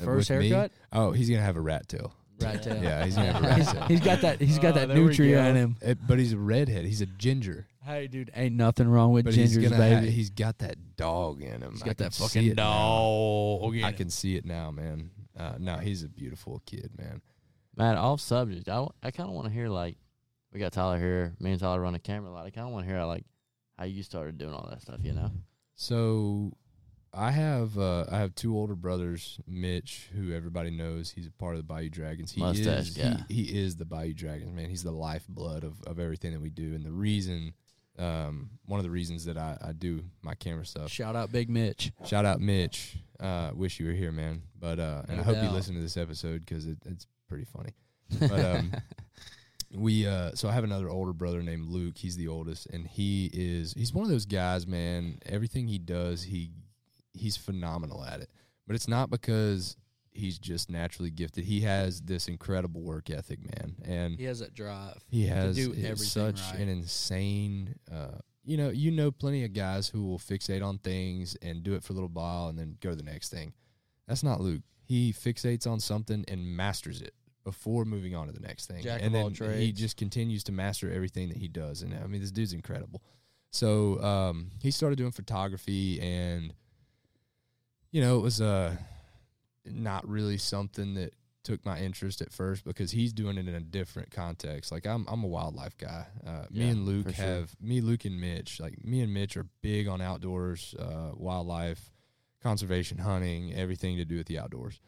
[0.00, 0.48] uh, First with me.
[0.50, 2.14] haircut, Oh, he's gonna have a rat tail.
[2.40, 2.80] rat tail.
[2.80, 3.82] Yeah, he's gonna have a rat tail.
[3.88, 4.40] he's got that.
[4.40, 5.44] He's got Oh, that there we nutria go.
[5.48, 5.76] in him.
[5.82, 6.84] It- but he's a redhead.
[6.84, 7.66] He's a ginger.
[7.84, 10.06] Hey, dude, ain't nothing wrong with But gingers, he's baby.
[10.06, 11.72] Ha- he's got that dog in him.
[11.72, 12.64] he's I got can that fucking it now.
[12.70, 13.74] dog.
[13.82, 15.10] I can see it now, man.
[15.38, 17.22] Uh, no, he's a beautiful kid, man.
[17.76, 18.68] Man, off subject.
[18.68, 19.96] I, I kind of want to hear like
[20.52, 21.34] we got Tyler here.
[21.38, 22.46] Me and Tyler run a camera a lot.
[22.46, 23.24] I kind of want to hear like
[23.78, 25.00] how you started doing all that stuff.
[25.02, 25.30] You know?
[25.74, 26.52] So
[27.14, 31.10] I have uh, I have two older brothers, Mitch, who everybody knows.
[31.10, 32.32] He's a part of the Bayou Dragons.
[32.32, 33.24] He Mustache is guy.
[33.28, 34.68] he, he is the Bayou Dragons, man.
[34.68, 36.74] He's the lifeblood of, of everything that we do.
[36.74, 37.54] And the reason
[37.98, 40.90] um, one of the reasons that I, I do my camera stuff.
[40.90, 41.92] Shout out Big Mitch.
[42.04, 42.96] Shout out Mitch.
[43.20, 44.42] Uh, wish you were here, man.
[44.58, 47.44] But uh, and No I hope you listen to this episode because it, it's pretty
[47.44, 47.74] funny.
[48.20, 48.72] But um,
[49.74, 51.98] we uh, so I have another older brother named Luke.
[51.98, 55.18] He's the oldest, and he is he's one of those guys, man.
[55.26, 56.50] Everything he does, he
[57.12, 58.30] he's phenomenal at it.
[58.66, 59.76] But it's not because
[60.10, 61.44] he's just naturally gifted.
[61.44, 65.02] He has this incredible work ethic, man, and He has that drive.
[65.10, 66.60] he has do everything such right.
[66.60, 67.76] an insane.
[67.92, 71.74] Uh, you know, you know, plenty of guys who will fixate on things and do
[71.74, 73.52] it for a little while and then go to the next thing.
[74.06, 74.62] That's not Luke.
[74.86, 77.12] He fixates on something and masters it
[77.44, 78.82] before moving on to the next thing.
[78.82, 79.28] Jack and of all
[79.60, 81.82] He just continues to master everything that he does.
[81.82, 83.02] And I mean, this dude's incredible.
[83.50, 86.54] So um, he started doing photography, and
[87.90, 88.76] you know, it was uh,
[89.66, 91.12] not really something that
[91.48, 94.70] took my interest at first because he's doing it in a different context.
[94.70, 96.04] Like I'm, I'm a wildlife guy.
[96.26, 97.24] Uh, me and Luke for sure.
[97.24, 98.60] have me, Luke, and Mitch.
[98.60, 101.90] Like me and Mitch are big on outdoors, uh, wildlife,
[102.42, 104.78] conservation, hunting, everything to do with the outdoors.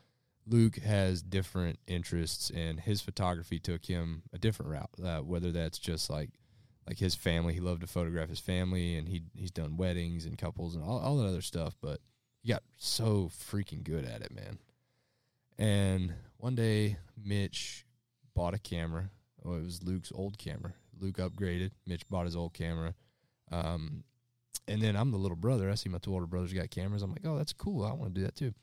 [0.47, 4.91] Luke has different interests, and his photography took him a different route.
[5.03, 6.29] Uh, whether that's just like
[6.87, 10.37] like his family, he loved to photograph his family, and he he's done weddings and
[10.37, 11.75] couples and all, all that other stuff.
[11.81, 12.01] But
[12.43, 14.59] he got so freaking good at it, man.
[15.61, 17.85] And one day, Mitch
[18.35, 19.11] bought a camera.
[19.45, 20.73] Oh, it was Luke's old camera.
[20.99, 21.73] Luke upgraded.
[21.87, 22.95] Mitch bought his old camera.
[23.53, 24.05] Um,
[24.67, 25.71] and then I'm the little brother.
[25.71, 27.03] I see my two older brothers got cameras.
[27.03, 27.85] I'm like, oh, that's cool.
[27.85, 28.55] I want to do that too.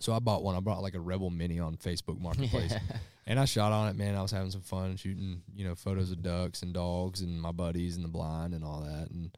[0.00, 0.56] So I bought one.
[0.56, 2.74] I bought like a Rebel Mini on Facebook Marketplace,
[3.26, 3.96] and I shot on it.
[3.96, 7.40] Man, I was having some fun shooting, you know, photos of ducks and dogs and
[7.40, 9.10] my buddies and the blind and all that.
[9.10, 9.36] And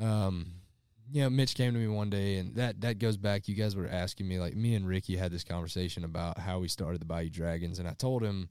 [0.00, 0.52] um,
[1.10, 3.48] you know, Mitch came to me one day, and that that goes back.
[3.48, 6.68] You guys were asking me, like, me and Ricky had this conversation about how we
[6.68, 8.48] started the Bayou Dragons, and I told him,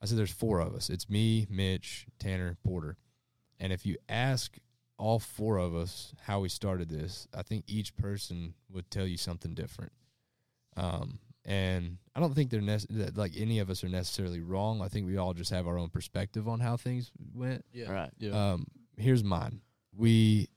[0.00, 0.90] I said, "There's four of us.
[0.90, 2.96] It's me, Mitch, Tanner, Porter,
[3.58, 4.56] and if you ask
[4.98, 9.16] all four of us how we started this, I think each person would tell you
[9.16, 9.92] something different.
[10.76, 14.80] Um, and I don't think they're nec- that, like any of us are necessarily wrong.
[14.80, 17.64] I think we all just have our own perspective on how things went.
[17.72, 17.90] Yeah.
[17.90, 18.32] Right.
[18.32, 18.66] Um,
[18.96, 19.60] here's mine.
[19.96, 20.48] We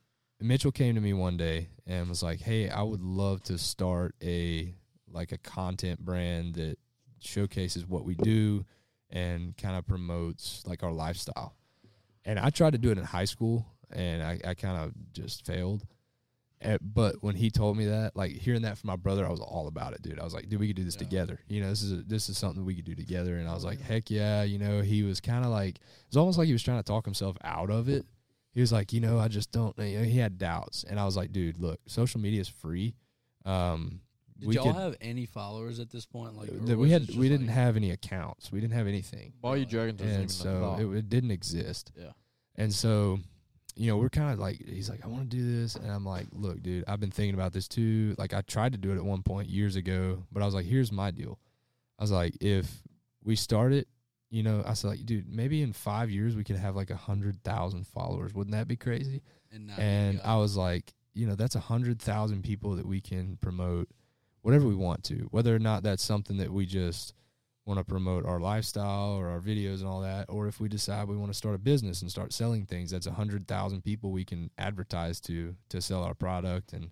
[0.41, 4.15] Mitchell came to me one day and was like, "Hey, I would love to start
[4.21, 4.73] a
[5.11, 6.77] like a content brand that
[7.19, 8.65] showcases what we do
[9.09, 11.55] and kind of promotes like our lifestyle."
[12.25, 15.45] And I tried to do it in high school, and I, I kind of just
[15.45, 15.85] failed.
[16.61, 19.39] eh, but when he told me that, like hearing that from my brother, I was
[19.41, 20.19] all about it, dude.
[20.19, 21.39] I was like, dude, we could do this together.
[21.47, 23.37] You know, this is a, this is something we could do together.
[23.37, 24.43] And I was like, heck yeah.
[24.43, 26.83] You know, he was kind of like it was almost like he was trying to
[26.83, 28.05] talk himself out of it.
[28.55, 29.77] He was like, you know, I just don't.
[29.77, 32.95] You know, he had doubts, and I was like, dude, look, social media is free.
[33.45, 33.99] Um,
[34.39, 36.35] Did we y'all could- have any followers at this point?
[36.35, 38.51] Like or that was we it had just we didn't like- have any accounts.
[38.51, 41.91] We didn't have anything, Bayou Dragons wasn't even and so it, it didn't exist.
[41.97, 42.11] Yeah.
[42.55, 43.19] And so,
[43.75, 45.75] you know, we're kind of like, he's like, I want to do this.
[45.75, 48.15] And I'm like, look, dude, I've been thinking about this too.
[48.17, 50.65] Like, I tried to do it at one point years ago, but I was like,
[50.65, 51.37] here's my deal.
[51.99, 52.81] I was like, if
[53.25, 53.89] we start it,
[54.29, 56.95] you know, I said, like, dude, maybe in five years we could have like a
[56.95, 58.33] hundred thousand followers.
[58.33, 59.21] Wouldn't that be crazy?
[59.51, 63.37] And, and I was like, you know, that's a hundred thousand people that we can
[63.41, 63.87] promote
[64.41, 67.13] whatever we want to, whether or not that's something that we just
[67.65, 71.07] want to promote our lifestyle or our videos and all that, or if we decide
[71.07, 74.11] we want to start a business and start selling things, that's a hundred thousand people
[74.11, 76.91] we can advertise to to sell our product and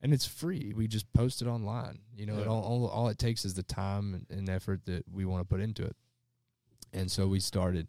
[0.00, 0.72] and it's free.
[0.76, 2.00] We just post it online.
[2.14, 5.04] You know, it all, all all it takes is the time and, and effort that
[5.10, 5.96] we want to put into it.
[6.94, 7.88] And so we started.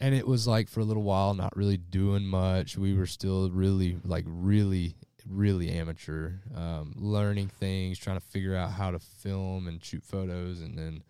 [0.00, 2.76] And it was like for a little while not really doing much.
[2.76, 4.96] We were still really like really
[5.28, 10.60] really amateur um, learning things trying to figure out how to film and shoot photos.
[10.60, 11.02] And then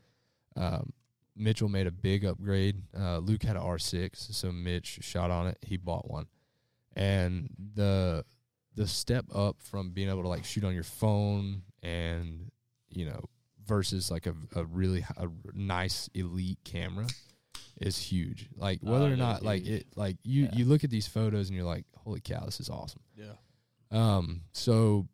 [0.56, 0.93] um,
[1.36, 2.82] mitchell made a big upgrade.
[2.98, 5.59] Uh, luke had an r6 so mitch shot on it.
[5.62, 6.26] He bought one.
[6.97, 8.24] And the
[8.74, 12.51] the step up from being able to like shoot on your phone and
[12.89, 13.24] you know
[13.69, 17.07] versus like a, a really h- a nice elite camera
[17.81, 18.49] is huge.
[18.57, 19.81] Like whether Oh, or yeah, not like huge.
[19.82, 20.51] it like you Yeah.
[20.55, 23.03] you look at these photos and you're like, holy cow, this is awesome.
[23.16, 23.35] Yeah.
[23.93, 24.43] Um.
[24.53, 25.07] So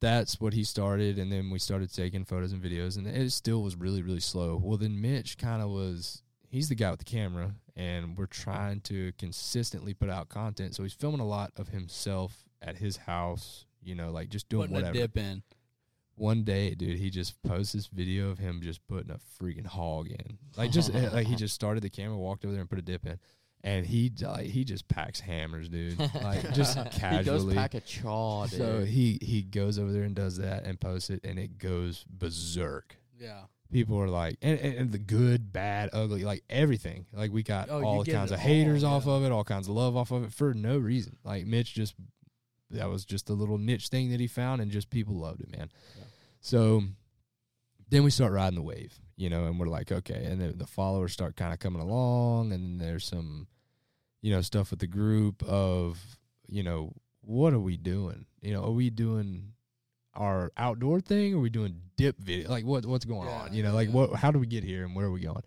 [0.00, 3.62] that's what he started, and then we started taking photos and videos, and it still
[3.62, 4.60] was really really slow.
[4.62, 6.22] Well, then Mitch kind of was.
[6.48, 10.74] He's the guy with the camera, and we're trying to consistently put out content.
[10.74, 13.64] So he's filming a lot of himself at his house.
[13.82, 14.96] You know, like just doing putting whatever.
[14.98, 15.42] a dip in.
[16.16, 20.08] One day, dude, he just posts this video of him just putting a freaking hog
[20.08, 20.38] in.
[20.56, 22.82] Like just eh, like he just started the camera, walked over there and put a
[22.82, 23.18] dip in.
[23.62, 25.98] And he like he just packs hammers, dude.
[25.98, 27.18] Like just casually.
[27.18, 28.58] He goes pack a chaw, dude.
[28.58, 32.04] so he he goes over there and does that and posts it and it goes
[32.08, 32.96] berserk.
[33.18, 33.42] Yeah.
[33.72, 37.06] People are like and, and, and the good, bad, ugly, like everything.
[37.12, 39.74] Like we got Oh, all kinds of haters all, off of it, all kinds of
[39.74, 41.16] love off of it for no reason.
[41.24, 41.94] Like Mitch just
[42.70, 45.50] that was just a little niche thing that he found and just people loved it,
[45.50, 45.70] man.
[46.40, 46.82] So
[47.88, 50.66] then we start riding the wave, you know, and we're like, okay, and then the
[50.66, 53.46] followers start kind of coming along, and there's some,
[54.22, 56.18] you know, stuff with the group of,
[56.48, 58.26] you know, what are we doing?
[58.40, 59.52] You know, are we doing
[60.14, 61.34] our outdoor thing?
[61.34, 62.48] Or are we doing dip video?
[62.48, 63.54] Like what what's going Yeah, on?
[63.54, 63.94] You know, like yeah.
[63.94, 64.14] what?
[64.14, 65.42] How do we get here, and where are we going?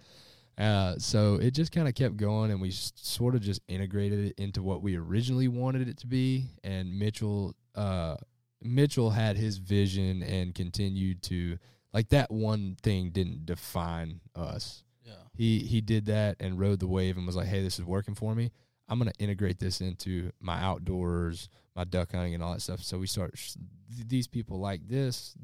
[0.59, 4.25] Uh, so it just kind of kept going, and we s- sort of just integrated
[4.25, 6.47] it into what we originally wanted it to be.
[6.65, 8.17] And Mitchell, uh,
[8.61, 11.57] Mitchell had his vision and continued to
[11.93, 14.83] like that one thing didn't define us.
[15.05, 15.13] Yeah.
[15.33, 18.13] He he did that and rode the wave and was like, "Hey, this is working
[18.13, 18.51] for me.
[18.89, 22.99] I'm gonna integrate this into my outdoors, my duck hunting, and all that stuff." So
[22.99, 23.55] we start sh-
[23.87, 25.35] these people like this,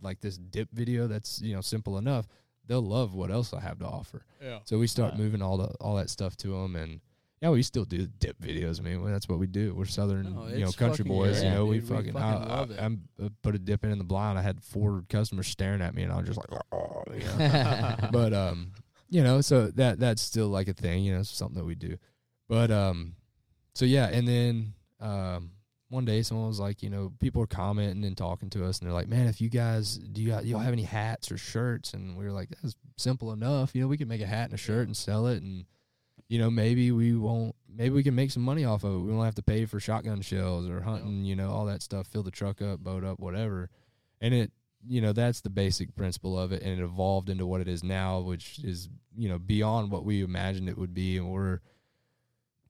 [0.00, 1.06] like this dip video.
[1.06, 2.26] That's you know simple enough.
[2.68, 4.24] They'll love what else I have to offer.
[4.40, 4.58] Yeah.
[4.64, 5.20] So we start Right.
[5.20, 7.00] moving all the all that stuff to them, and
[7.40, 8.78] yeah, we still do dip videos.
[8.78, 9.74] I mean, well, that's what we do.
[9.74, 11.38] We're southern, No, you know, country boys.
[11.40, 11.88] great, you know, we dude.
[11.88, 12.12] We fucking.
[12.12, 12.78] fucking I, love it.
[12.80, 14.38] I, am uh, put a dip in in the blind.
[14.38, 18.08] I had four customers staring at me, and I was just like, oh, you know.
[18.12, 18.72] but um,
[19.08, 21.04] you know, so that that's still like a thing.
[21.04, 21.96] You know, it's something that we do.
[22.48, 23.14] But um,
[23.74, 25.52] so yeah, and then um,
[25.90, 28.86] one day someone was like, you know, people are commenting and talking to us, and
[28.86, 31.94] they're like, man, if you guys do you y'all have any hats or shirts?
[31.94, 33.74] And we were like, that's simple enough.
[33.74, 35.64] You know, we can make a hat and a shirt and sell it, and
[36.28, 37.54] you know, maybe we won't.
[37.74, 38.98] Maybe we can make some money off of it.
[38.98, 41.24] We won't have to pay for shotgun shells or hunting.
[41.24, 42.06] You know, all that stuff.
[42.06, 43.70] Fill the truck up, boat up, whatever.
[44.20, 44.52] And it,
[44.86, 47.82] you know, that's the basic principle of it, and it evolved into what it is
[47.82, 51.60] now, which is you know beyond what we imagined it would be, and we're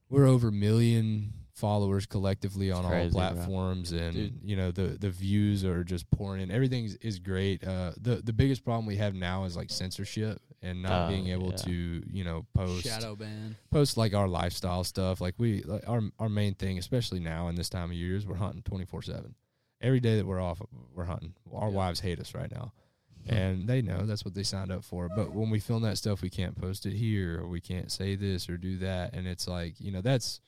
[0.09, 3.21] we're over a million followers collectively on all crazy, bro.
[3.21, 4.39] platforms and Dude.
[4.43, 8.17] you know the the views are just pouring in everything is, is great uh the
[8.17, 11.57] the biggest problem we have now is like censorship and not Oh, being able yeah.
[11.57, 13.57] to you know post Shadow ban.
[13.71, 17.55] post like our lifestyle stuff like we like our our main thing especially now in
[17.57, 19.35] this time of year is we're hunting 24/7
[19.81, 20.61] every day that we're off
[20.95, 21.75] we're hunting our Yeah.
[21.75, 22.73] wives hate us right now
[23.29, 26.23] and they know that's what they signed up for but when we film that stuff
[26.23, 29.47] we can't post it here or we can't say this or do that and it's
[29.47, 30.48] like you know that's we-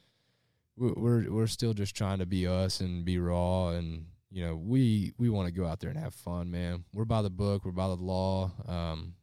[0.96, 5.12] we're we're still just trying to be us and be raw and you know we
[5.18, 7.70] we want to go out there and have fun man we're by the book we're
[7.72, 9.14] by the law um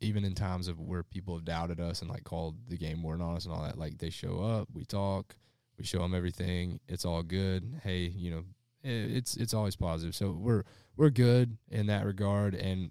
[0.00, 3.20] even in times of where people have doubted us and like called the game warden
[3.24, 5.36] on us and all that like they show up we talk
[5.78, 6.80] We show them everything.
[6.88, 7.62] It's all good.
[7.84, 8.44] Hey, you know,
[8.84, 8.88] i-
[9.18, 10.12] it's it's always positive.
[10.14, 10.64] So we're
[10.96, 12.54] we're good in that regard.
[12.56, 12.90] And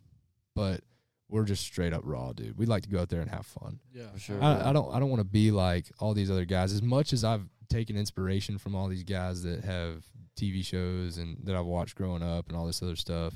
[0.56, 0.82] but
[1.30, 2.58] we're just straight up raw, dude.
[2.58, 3.80] We like to go out there and have fun.
[3.94, 4.42] Yeah, For sure.
[4.42, 6.72] I, I don't I don't want to be like all these other guys.
[6.74, 10.04] As much as I've taken inspiration from all these guys that have
[10.36, 13.34] TV shows and that I've watched growing up and all this other stuff.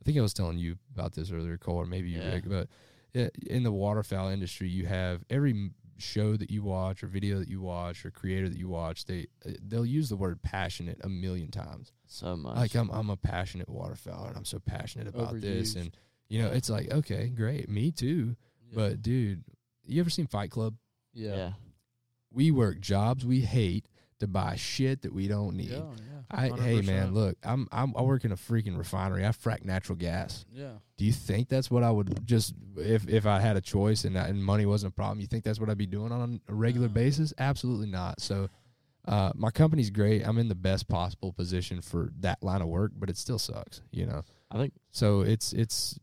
[0.00, 2.32] I think I was telling you about this earlier, Cole, or maybe you, Yeah.
[2.34, 2.44] Rick.
[2.48, 2.68] But
[3.46, 7.60] in the waterfowl industry, you have every show that you watch, or video that you
[7.60, 9.04] watch, or creator that you watch.
[9.04, 11.92] They uh, they'll use the word passionate a million times.
[12.06, 12.56] so much.
[12.56, 15.90] Like I'm I'm a passionate waterfowl and I'm so passionate about this, and
[16.28, 18.34] you know it's like okay, great, me too.
[18.72, 19.44] But dude,
[19.86, 20.74] you ever seen Fight Club?
[21.12, 21.52] yeah, yeah.
[22.32, 23.86] We work jobs we hate
[24.20, 25.70] to buy shit that we don't need.
[25.70, 29.24] yeah, yeah, I hey man, look, I'm, I'm I work in a freaking refinery.
[29.24, 30.44] I frack natural gas.
[30.52, 30.72] yeah.
[30.98, 34.16] Do you think that's what I would just if if I had a choice and
[34.16, 35.20] and money wasn't a problem?
[35.20, 36.92] You think that's what I'd be doing on a regular No.
[36.92, 37.32] basis?
[37.38, 38.20] Absolutely not.
[38.20, 38.50] So,
[39.08, 40.22] uh, my company's great.
[40.26, 43.80] I'm in the best possible position for that line of work, but it still sucks.
[43.90, 44.22] You know.
[44.50, 45.98] I think So it's it's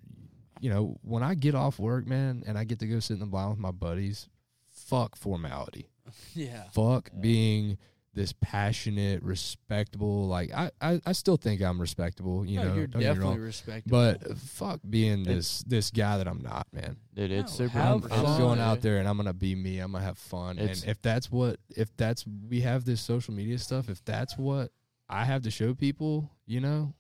[0.60, 3.20] you know when I get off work, man, and I get to go sit in
[3.20, 4.28] the blind with my buddies.
[4.72, 5.88] Fuck formality
[6.34, 6.64] yeah.
[6.72, 7.78] fuck being
[8.14, 10.28] this passionate, respectable.
[10.28, 12.46] Like I, I, I still think I'm respectable.
[12.46, 14.16] You No, know, you're don't definitely respectable.
[14.22, 16.98] But fuck being this this guy that I'm not, man.
[17.14, 17.80] dude, it's No, super.
[17.80, 18.66] I'm, fun, I'm going dude.
[18.68, 19.80] out there and I'm gonna be me.
[19.80, 20.58] I'm gonna have fun.
[20.58, 23.88] It's- and if that's what, if that's we have this social media stuff.
[23.90, 24.72] If that's what
[25.08, 26.94] I have to show people, you know,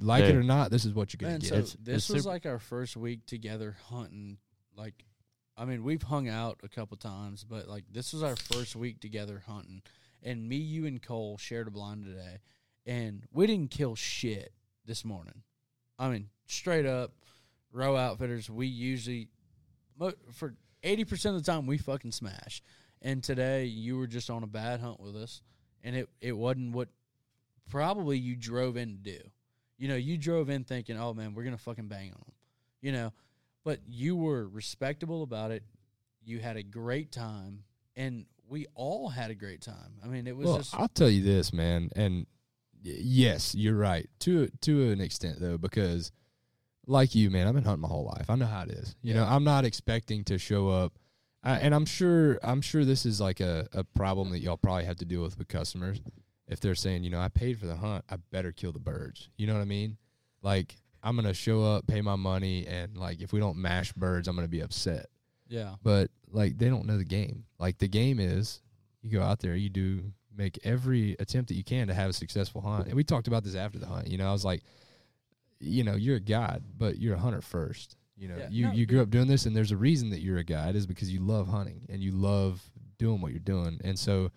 [0.00, 1.48] like it or not, this is what you're gonna Man, get.
[1.48, 4.38] so It's- this it's was super- like our first week together hunting.
[4.76, 5.04] Like,
[5.60, 8.98] I mean, we've hung out a couple times, but like this was our first week
[8.98, 9.82] together hunting.
[10.22, 12.38] And me, you, and Cole shared a blind today,
[12.86, 14.54] and we didn't kill shit
[14.86, 15.42] this morning.
[15.98, 17.12] I mean, straight up,
[17.72, 18.48] Roewe Outfitters.
[18.48, 19.28] We usually,
[20.32, 22.62] for eighty percent of the time, we fucking smash.
[23.02, 25.42] And today, you were just on a bad hunt with us,
[25.84, 26.88] and it it wasn't what
[27.68, 29.18] probably you drove in to do.
[29.76, 32.34] You know, you drove in thinking, "Oh man, we're gonna fucking bang on them,"
[32.80, 33.12] you know,
[33.64, 35.62] but you were respectable about it.
[36.22, 37.64] You had a great time,
[37.96, 39.94] and we all had a great time.
[40.04, 42.26] I mean, it was well, just I'll tell you this, man, and
[42.82, 46.12] yes, you're right to to an extent though, because
[46.86, 48.28] like you, man, I've been hunting my whole life.
[48.28, 48.96] I know how it is.
[49.02, 50.98] You know, I'm not expecting to show up,
[51.42, 54.84] I, and I'm sure I'm sure this is like a, a problem that y'all probably
[54.84, 56.00] have to deal with with customers.
[56.46, 59.28] If they're saying, you know, I paid for the hunt, I better kill the birds.
[59.36, 59.96] You know what I mean?
[60.42, 64.28] Like I'm gonna show up, pay my money, and like if we don't mash birds,
[64.28, 65.06] I'm gonna be upset
[65.48, 67.44] yeah, but like they don't know the game.
[67.58, 68.62] Like the game is
[69.02, 72.12] you go out there, you do make every attempt that you can to have a
[72.12, 72.86] successful hunt.
[72.86, 74.06] And we talked about this after the hunt.
[74.08, 74.62] You know, I was like,
[75.58, 77.96] you know, you're a guide, but you're a hunter first.
[78.16, 78.48] You know, Yeah.
[78.50, 80.76] you No, you grew up doing this, and there's a reason that you're a guide
[80.76, 82.62] is because you love hunting and you love
[82.98, 83.80] doing what you're doing.
[83.82, 84.30] And so,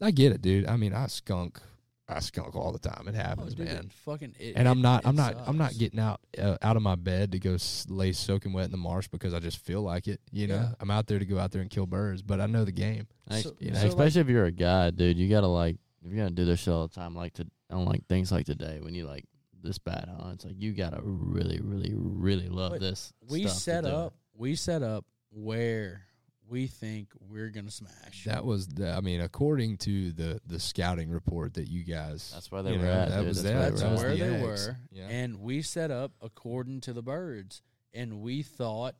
[0.00, 0.66] I get it, dude.
[0.66, 1.60] I mean, I skunk,
[2.08, 3.08] I skunk all the time.
[3.08, 4.34] It Oh, happens, dude, man it fucking.
[4.38, 6.82] It, and I'm it- not, I'm it not, I'm not getting out uh, out of
[6.82, 7.56] my bed to go
[7.88, 10.20] lay soaking wet in the marsh because I just feel like it.
[10.30, 10.68] You know, Yeah.
[10.80, 13.06] I'm out there to go out there and kill birds, but I know the game.
[13.30, 15.16] So- you know, so, like- especially if you're a guy, dude.
[15.18, 17.86] You gotta like if you're gonna do this shit all the time, like to on
[17.86, 19.24] like things like today when you like
[19.62, 23.14] this bad hunts, like you gotta really, really, really love this.
[23.30, 23.90] We stuff set do.
[23.90, 24.14] up.
[24.36, 26.02] We set up where
[26.48, 28.24] we think we're gonna smash.
[28.26, 32.50] That was, the, I mean, according to the the scouting report that you guys, That's
[32.52, 33.26] where they were know, at, That dude.
[33.28, 33.60] was That's that.
[33.60, 34.66] where That's they that was where the they X.
[34.68, 35.08] were, Yeah.
[35.08, 37.62] and we set up according to the birds.
[37.96, 38.96] And we thought,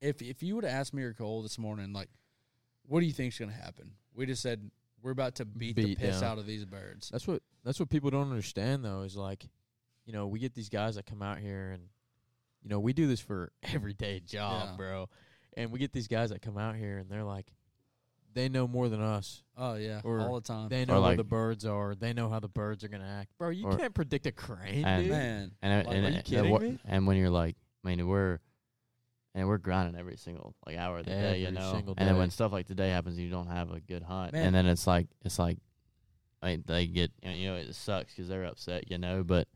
[0.00, 2.08] if if you would have asked me or Cole this morning, like,
[2.86, 3.90] what do you think's going to happen?
[4.14, 4.70] We just said
[5.02, 6.32] we're about to beat, the piss down.
[6.32, 7.08] out of these birds.
[7.10, 9.44] That's what that's what people don't understand though is like,
[10.04, 11.82] you know, we get these guys that come out here and
[12.62, 14.76] you know, we do this for everyday job, Yeah.
[14.76, 15.08] bro.
[15.56, 17.46] And we get these guys that come out here and they're like
[18.34, 19.42] they know more than us.
[19.56, 20.68] Oh yeah, Or all the time.
[20.68, 21.94] They know where like- the birds are.
[21.94, 23.30] They know how the birds are gonna act.
[23.38, 25.10] Bro, you Or- can't predict a crane, And- dude.
[25.12, 26.78] Man, And, Like, and, are you kidding and, me?
[26.84, 28.40] and when you're like, I mean, we're
[29.34, 31.72] and we're grinding every single like hour of the day, you know.
[31.72, 34.46] single And then when stuff like today happens, you don't have a good hunt, Man.
[34.46, 35.58] and then it's like it's like,
[36.42, 39.24] I mean, they get you know it sucks because they're upset, you know.
[39.24, 39.48] But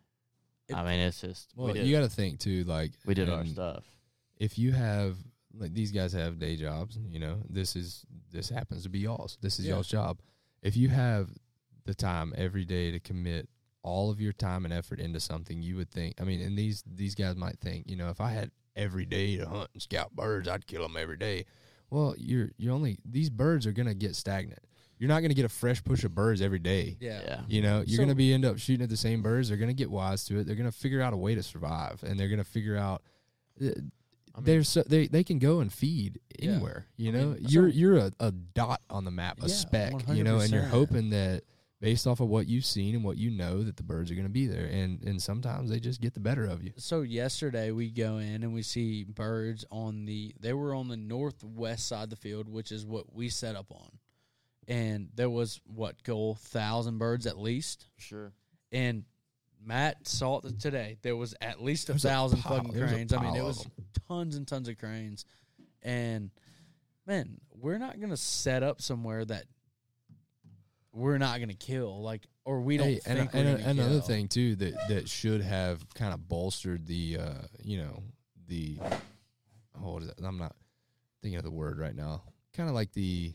[0.69, 3.13] It- I mean, it's just Well, we did you got to think too, like we
[3.13, 3.85] did our um, stuff.
[4.39, 5.19] If you have
[5.55, 9.39] like these guys have day jobs, you know, this is this happens to be y'all's.
[9.41, 9.75] This is Yeah.
[9.75, 10.21] y'all's job.
[10.63, 11.31] If you have
[11.85, 13.49] the time every day to commit
[13.83, 16.21] all of your time and effort into something, you would think.
[16.21, 19.37] I mean, and these these guys might think, you know, if I had every day
[19.39, 21.47] to hunt and scout birds, I'd kill them every day.
[21.91, 24.61] Well, you're you're only these birds are gonna get stagnant.
[24.99, 26.99] You're not gonna get a fresh push of birds every day.
[27.01, 27.23] yeah.
[27.25, 29.49] Yeah, You know, you're So- gonna be end up shooting at the same birds.
[29.49, 30.45] They're gonna get wise to it.
[30.47, 33.03] They're gonna figure out a way to survive, and they're gonna figure out.
[33.61, 33.71] Uh,
[34.41, 36.51] I mean, they're so they they can go and feed Yeah.
[36.53, 36.87] anywhere.
[36.97, 39.93] You I know, mean, you're you're a, a dot on the map, a Yeah, speck.
[40.09, 41.43] You know, and you're hoping that
[41.81, 44.27] based off of what you've seen and what you know that the birds are going
[44.27, 46.73] to be there, and and sometimes they just get the better of you.
[46.77, 50.97] So yesterday we go in and we see birds on the they were on the
[50.97, 53.91] northwest side of the field, which is what we set up on.
[54.69, 57.87] And there was what Cole thousand birds at least.
[57.97, 58.33] Sure.
[58.71, 59.05] And
[59.65, 60.97] Matt saw it today.
[61.03, 63.13] There was at least a There's a thousand pile- fucking cranes.
[63.13, 63.67] I mean, it was
[64.09, 65.25] tons and tons of cranes.
[65.83, 66.31] And
[67.07, 69.45] man, we're not gonna set up somewhere that
[70.93, 74.01] we're not gonna kill, like, or we don't Hey, and, and gonna another kill.
[74.01, 78.03] thing too that that should have kind of bolstered the uh, you know
[78.49, 78.79] the
[79.83, 80.25] oh, what is that?
[80.25, 80.57] I'm not
[81.23, 82.23] thinking of the word right now.
[82.55, 83.33] Kind of like the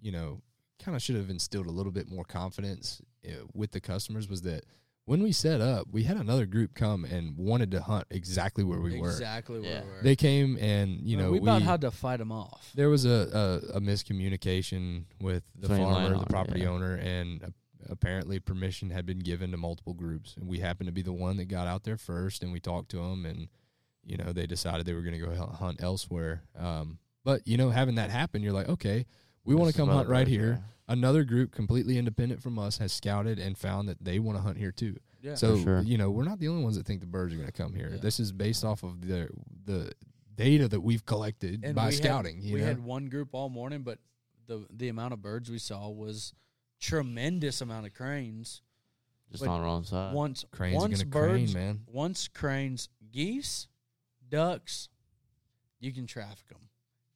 [0.00, 0.40] you know
[0.82, 4.42] kind of should have instilled a little bit more confidence uh, with the customers was
[4.42, 4.64] that
[5.06, 8.80] when we set up, we had another group come and wanted to hunt exactly where
[8.80, 9.08] we were.
[9.08, 9.82] exactly where Yeah.
[9.84, 10.02] we were.
[10.02, 12.70] They came and you know we about had to fight them off.
[12.74, 16.68] there was a, a, a miscommunication with the Between farmer, the property yeah.
[16.68, 17.46] owner, and uh,
[17.88, 20.36] apparently permission had been given to multiple groups.
[20.36, 22.90] And we happened to be the one that got out there first, and we talked
[22.90, 23.48] to them, and
[24.04, 26.42] you know they decided they were going to go hunt elsewhere.
[26.58, 29.06] Um, but you know, having that happen, you're like, okay,
[29.44, 30.46] we want to come hunt other right here.
[30.46, 30.64] there.
[30.88, 34.56] Another group completely independent from us has scouted and found that they want to hunt
[34.56, 34.96] here too.
[35.20, 35.34] Yeah.
[35.34, 35.80] So sure.
[35.82, 37.74] you know, we're not the only ones that think the birds are going to come
[37.74, 37.90] here.
[37.92, 37.98] Yeah.
[38.00, 39.28] This is based off of the
[39.64, 39.92] the
[40.36, 42.40] data that we've collected And by we had- scouting.
[42.40, 42.66] you we know?
[42.66, 43.98] had one group all morning, but
[44.46, 46.32] the the amount of birds we saw was
[46.80, 48.62] tremendous amount of cranes.
[49.32, 50.14] Just But on the wrong side.
[50.14, 51.80] Once Cranes once gonna crane, birds, man.
[51.88, 53.66] Once cranes, geese,
[54.28, 54.88] ducks,
[55.80, 56.68] you can traffic them.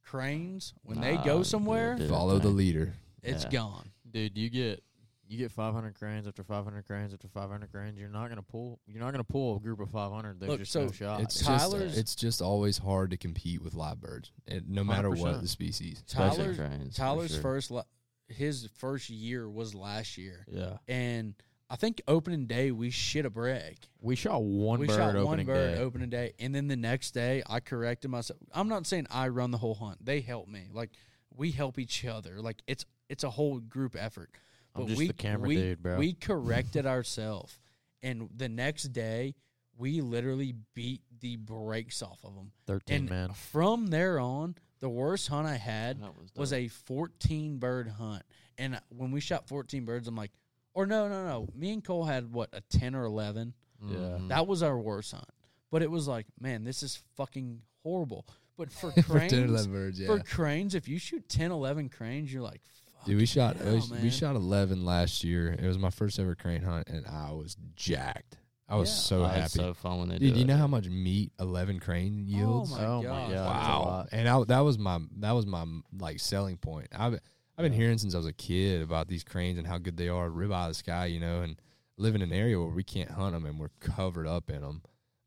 [0.03, 2.95] Cranes, when they go somewhere, Follow the leader.
[3.23, 3.51] It's Yeah.
[3.51, 3.91] gone.
[4.11, 4.83] dude, you get
[5.29, 7.97] you get 500 cranes after 500 cranes after 500 cranes.
[7.97, 8.81] You're not gonna pull.
[8.89, 10.41] You're not gonna pull a group of 500.
[10.41, 11.21] There's Look, just so no shot.
[11.21, 15.09] It's Tyler's- just it's just always hard to compete with live birds, it, no matter
[15.09, 15.43] what 100%.
[15.43, 16.03] the species.
[16.07, 17.43] Especially Tyler's cranes, for Tyler's sure.
[17.43, 17.85] first la-
[18.27, 20.79] his first year was last year, yeah.
[20.89, 21.35] and
[21.69, 23.89] I think opening day we shit a brick.
[24.01, 25.81] We shot one we bird shot opening one bird day.
[25.81, 28.41] opening day, and then the next day I corrected myself.
[28.53, 30.71] I'm not saying I run the whole hunt; they help me.
[30.73, 30.91] Like
[31.33, 32.41] we help each other.
[32.43, 34.31] Like it's it's a whole group effort.
[34.75, 35.99] I'm But just we the camera we, dude, bro.
[35.99, 37.59] We corrected ourselves,
[38.03, 39.35] and the next day
[39.77, 42.53] we literally beat the brakes off of them.
[42.67, 43.33] 13 And man.
[43.33, 48.23] from there on, the worst hunt I had was was a 14 bird hunt.
[48.59, 50.33] And when we shot 14 birds, I'm like,
[50.75, 51.49] or no, no, no.
[51.55, 53.55] Me and Cole had what a 10 or 11.
[53.83, 53.97] Yeah.
[53.97, 54.29] Mhm.
[54.29, 55.25] That was our worst hunt.
[55.71, 58.27] But it was like, man, this is fucking horrible.
[58.59, 60.07] But for For cranes, 10 11 birds, yeah.
[60.09, 62.90] for cranes, if you shoot 10, 11 cranes, you're like, fuck.
[63.07, 65.57] Dude, we shot hell, we, we shot eleven last year.
[65.59, 68.37] It was my first ever crane hunt, and I was jacked.
[68.69, 68.95] I was Yeah.
[68.95, 69.49] so Oh, happy.
[69.49, 70.49] so fun when they Dude, do you it.
[70.49, 72.73] know how much meat eleven crane yields?
[72.73, 73.05] Oh my Oh god.
[73.05, 73.31] God.
[73.33, 74.07] that's a wow!
[74.13, 75.65] And I, that was my that was my
[75.99, 76.89] like selling point.
[76.93, 77.15] I've
[77.59, 80.09] I've been hearing since I was a kid about these cranes and how good they
[80.09, 81.61] are, rib out of the sky, you know, and
[81.99, 84.83] live in an area where we can't hunt them and we're covered up in them.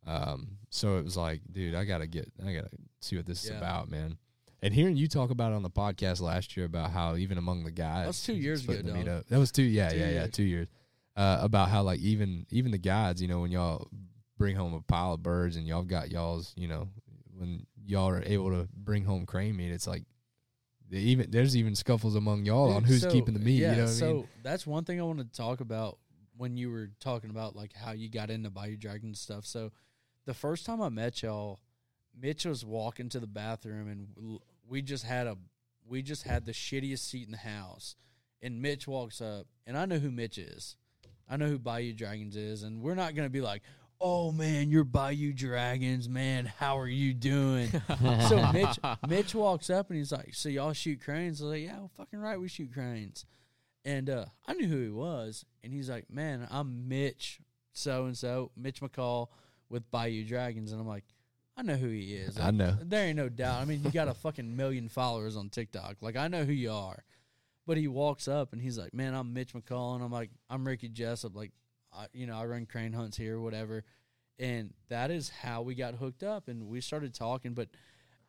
[0.07, 2.69] Um, so it was like, dude, I gotta get, I gotta
[3.01, 4.17] see what this is about, man.
[4.63, 7.65] And hearing you talk about it on the podcast last year about how even among
[7.65, 9.25] the guys, That was two years ago, dog.
[9.27, 10.69] That was two, yeah, Two yeah, yeah, two years.
[11.17, 13.89] Uh, about how like even even the guys, you know, when y'all
[14.37, 16.87] bring home a pile of birds and y'all got y'all's, you know,
[17.37, 20.03] when y'all are able to bring home crane meat, it's like
[20.91, 23.59] even there's even scuffles among y'all on who's so- keeping the meat.
[23.59, 24.27] Yeah, you know what so I mean?
[24.43, 25.99] that's one thing I want to talk about
[26.37, 29.45] when you were talking about like how you got into Bayou Dragon stuff.
[29.45, 29.73] So
[30.25, 31.59] the first time I met y'all,
[32.19, 34.39] Mitch was walking to the bathroom and
[34.73, 35.37] we just had a
[35.87, 37.95] we just had the shittiest seat in the house.
[38.41, 40.77] And Mitch walks up and I know who Mitch is.
[41.29, 43.61] I know who Bayou Dragons is, and we're not gonna be like,
[44.01, 46.45] "Oh man, you're Bayou Dragons, man.
[46.45, 47.69] How are you doing?"
[48.27, 51.63] so Mitch, Mitch walks up and he's like, "So y'all shoot cranes?" I was like,
[51.63, 53.25] "Yeah, well, fucking right, we shoot cranes."
[53.85, 57.39] And uh, I knew who he was, and he's like, "Man, I'm Mitch,
[57.73, 59.27] so and so, Mitch McCall
[59.69, 61.05] with Bayou Dragons," and I'm like,
[61.55, 62.39] "I know who he is.
[62.39, 62.77] I know.
[62.81, 63.61] There ain't no doubt.
[63.61, 65.97] I mean, you got a fucking million followers on TikTok.
[66.01, 67.03] Like, I know who you are."
[67.65, 70.67] But he walks up and he's like, "Man, I'm Mitch McCall," and I'm like, "I'm
[70.67, 71.35] Ricky Jessup.
[71.35, 71.51] Like,
[71.93, 73.83] I, you know, I run crane hunts here, whatever."
[74.39, 77.53] And that is how we got hooked up, and we started talking.
[77.53, 77.69] But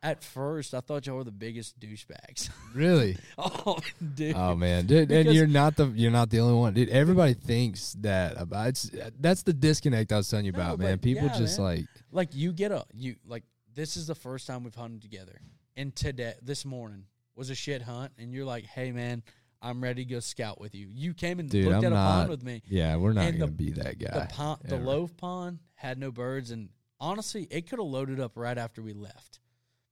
[0.05, 2.49] at first, I thought y'all were the biggest douchebags.
[2.75, 3.17] Really?
[3.37, 3.77] oh,
[4.15, 4.35] dude.
[4.35, 6.89] Oh man, dude, and you're not the you're not the only one, dude.
[6.89, 10.99] Everybody thinks that about it's that's the disconnect I was telling you No, about, man.
[10.99, 11.67] People yeah, just man.
[11.67, 15.39] like like you get a you like this is the first time we've hunted together,
[15.77, 17.05] and today this morning
[17.35, 19.23] was a shit hunt, and you're like, "Hey, man,
[19.61, 21.95] I'm ready to go scout with you." You came and Dude, looked I'm at a
[21.95, 22.61] not- pond with me.
[22.67, 24.19] yeah, we're not gonna the- be that guy.
[24.19, 26.69] The pond, the loaf pond had no birds, and
[26.99, 29.39] honestly, it could have loaded up right after we left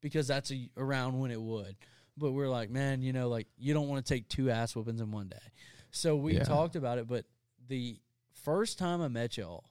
[0.04, 1.76] because that's a, around when it would.
[2.16, 5.02] But we're like, man, you know, like you don't want to take two ass whoopings
[5.02, 5.38] in one day.
[5.90, 6.44] So we Yeah.
[6.44, 7.08] talked about it.
[7.08, 7.26] But
[7.68, 7.98] the
[8.44, 9.64] first time I met y'all,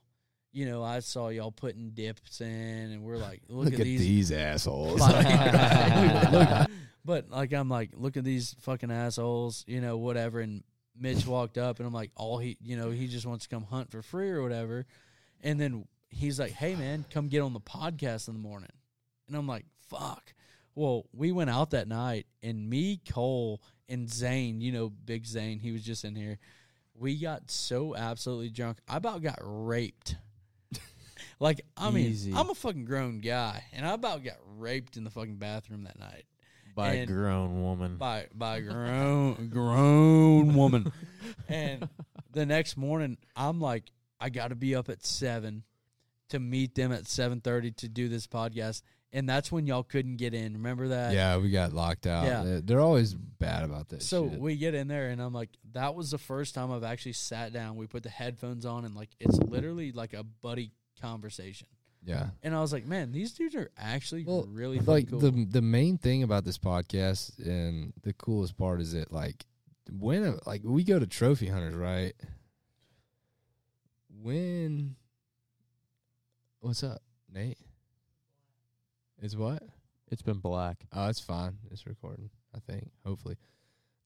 [0.51, 3.85] you know, I saw y'all putting dips in, and we're like, look, Look, at, at
[3.85, 4.01] these.
[4.01, 5.01] these, assholes.
[5.01, 6.69] Like, look,
[7.05, 10.41] but like I'm like, look at these fucking assholes, you know, whatever.
[10.41, 10.63] And
[10.99, 13.65] Mitch walked up, and I'm like, all he, you know, he just wants to come
[13.65, 14.85] hunt for free or whatever.
[15.43, 18.71] And then he's like, hey man, come get on the podcast in the morning.
[19.29, 20.35] And I'm like, fuck.
[20.75, 25.59] Well, we went out that night, and me, Cole, and Zane, you know, Big Zane,
[25.59, 26.39] he was just in here.
[26.95, 28.79] We got so absolutely drunk.
[28.89, 30.17] I about got raped.
[31.41, 32.33] like, I mean, Easy.
[32.35, 35.99] I'm a fucking grown guy, and I about got raped in the fucking bathroom that
[35.99, 36.25] night
[36.75, 37.97] by a grown woman.
[37.97, 40.93] by by a grown grown woman.
[41.49, 41.89] And
[42.31, 43.85] the next morning, I'm like,
[44.21, 45.65] I got to be up at seven
[46.31, 48.83] to meet them at seven thirty to do this podcast.
[49.15, 50.55] And that's when y'all couldn't get in.
[50.55, 51.13] Remember that?
[51.13, 52.25] yeah, we got locked out.
[52.25, 52.61] Yeah.
[52.65, 54.09] They're, always bad about this.
[54.09, 54.41] So shit.
[54.41, 57.53] we get in there, and I'm like, that was the first time I've actually sat
[57.53, 57.77] down.
[57.77, 61.69] We put the headphones on, and like, it's literally like a buddy conversation.
[62.05, 62.29] yeah.
[62.43, 65.19] And I was like, man, these dudes are actually Well, really like cool.
[65.19, 69.45] the the main thing about this podcast and the coolest part is that like
[69.91, 72.15] when like we go to trophy hunters right
[74.23, 74.95] when
[76.61, 77.03] what's up
[77.33, 77.59] nate
[79.23, 79.63] is what
[80.11, 80.85] It's been black.
[80.93, 83.37] oh it's fine it's recording i think hopefully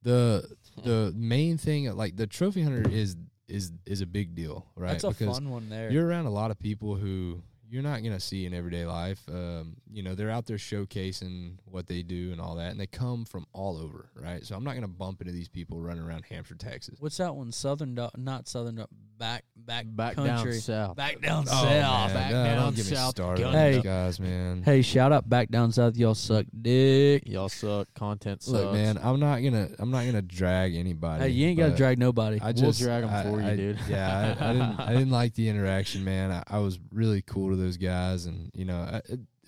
[0.02, 0.48] the
[0.84, 3.16] the main thing like the trophy hunter is
[3.48, 5.90] is is a big deal right That's a because fun one there.
[5.90, 9.20] you're around a lot of people who you're not going to see in everyday life.
[9.28, 12.86] Um, you know, they're out there showcasing what they do and all that, and they
[12.86, 14.46] come from all over, right?
[14.46, 16.94] So I'm not going to bump into these people running around Hamshire, Texas.
[17.00, 17.50] What's that one?
[17.50, 18.86] Southern, do- not Southern, do-
[19.18, 20.52] back, back, Back country.
[20.52, 20.96] down south.
[20.96, 21.64] Back down Oh, south.
[21.64, 23.74] man, back no, down don't get me started on Hey.
[23.74, 24.62] these guys, man.
[24.64, 25.96] Hey, shout out back down south.
[25.96, 27.24] Y'all suck dick.
[27.26, 27.92] Y'all suck.
[27.94, 28.52] Content sucks.
[28.52, 31.24] Look, man, I'm not gonna, I'm not gonna drag anybody.
[31.24, 32.38] Hey, you ain't got to drag nobody.
[32.40, 33.78] I We'll just drag 'em I- for you, I- dude.
[33.88, 36.30] Yeah, I, I didn't, I didn't like the interaction, man.
[36.30, 39.00] I, I was really cool to those guys, and you know, I,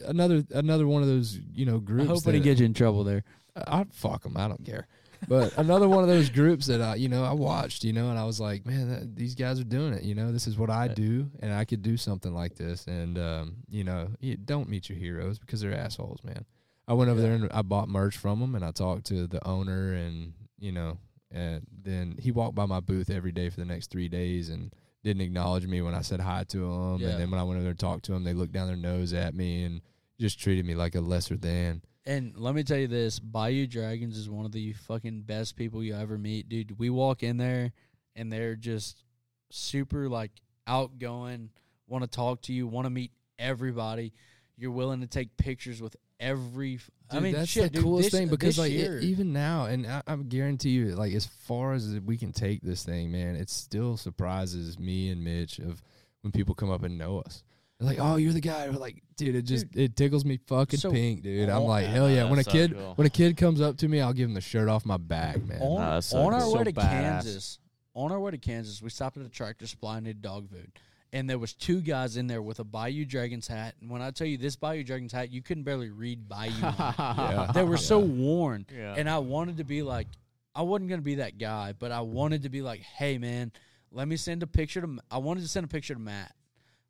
[0.07, 2.09] another, another one of those, you know, I groups.
[2.09, 3.24] hope I didn't get you in trouble there.
[3.57, 4.36] I I'd fuck them.
[4.36, 4.86] I don't care.
[5.27, 8.19] But another one of those groups that I, you know, I watched, you know, and
[8.19, 10.03] I was like, man, that, these guys are doing it.
[10.03, 12.86] You know, this is what I do, and I could do something like this.
[12.86, 16.45] And um, you know, you don't meet your heroes because they're assholes, man.
[16.86, 19.47] I went over there and I bought merch from them, and I talked to the
[19.47, 20.99] owner, and you know,
[21.31, 24.73] and then he walked by my booth every day for the next three days, and
[25.05, 27.01] didn't acknowledge me when I said hi to him.
[27.01, 27.09] Yeah.
[27.11, 28.77] And then when I went over there and talked to him, they looked down their
[28.77, 29.81] nose at me and
[30.19, 31.82] just treated me like a lesser than.
[32.09, 35.85] And let me tell you this: Bayou Dragons is one of the fucking best people
[35.85, 36.78] you ever meet, dude.
[36.78, 37.70] We walk in there,
[38.16, 39.05] and they're just
[39.51, 40.30] super like
[40.66, 41.51] outgoing,
[41.86, 44.14] want to talk to you, want to meet everybody.
[44.56, 46.76] You're willing to take pictures with every.
[46.76, 49.35] f- I Dude, mean, that's shit, the dude, coolest this- thing because like it- even
[49.35, 53.12] now, and I, I guarantee you, like as far as we can take this thing,
[53.12, 55.82] man, it still surprises me and Mitch of
[56.22, 57.44] when people come up and know us.
[57.78, 60.80] They're like, "Oh, you're the guy." We're like, "Dude, it just it tickles me fucking
[60.80, 62.94] So, pink, dude." I'm on- like, "Hell yeah!" When a so kid cool.
[62.96, 65.44] when a kid comes up to me, I'll give him the shirt off my back,
[65.44, 65.62] man.
[65.62, 66.52] on, Nah, that's so on our cool.
[66.55, 66.82] way So to badass.
[66.90, 67.59] Kansas,
[67.94, 70.72] on our way to Kansas, we stopped at a tractor supply and needed dog food.
[71.12, 73.74] And there was two guys in there with a Bayou Dragons hat.
[73.80, 76.52] And when I tell you this Bayou Dragons hat, you couldn't barely read Bayou.
[76.62, 76.94] on it.
[76.98, 77.50] Yeah.
[77.55, 78.66] They were so worn.
[78.70, 78.94] Yeah.
[78.94, 80.06] And I wanted to be like,
[80.55, 83.52] I wasn't going to be that guy, but I wanted to be like, hey, man,
[83.90, 86.34] let me send a picture to, I wanted to send a picture to Matt.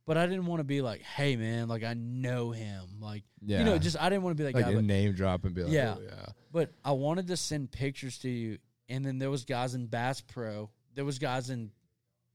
[0.09, 2.82] But I didn't want to be like, hey, man, like I know him.
[2.98, 3.59] Like, yeah.
[3.59, 4.74] you know, just, I didn't want to be that like guy.
[4.74, 5.97] But, name drop and be like, Yeah.
[5.98, 8.56] "Oh, yeah." but I wanted to send pictures to you.
[8.89, 10.70] And then there was guys in Bass Pro.
[10.94, 11.72] There was guys in,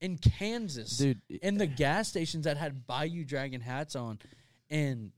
[0.00, 1.20] in Kansas dude.
[1.42, 4.20] in the gas stations that had Bayou Dragon hats on,
[4.70, 5.10] and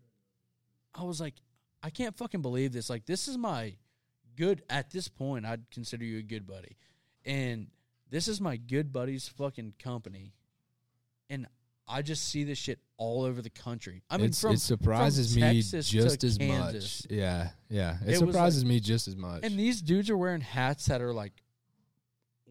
[0.94, 1.34] I was like,
[1.82, 2.88] I can't fucking believe this.
[2.88, 3.74] Like, this is my
[4.34, 4.62] good.
[4.70, 6.78] At this point, I'd consider you a good buddy,
[7.22, 7.66] and
[8.08, 10.32] this is my good buddy's fucking company,
[11.28, 11.46] and
[11.88, 14.02] I just see this shit all over the country.
[14.10, 17.04] I mean, It's- from it surprises from me just as Kansas.
[17.04, 17.12] much.
[17.16, 19.44] Yeah, yeah, it, It surprises me just as much.
[19.44, 21.42] And these dudes are wearing hats that are like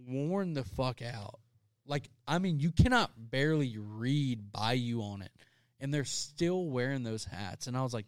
[0.08, 1.40] worn the fuck out.
[1.86, 5.32] Like, I mean, you cannot barely read Bayou on it.
[5.80, 7.68] And they're still wearing those hats.
[7.68, 8.06] And I was like,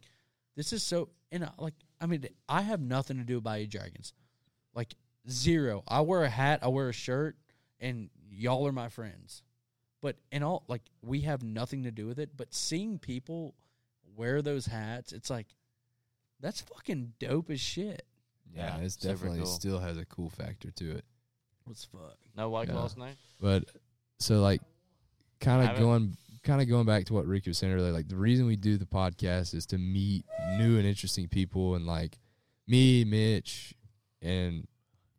[0.56, 1.10] this is so.
[1.30, 4.14] And I, like, I mean, I have nothing to do with Bayou Dragons.
[4.74, 4.94] Like,
[5.28, 5.84] zero.
[5.86, 7.36] I wear a hat, I wear a shirt,
[7.78, 9.42] and y'all are my friends.
[10.00, 12.30] But in all, like, we have nothing to do with it.
[12.36, 13.54] But seeing people
[14.16, 15.46] wear those hats, it's like,
[16.40, 18.04] that's fucking dope as shit.
[18.54, 19.46] yeah, Yeah, it's definitely cool.
[19.46, 21.04] still has a cool factor to it.
[21.64, 22.16] What's fuck?
[22.36, 22.74] No white Yeah.
[22.74, 23.08] claws, no.
[23.40, 23.64] But
[24.20, 24.62] so like
[25.40, 28.16] kind of going kind of going back to what Ricky was saying earlier, like the
[28.16, 30.24] reason we do the podcast is to meet
[30.56, 32.18] new and interesting people, and like
[32.66, 33.74] me, Mitch,
[34.22, 34.66] and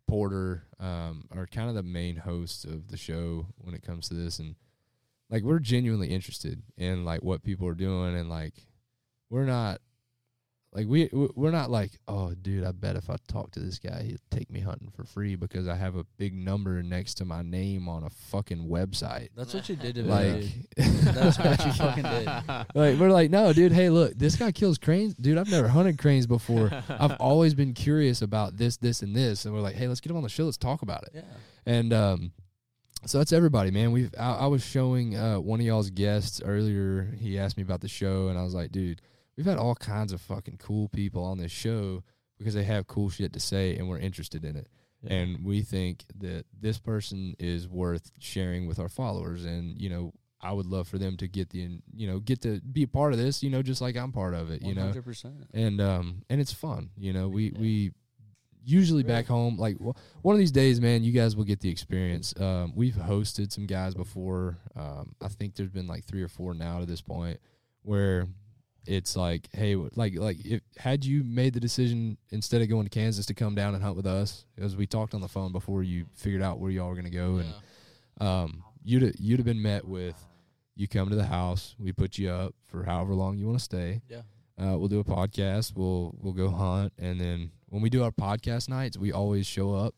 [0.07, 4.15] Porter um, are kind of the main hosts of the show when it comes to
[4.15, 4.56] this, and
[5.30, 8.53] like we're genuinely interested in like what people are doing, and like
[9.30, 9.80] we're not
[10.72, 13.80] like we we- we're not like oh dude i bet if i talk to this
[13.80, 17.26] guy he'll take me hunting for free because i have a big number next to
[17.26, 20.10] my name on a fucking website That's what you did to me.
[20.10, 20.45] like.
[21.15, 22.26] That's what you fucking did.
[22.76, 25.97] like we're like no dude hey look this guy kills cranes dude i've never hunted
[25.97, 29.88] cranes before i've always been curious about this this and this and we're like hey
[29.88, 31.22] let's get him on the show let's talk about it Yeah.
[31.65, 32.31] and um,
[33.06, 33.92] so that's everybody, man.
[33.92, 37.14] We've I, I was showing uh, one of y'all's guests earlier.
[37.20, 39.02] He asked me about the show, and I was like, dude,
[39.38, 42.04] we've had all kinds of fucking cool people on this show
[42.38, 44.68] because they have cool shit to say, and we're interested in it.
[45.08, 50.14] And we think that this person is worth sharing with our followers, and you know.
[50.42, 53.12] I would love for them to get the, you know, get to be a part
[53.12, 55.48] of this, you know, just like I'm part of it, you know 100%.
[55.54, 57.92] and um and it's fun you know we we
[58.64, 59.95] usually back home like wh-
[60.26, 62.34] one of these days man you guys will get the experience.
[62.40, 64.57] Um we've hosted some guys before.
[64.76, 67.40] Um i think there's been like three or four now to this point
[67.84, 68.27] where
[68.86, 72.90] it's like hey like like if had you made the decision instead of going to
[72.90, 75.84] kansas to come down and hunt with us as we talked on the phone before
[75.84, 77.53] you figured out where y'all were going to go and
[78.27, 80.15] um you'd have- you'd have been met with
[80.76, 83.64] you come to the house we put you up for however long you want to
[83.64, 84.02] stay.
[84.10, 84.22] Yeah.
[84.60, 85.76] Uh, we'll do a podcast.
[85.76, 89.73] We'll we'll go hunt, and then when we do our podcast nights, we always show
[89.73, 89.95] up.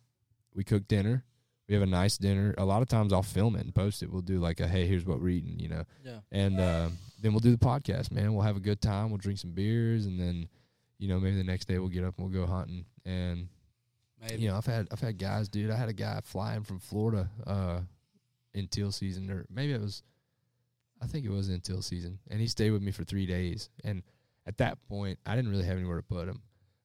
[0.54, 1.24] We cook dinner.
[1.68, 2.54] We have a nice dinner.
[2.58, 4.12] A lot of times, I'll film it and post it.
[4.12, 5.84] We'll do like a hey, here's what we're eating, you know.
[6.04, 6.20] Yeah.
[6.32, 6.90] And uh,
[7.22, 8.34] then we'll do the podcast, man.
[8.34, 9.10] We'll have a good time.
[9.10, 10.48] We'll drink some beers, and then
[11.00, 12.86] you know maybe the next day we'll get up and we'll go hunting.
[13.06, 13.48] And
[14.22, 14.44] Maybe.
[14.44, 15.72] you know, I've had I've had guys, dude.
[15.72, 17.80] I had a guy flying from Florida uh,
[18.54, 20.04] in teal season, or maybe it was,
[21.02, 23.70] I think it was in teal season, and he stayed with me for three days.
[23.84, 24.04] And
[24.46, 26.42] at that point, I didn't really have anywhere to put him.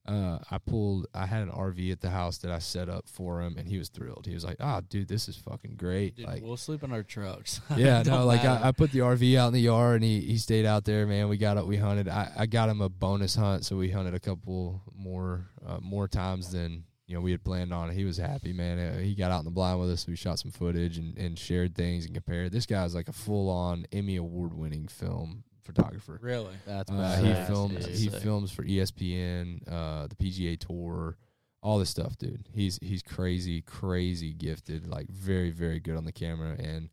[0.07, 1.07] Uh, I pulled.
[1.15, 3.77] I had an RV at the house that I set up for him, and he
[3.77, 4.25] was thrilled.
[4.25, 7.03] He was like, "Ah, dude, this is fucking great!" Dude, like, we'll sleep in our
[7.03, 7.61] trucks.
[7.77, 8.45] yeah, no, like.
[8.45, 11.07] I, I put the RV out in the yard and he, he stayed out there,
[11.09, 11.29] man.
[11.29, 12.09] We got up, we hunted.
[12.09, 16.07] I, I got him a bonus hunt, so we hunted a couple more uh, more
[16.07, 17.91] times than you know we had planned on.
[17.91, 18.79] He was happy, man.
[18.79, 20.07] Uh, he got out in the blind with us.
[20.07, 22.53] We shot some footage and, and shared things and compared.
[22.53, 26.19] This guy's like a full on Emmy award winning film photographer.
[26.23, 26.55] really.
[26.67, 27.95] That's Uh, he films dude.
[27.97, 31.17] he films for ESPN, uh, the PGA Tour,
[31.63, 32.49] all this stuff, dude.
[32.53, 36.89] He's he's crazy, crazy gifted, like very very good on the camera, and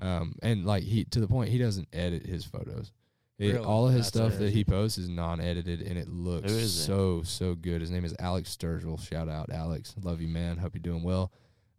[0.00, 2.92] um and like he to the point he doesn't edit his photos.
[3.38, 3.64] It- Really?
[3.64, 6.76] all of his That's stuff that he posts is non-edited, and it looks Who is
[6.78, 6.82] it?
[6.82, 7.80] so so good.
[7.80, 9.00] His name is Alex Sturgill.
[9.00, 9.94] Shout out, Alex.
[10.02, 10.58] Love you, man.
[10.58, 11.32] Hope you're doing well.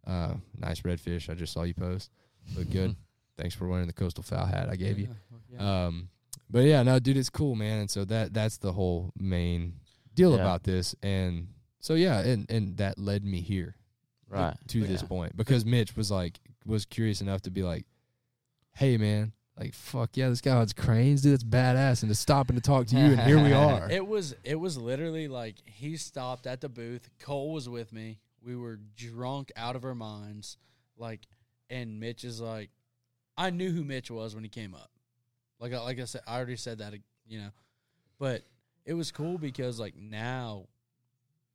[0.04, 1.30] Uh, nice redfish.
[1.30, 2.10] I just saw you post.
[2.56, 2.96] Look good.
[3.38, 5.08] Thanks for wearing the coastal foul hat I gave you.
[5.52, 5.84] Yeah.
[5.86, 6.08] Um,
[6.52, 7.80] but yeah, no, dude, it's cool, man.
[7.80, 9.80] And so that that's the whole main
[10.14, 10.40] deal Yeah.
[10.42, 10.94] about this.
[11.02, 11.48] And
[11.80, 13.74] so yeah, and and that led me here,
[14.28, 14.56] Right.
[14.68, 15.08] to this Yeah.
[15.08, 17.86] point because Mitch was like was curious enough to be like,
[18.74, 19.32] hey, man.
[19.58, 21.32] Like fuck yeah, this guy has cranes, dude.
[21.34, 23.90] That's badass, and to stop and to talk to you, and here we are.
[23.90, 27.10] It was it was literally like he stopped at the booth.
[27.20, 28.18] Cole was with me.
[28.42, 30.56] We were drunk out of our minds.
[30.96, 31.26] Like,
[31.68, 32.70] and Mitch is like,
[33.36, 34.90] I knew who Mitch was when he came up.
[35.62, 36.92] Like, I- like I said, I already said that,
[37.26, 37.50] you know,
[38.18, 38.42] but
[38.84, 40.66] it was cool because like now,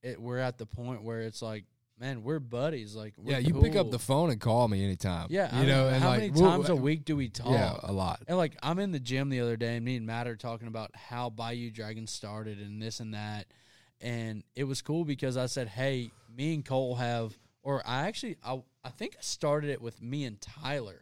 [0.02, 1.66] it we're at the point where it's like,
[2.00, 2.96] man, we're buddies.
[2.96, 5.28] Like, we're yeah, you pick up the phone and call me anytime.
[5.30, 7.28] Yeah, you I know, mean, and how like many we'll- times a week do we
[7.30, 7.52] talk?
[7.52, 8.24] Yeah, a lot.
[8.28, 10.68] And like I'm in the gym the other day, and me and Matt are talking
[10.70, 13.48] about how Bayou Dragon started and this and that,
[14.00, 18.38] and it was cool because I said, "Hey, me and Cole have," or I actually,
[18.46, 21.02] I I think I started it with me and Tyler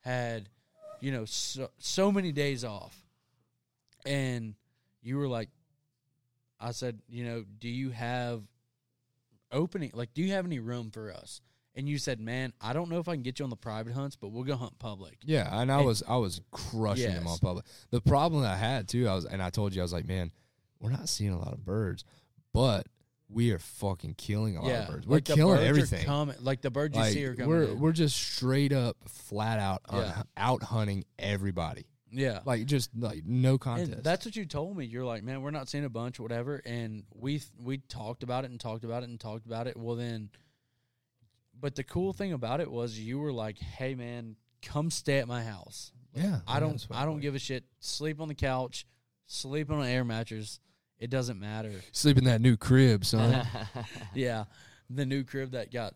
[0.00, 0.48] had,
[1.00, 2.96] you know, so so many days off,
[4.06, 4.54] and
[5.02, 5.48] you were like,
[6.60, 8.42] I said, you know, do you have
[9.52, 9.90] opening?
[9.94, 11.40] Like, do you have any room for us?
[11.74, 13.92] And you said, man, I don't know if I can get you on the private
[13.92, 15.18] hunts, but we'll go hunt public.
[15.24, 17.66] Yeah, and I And- was I was crushing them on public.
[17.90, 20.06] The problem that I had too, I was and I told you I was like,
[20.08, 20.32] man,
[20.80, 22.04] we're not seeing a lot of birds,
[22.52, 22.86] but
[23.30, 25.06] we are fucking killing a lot of birds.
[25.06, 26.04] We're like killing everything.
[26.06, 27.48] coming- like the birds you Like, see are coming.
[27.48, 27.78] we're in.
[27.80, 30.22] we're just straight up flat out un- Yeah.
[30.36, 31.86] out hunting everybody.
[32.10, 33.92] yeah, Like just like no contest.
[33.92, 34.86] and that's what you told me.
[34.86, 36.62] You're like, man, we're not seeing a bunch, or whatever.
[36.64, 39.76] And we we talked about it and talked about it and talked about it.
[39.76, 40.30] Well, then,
[41.60, 45.28] but the cool thing about it was you were like, hey, man, come stay at
[45.28, 45.92] my house.
[46.14, 47.64] yeah, I don't I don't give a shit.
[47.80, 48.86] Sleep on the couch,
[49.26, 50.60] sleep on an air mattress.
[50.98, 51.72] It doesn't matter.
[51.92, 53.46] sleep in that new crib, son.
[54.14, 54.44] yeah,
[54.90, 55.94] the new crib that got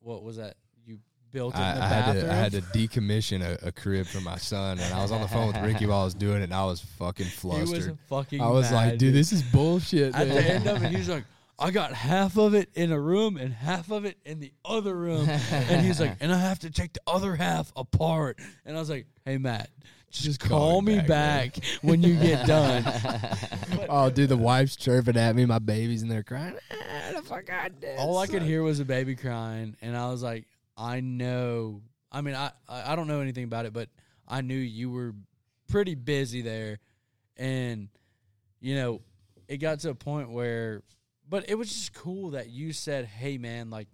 [0.00, 0.56] what was that?
[0.84, 0.98] You
[1.30, 2.24] built in I, the I had bathroom.
[2.26, 5.20] to I had to decommission a, a crib for my son, and I was on
[5.20, 7.70] the phone with Ricky while I was doing it, and I was fucking he was
[7.70, 7.98] flustered.
[8.08, 8.40] fucking.
[8.40, 10.14] I was mad, like, dude, this is bullshit.
[10.14, 10.44] At the man.
[10.44, 11.24] end of it, he's like,
[11.58, 14.96] I got half of it in a room and half of it in the other
[14.96, 15.28] room.
[15.28, 18.38] and he's like, and I have to take the other half apart.
[18.64, 19.70] And I was like, hey, Matt,
[20.12, 22.84] just, Just call, call me me back, back, when you get done.
[23.88, 26.54] oh, dude, the wife's chirping at me, my baby's in there crying.
[26.70, 27.98] Ah, the fuck I did.
[27.98, 29.74] All I could hear was a baby crying.
[29.80, 30.44] And I was like,
[30.76, 31.80] I know.
[32.10, 33.88] I mean, I, I I don't know anything about it, but
[34.28, 35.14] I knew you were
[35.68, 36.78] pretty busy there.
[37.38, 37.88] And,
[38.60, 39.00] you know,
[39.48, 40.82] it got to a point where,
[41.26, 43.88] but it was just cool that you said, hey, man, like,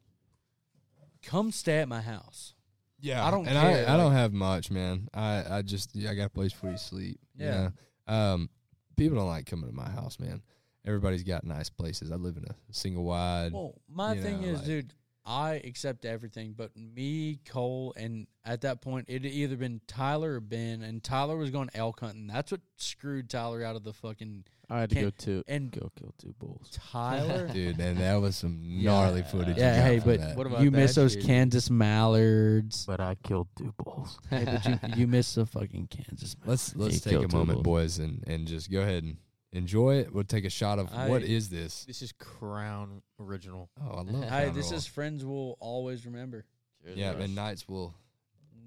[1.23, 2.55] come stay at my house.
[3.01, 5.09] Yeah, I don't and care, I, I don't have much, man.
[5.15, 7.20] I, I just yeah, I got a place for you to sleep.
[7.37, 7.70] Yeah.
[8.07, 8.51] Um,
[8.97, 10.43] people don't like coming to my house, man.
[10.87, 12.11] Everybody's got nice places.
[12.11, 13.53] I live in a single wide.
[13.53, 14.95] Well, my thing know, is, like- dude,
[15.29, 20.37] I accept everything, but me, Cole, and at that point, it had either been Tyler
[20.37, 22.27] or Ben, and Tyler was going elk hunting.
[22.27, 24.45] That's what screwed Tyler out of the fucking.
[24.70, 26.69] I had to go Can't- to and- go kill two bulls.
[26.90, 29.57] Tyler, dude, and that was some gnarly footage.
[29.57, 30.36] you yeah, got hey, from but that.
[30.36, 31.24] What about you missed that those shit?
[31.24, 32.85] Kansas mallards.
[32.86, 34.19] But I killed two bulls.
[34.31, 36.36] hey, but you you missed the fucking Kansas.
[36.45, 37.97] let's let's He take a killed two moment, bulls.
[37.97, 39.16] boys, and and just go ahead and
[39.53, 40.12] enjoy it.
[40.12, 41.85] We'll take a shot of I- what is this?
[41.86, 43.70] This is Crown Original.
[43.82, 44.23] Oh, I love.
[44.24, 44.77] Hey, Crown this Royal.
[44.77, 46.45] is friends will always remember.
[46.85, 47.95] Cheers, yeah, and nights will.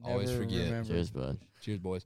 [0.04, 0.66] Always Never forget.
[0.66, 0.94] Remember.
[0.94, 1.38] Cheers, bud.
[1.62, 2.06] Cheers, boys.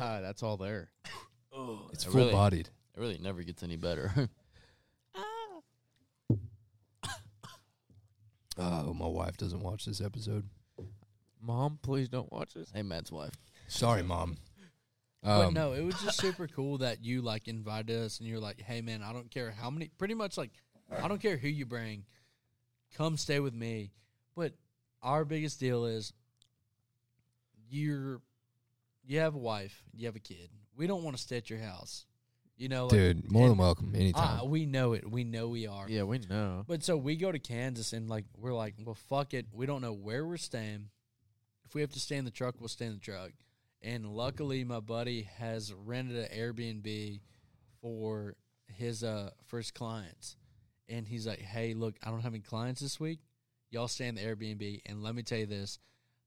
[0.00, 0.90] Ah, that's all there.
[1.92, 2.68] It's I full really- bodied.
[2.96, 4.28] It really never gets any better.
[8.56, 10.48] Oh, my wife doesn't watch this episode.
[11.42, 12.70] Mom, please don't watch this.
[12.72, 13.34] hey, Matt's wife.
[13.66, 14.36] Sorry, mom.
[15.22, 18.38] But Um, no, it was just super cool that you like invited us and you're
[18.38, 20.50] like, hey man, I don't care how many, pretty much like,
[20.96, 22.04] I don't care who you bring,
[22.94, 23.90] come stay with me.
[24.36, 24.52] But
[25.02, 26.12] our biggest deal is
[27.70, 28.20] you're,
[29.06, 30.48] you have a wife, you have a kid.
[30.76, 32.06] We don't want to stay at your house,
[32.56, 34.40] you know, like, dude, more than welcome anytime.
[34.40, 35.08] ah, we know it.
[35.08, 35.88] We know we are.
[35.88, 36.64] Yeah, we know.
[36.66, 39.46] But so we go to Kansas and like we're like, well, fuck it.
[39.52, 40.88] We don't know where we're staying.
[41.64, 43.30] If we have to stay in the truck, we'll stay in the truck.
[43.82, 47.20] And luckily, my buddy has rented an Airbnb
[47.80, 48.34] for
[48.66, 50.36] his uh for his clients.
[50.88, 53.20] And he's like, hey, look, I don't have any clients this week.
[53.70, 54.82] Y'all stay in the Airbnb.
[54.86, 55.78] And let me tell you this,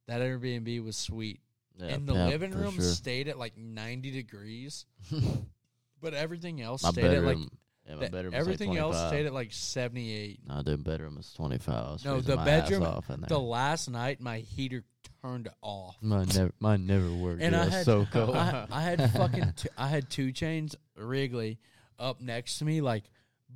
[0.07, 1.41] that Airbnb was sweet.
[1.77, 2.83] Yeah, and the yeah, living room sure.
[2.83, 4.85] stayed at like ninety degrees,
[6.01, 7.37] but everything else my stayed at like
[7.87, 8.23] yeah, my bedroom.
[8.25, 10.39] was like everything else stayed at like seventy eight.
[10.47, 12.03] No, the bedroom was 25.
[12.03, 13.27] No, the bedroom- ass off in there.
[13.29, 14.83] The last night, my heater
[15.21, 17.41] turned off, mine never, mine never worked.
[17.41, 17.61] and dude.
[17.61, 18.35] I was had so cold.
[18.35, 21.59] I, I had fucking two, I had two chains Wrigley
[21.99, 23.03] up next to me, like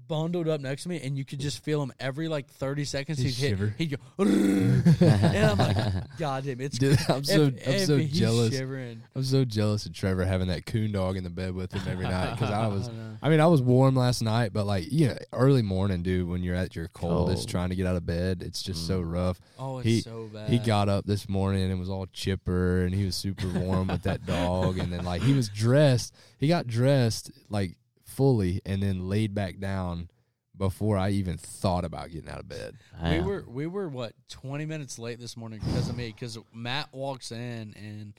[0.08, 3.18] bundled up next to me, and you could just feel him every like thirty seconds.
[3.20, 3.76] He'd He'd hit, shiver.
[3.78, 5.78] he'd go, and I'm like,
[6.18, 8.54] God damn, it's Dude, I'm so if- I'm if so he's jealous.
[8.54, 9.02] Shivering.
[9.16, 12.06] I'm so jealous of Trevor having that coon dog in the bed with him every
[12.06, 12.90] night because I was.
[12.90, 13.28] I.
[13.28, 16.44] I mean, I was warm last night, but like, you know, early morning, dude, when
[16.44, 17.50] you're at your coldest Cold.
[17.50, 19.14] trying to get out of bed, it's just so mm.
[19.14, 19.40] rough.
[19.60, 20.50] Oh, it's He- so bad.
[20.50, 24.04] He got up this morning and was all chipper and he was super warm with
[24.04, 24.78] that dog.
[24.80, 26.14] And then, like, he was dressed.
[26.40, 27.78] He got dressed, like,
[28.12, 30.10] fully and then laid back down
[30.58, 32.78] before I even thought about getting out of bed.
[33.02, 33.26] We Damn.
[33.26, 36.08] were we were what twenty minutes late this morning because of me.
[36.08, 38.14] Because Matt walks in and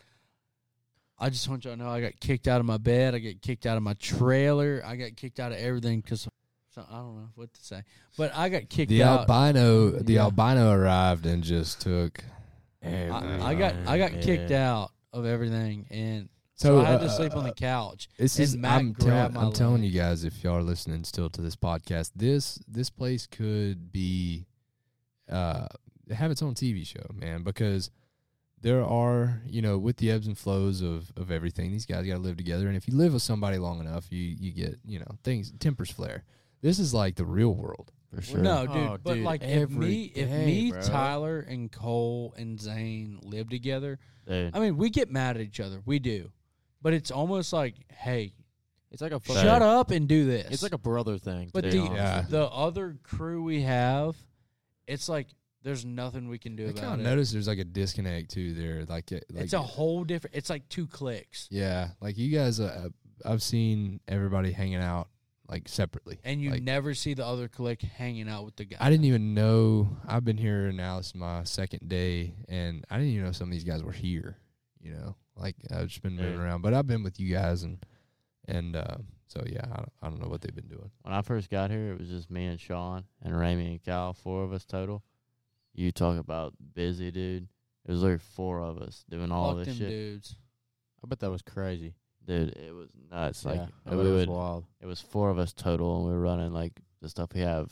[1.18, 3.14] I just want y'all to know I got kicked out of my bed.
[3.14, 4.82] I got kicked out of my trailer.
[4.84, 6.26] I got kicked out of everything because
[6.74, 7.82] so, I don't know what to say.
[8.16, 8.96] But I got kicked out.
[8.96, 9.20] The out.
[9.30, 10.22] albino, the Yeah.
[10.22, 12.24] albino arrived and just took.
[12.84, 16.28] I, I got I got kicked out of everything, and
[16.62, 18.08] So, so, I had to uh, sleep on the couch.
[18.16, 21.02] This is Matt I'm, grabbed telling, my I'm telling you guys if y'all are listening
[21.02, 24.46] still to this podcast, this this place could be
[25.28, 25.66] uh
[26.14, 27.90] have its own TV show, man, because
[28.60, 32.14] there are, you know, with the ebbs and flows of of everything, these guys got
[32.14, 35.00] to live together and if you live with somebody long enough, you you get, you
[35.00, 36.22] know, things tempers flare.
[36.60, 37.90] This is like the real world.
[38.14, 38.38] for sure.
[38.38, 40.80] No, dude, Oh, but dude, like if every me, if day, me, bro.
[40.82, 43.98] Tyler, and Cole and Zane live together,
[44.28, 45.82] Dude, I mean, we get mad at each other.
[45.84, 46.30] We do.
[46.82, 48.34] But it's almost like, hey,
[48.90, 49.36] It's like a Sure.
[49.36, 50.50] fucking, shut up and do this.
[50.50, 51.48] It's like a brother thing.
[51.54, 52.26] but the Yeah.
[52.28, 54.16] the other crew we have,
[54.86, 55.28] it's like
[55.62, 57.04] there's nothing we can do I about kind it.
[57.04, 60.36] of noticed there's like a disconnect too there, like, it, like it's a whole different.
[60.36, 62.60] It's like two clicks, yeah, like you guys.
[62.60, 62.88] Uh,
[63.24, 65.08] I've seen everybody hanging out
[65.48, 68.76] like separately, and you like, never see the other click hanging out with the guy.
[68.80, 69.96] I didn't even know.
[70.06, 70.98] I've been here now.
[70.98, 73.92] This is my second day, and I didn't even know some of these guys were
[73.92, 74.36] here.
[74.82, 76.40] You know, like I've just been moving Yeah.
[76.44, 77.78] around, but I've been with you guys, and
[78.46, 78.96] and uh,
[79.26, 80.90] So yeah, I don't, I don't know what they've been doing.
[81.02, 84.12] When I first got here, it was just me and Sean and Ramey and Cal,
[84.12, 85.02] four of us total.
[85.74, 87.48] You talk about busy, dude.
[87.86, 90.36] It was like four of us doing all Fuck this shit, dudes.
[91.02, 91.94] I bet that was crazy.
[92.26, 92.50] dude.
[92.56, 93.44] It was nuts.
[93.44, 94.64] Like yeah, I we bet it was would, wild.
[94.80, 97.70] it was four of us total, and we were running like the stuff we have.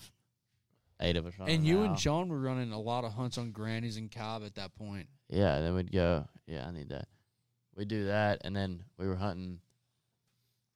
[1.02, 1.54] Eight of us running.
[1.56, 1.84] And you now.
[1.84, 5.06] and Sean were running a lot of hunts on grannies and Cobb at that point.
[5.28, 6.26] Yeah, and then we'd go.
[6.46, 7.06] Yeah, I need that.
[7.80, 9.58] We do that, and then we were hunting.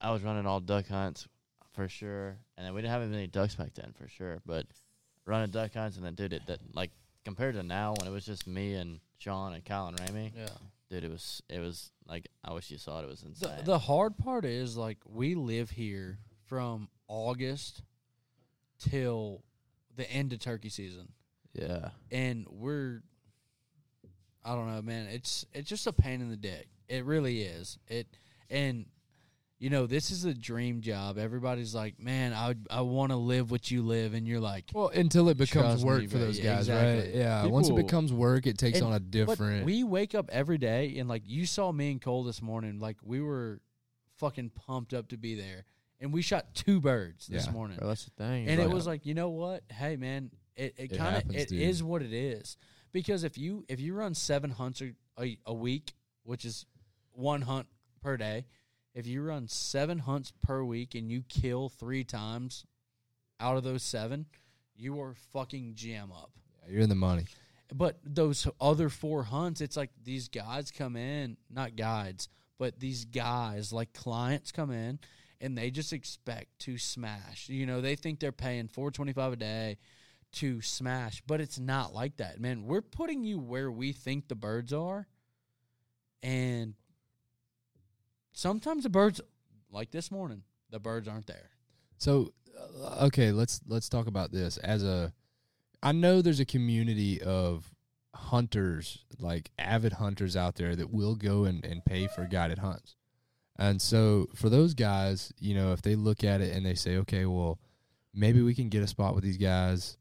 [0.00, 1.28] I was running all duck hunts
[1.74, 4.38] for sure, and then we didn't have any ducks back then for sure.
[4.46, 4.64] But
[5.26, 6.92] running duck hunts, and then dude, it that like
[7.26, 10.48] compared to now when it was just me and Sean and Kyle and Ramey, Yeah.
[10.88, 13.04] dude, it was it was like I wish you saw it.
[13.04, 13.64] It was The, insane.
[13.66, 16.16] the hard part is like we live here
[16.46, 17.82] from August
[18.78, 19.42] till
[19.94, 21.12] the end of turkey season.
[21.52, 21.90] Yeah.
[22.10, 23.02] and we're
[24.42, 25.06] I don't know, man.
[25.08, 26.66] It's it's just a pain in the dick.
[26.88, 27.78] It really is.
[27.88, 28.06] It
[28.50, 28.86] and
[29.58, 31.16] you know this is a dream job.
[31.16, 34.88] Everybody's like, man, I I want to live what you live, and you're like, Well,
[34.88, 36.82] until it becomes Trust me, work for those Yeah, guys, right?
[36.82, 37.18] exactly.
[37.20, 37.46] Yeah.
[37.46, 39.64] Once it becomes work, it takes And- on a but different.
[39.64, 42.96] we wake up every day, and like you saw me and Cole this morning, like
[43.02, 43.60] we were
[44.16, 45.64] fucking pumped up to be there,
[46.00, 47.52] and we shot two birds this Yeah.
[47.52, 47.78] morning.
[47.78, 48.48] Bro, that's the thing.
[48.48, 51.34] and it was like you know what hey man it, it It kind of happens,
[51.36, 51.60] it dude.
[51.62, 52.56] is what it is
[52.92, 56.64] because if you if you run seven hunts a, a, a week which is
[57.14, 57.66] one hunt
[58.02, 58.44] per day
[58.94, 62.64] if you run seven hunts per week and you kill three times
[63.40, 64.26] out of those seven
[64.76, 66.30] you are fucking jam up
[66.66, 67.24] Yeah, you're in the money.
[67.74, 72.28] but those other four hunts, it's like these guys come in, not guides,
[72.58, 74.98] but these guys, like clients come in
[75.40, 77.48] and they just expect to smash.
[77.48, 79.78] You know, they think they're paying four twenty five a day
[80.34, 82.40] to smash, but it's not like that.
[82.40, 85.06] Man, we're putting you where we think the birds are.
[86.22, 86.74] And
[88.34, 89.22] sometimes the birds
[89.70, 91.50] like this morning, the birds aren't there.
[91.96, 92.34] So,
[92.82, 94.58] uh, okay, let's let's talk about this.
[94.58, 95.14] As a,
[95.82, 97.72] I know there's a community of
[98.14, 102.96] hunters, like avid hunters out there that will go and, and pay for guided hunts.
[103.56, 106.96] And so for those guys, you know, if they look at it and they say,
[106.98, 107.60] okay, well,
[108.12, 109.96] maybe we can get a spot with these guys.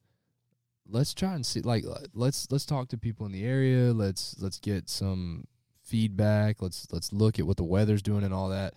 [0.87, 3.93] Let's try and see like let's let's talk to people in the area.
[3.93, 5.45] Let's let's get some
[5.83, 6.61] feedback.
[6.61, 8.73] Let's let's look at what the weather's doing and all that.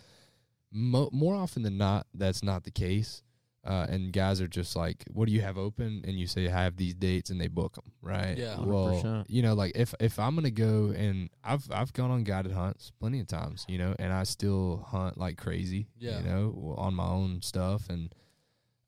[0.73, 3.23] Mo- more often than not, that's not the case.
[3.65, 6.51] Uh, and guys are just like, "What do you have open?" And you say, "I
[6.63, 8.39] have these dates," and they book them, right?
[8.39, 8.61] Yeah.
[8.61, 9.25] Well, 100%.
[9.29, 12.93] you know, like if if I'm gonna go and I've I've gone on guided hunts
[13.01, 16.19] plenty of times, you know, and I still hunt like crazy, Yeah.
[16.21, 18.15] you know, on my own stuff, and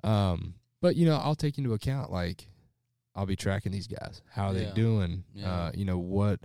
[0.05, 2.47] um, but you know, I'll take into account like
[3.17, 4.23] I'll be tracking these guys.
[4.31, 4.67] How are Yeah.
[4.69, 5.25] they doing?
[5.35, 5.51] Yeah.
[5.53, 6.39] Uh, you know what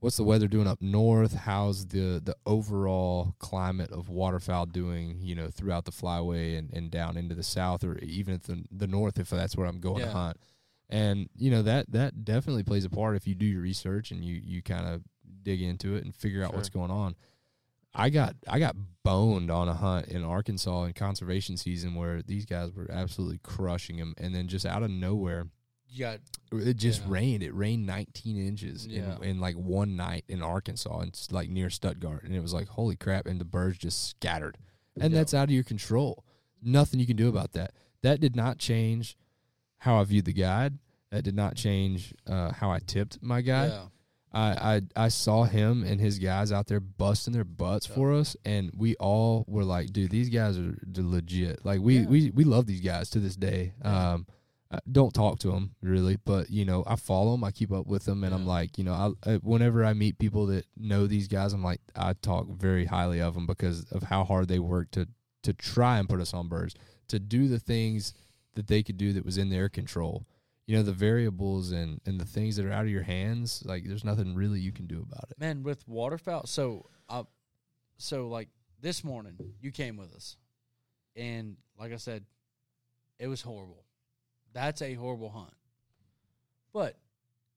[0.00, 1.34] what's the weather doing up north?
[1.34, 5.18] How's the the overall climate of waterfowl doing?
[5.20, 8.64] You know, throughout the flyway and, and down into the south, or even at the
[8.70, 10.36] the north, if that's where I'm going to hunt.
[10.88, 14.24] And you know that that definitely plays a part if you do your research and
[14.24, 15.02] you you kind of
[15.42, 17.14] dig into it and figure out what's going on.
[17.94, 22.46] I got I got boned on a hunt in Arkansas in conservation season where these
[22.46, 25.46] guys were absolutely crushing them, and then just out of nowhere,
[25.98, 26.20] Got
[26.52, 27.10] it just Yeah.
[27.12, 27.42] rained.
[27.42, 29.16] It rained 19 inches Yeah.
[29.18, 32.52] in, in like one night in Arkansas, and it's like near Stuttgart, and it was
[32.52, 34.58] like holy crap, and the birds just scattered,
[35.00, 35.18] and Yeah.
[35.18, 36.24] that's out of your control.
[36.62, 37.72] Nothing you can do about that.
[38.02, 39.16] That did not change
[39.78, 40.78] how I viewed the guide.
[41.10, 43.66] That did not change uh, how I tipped my guy.
[43.68, 43.86] yeah.
[44.32, 47.94] I, I I saw him and his guys out there busting their butts Yeah.
[47.96, 52.06] for us, and we all were like, "Dude, these guys are legit." Like we Yeah.
[52.06, 53.72] we we love these guys to this day.
[53.82, 54.26] Um,
[54.72, 57.86] I don't talk to them really, but you know, I follow them, I keep up
[57.86, 61.06] with them, and I'm like, you know, I, I whenever I meet people that know
[61.06, 64.60] these guys, I'm like, I talk very highly of them because of how hard they
[64.60, 65.08] work to
[65.42, 66.74] to try and put us on birds,
[67.08, 68.12] to do the things
[68.54, 70.26] that they could do that was in their control.
[70.66, 73.82] You know the variables and and the things that are out of your hands like
[73.84, 75.40] there's nothing really you can do about it.
[75.40, 77.24] Man with waterfowl so uh
[77.98, 78.48] so like
[78.80, 80.36] this morning you came with us
[81.16, 82.24] and like i said
[83.18, 83.84] it was horrible
[84.52, 85.52] that's a horrible hunt
[86.72, 86.96] but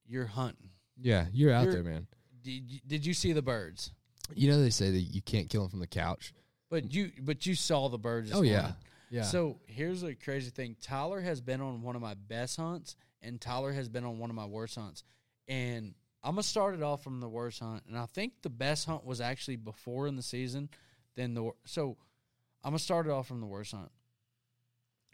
[0.08, 0.70] you're hunting
[1.02, 2.08] yeah you're out You're- there man
[2.42, 3.92] did you, did you see the birds
[4.36, 6.34] you know they say that you can't kill them from the couch
[6.70, 8.76] but you but you saw the birds this oh yeah morning.
[9.12, 10.76] yeah So here's a crazy thing.
[10.82, 14.32] Tyler has been on one of my best hunts, and Tyler has been on one
[14.32, 15.04] of my worst hunts.
[15.48, 15.94] And
[16.24, 19.06] I'm gonna start it off from the worst hunt, and I think the best hunt
[19.06, 20.68] was actually before in the season.
[21.16, 21.96] Then the wor- so
[22.64, 23.92] I'm gonna start it off from the worst hunt.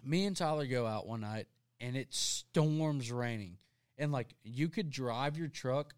[0.01, 1.47] Me and Tyler go out one night,
[1.79, 3.57] and it storms raining,
[3.97, 5.93] and like you could drive your truck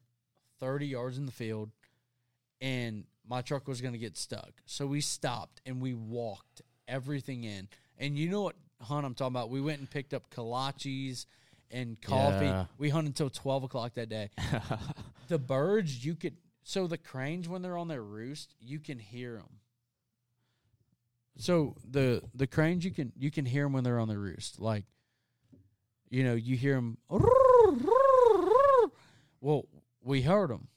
[0.59, 1.71] 30 yards in the field,
[2.59, 4.51] and my truck was gonna get stuck.
[4.65, 7.67] So we stopped and we walked everything in.
[7.97, 9.49] And you know what hunt I'm talking about?
[9.49, 11.25] We went and picked up kolaches
[11.69, 12.45] and coffee.
[12.45, 12.65] Yeah.
[12.77, 14.29] We hunted until twelve o'clock that day.
[15.27, 19.35] the birds, you could so the cranes when they're on their roost, you can hear
[19.35, 19.59] them.
[21.37, 24.59] So the the cranes you can you can hear them when they're on the roost.
[24.59, 24.85] Like,
[26.11, 26.97] you know, you hear them.
[29.39, 29.65] Well,
[30.03, 30.67] we heard them.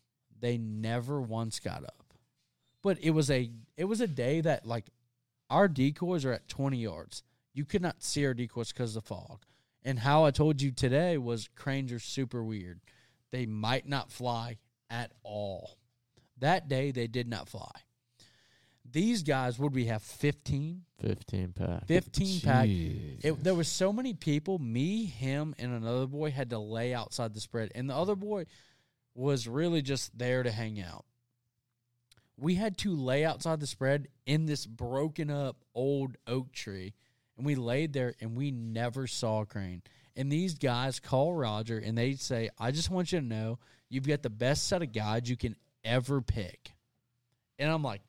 [0.40, 2.04] They never once got up.
[2.82, 4.86] But it was a it was a day that like
[5.50, 7.22] our decoys are at twenty yards.
[7.52, 9.44] You could not see our decoys because of the fog.
[9.82, 12.80] And how I told you today was cranes are super weird.
[13.30, 14.58] They might not fly
[14.88, 15.78] at all.
[16.38, 17.72] That day they did not fly.
[18.94, 20.82] These guys, would we have 15?
[21.00, 21.86] 15 pack.
[21.88, 22.68] 15 pack.
[22.68, 24.60] It, there was so many people.
[24.60, 28.44] Me, him, and another boy had to lay outside the spread, and the other boy
[29.12, 31.04] was really just there to hang out.
[32.36, 36.94] We had to lay outside the spread in this broken up old oak tree,
[37.36, 39.82] and we laid there, and we never saw a crane.
[40.14, 43.58] And these guys call Roger, and they say, "I just want you to know
[43.88, 46.70] you've got the best set of guides you can ever pick."
[47.58, 48.00] And I'm like.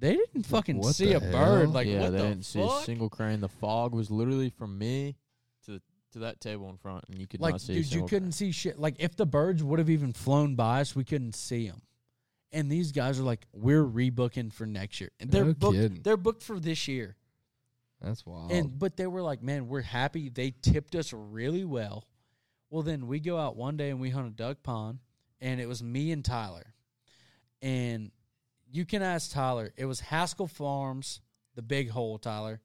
[0.00, 1.62] They didn't fucking What see a the bird.
[1.62, 1.70] hell?
[1.70, 2.82] Like yeah, what they the didn't see fuck?
[2.82, 3.40] a single crane.
[3.40, 5.16] The fog was literally from me
[5.64, 7.72] to the, to that table in front, and you could like not see.
[7.72, 8.32] a dude you single couldn't crane.
[8.32, 11.66] see shit like if the birds would have even flown by us we couldn't see
[11.68, 11.82] them
[12.52, 16.00] and these guys are like we're rebooking for next year and they're No booked kidding.
[16.02, 17.14] they're booked for this year
[18.00, 18.50] That's wild.
[18.52, 22.04] and but they were like man we're happy they tipped us really well
[22.70, 25.00] well then we go out one day and we hunt a duck pond
[25.42, 26.72] and it was me and tyler
[27.60, 28.10] and
[28.70, 29.72] you can ask tyler.
[29.76, 31.20] It was haskell farms
[31.54, 32.60] the big hole tyler.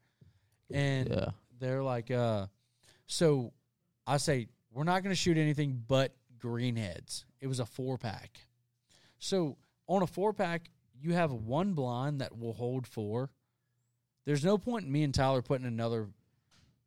[0.71, 1.29] And Yeah.
[1.59, 2.47] they're like uh
[3.05, 3.53] so
[4.07, 7.25] i say we're not going to shoot anything but greenheads.
[7.41, 8.47] It was a four pack.
[9.19, 9.57] So
[9.87, 10.69] on a four pack
[10.99, 13.29] you have one blind that will hold four.
[14.25, 16.07] There's no point in me and tyler putting another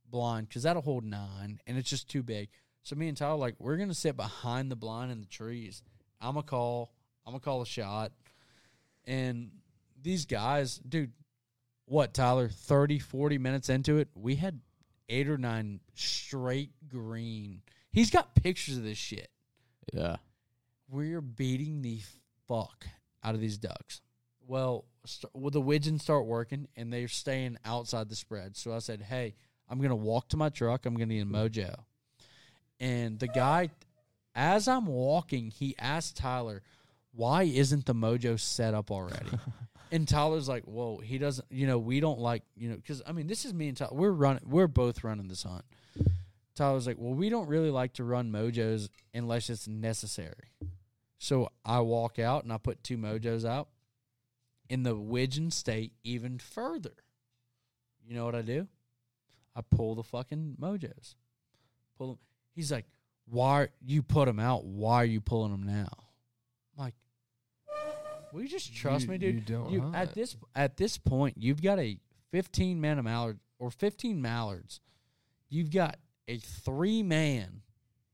[0.09, 2.48] blind because that'll hold nine and it's just too big.
[2.82, 5.82] So me and tyler like we're going to sit behind the blind in the trees.
[6.20, 6.93] I'm gonna call
[7.26, 8.12] i'm gonna call a shot
[9.06, 9.50] and
[10.02, 11.12] these guys dude
[11.86, 14.60] what tyler 30 40 minutes into it we had
[15.08, 17.62] eight or nine straight green
[17.92, 19.30] he's got pictures of this shit
[19.92, 20.16] Yeah.
[20.88, 22.00] we're beating the
[22.48, 22.86] fuck
[23.24, 24.00] out of these ducks.
[24.46, 28.56] Well, st- well, the widgeons start working and they're staying outside the spread.
[28.56, 29.34] So I said, "Hey,
[29.68, 30.86] I'm gonna walk to my truck.
[30.86, 31.74] I'm gonna need a mojo."
[32.78, 33.70] And the guy,
[34.34, 36.62] as I'm walking, he asked Tyler,
[37.16, 39.30] "Why isn't the mojo set up already?"
[39.90, 41.47] and Tyler's like, "Whoa, he doesn't.
[41.51, 43.94] You know, we don't like you know because I mean, this is me and Tyler.
[43.94, 44.43] We're running.
[44.47, 45.64] We're both running this hunt."
[46.56, 50.52] Tyler's like, well, we don't really like to run mojos unless it's necessary.
[51.18, 53.68] So I walk out and I put two mojos out,
[54.68, 56.94] in the widgeon state even further.
[58.05, 58.66] You know what I do?
[59.55, 61.14] I pull the fucking mojos.
[61.98, 62.18] Pull them.
[62.55, 62.86] He's like,
[63.28, 64.64] why you put them out?
[64.64, 66.05] Why are you pulling them now?
[68.36, 69.34] I'm will you just trust You- me, dude?
[69.34, 70.14] you don't at hunt.
[70.14, 71.98] this at this point, you've got a
[72.32, 74.80] 15 man of mallard or 15 mallards.
[75.48, 75.98] You've got
[76.28, 77.62] a three man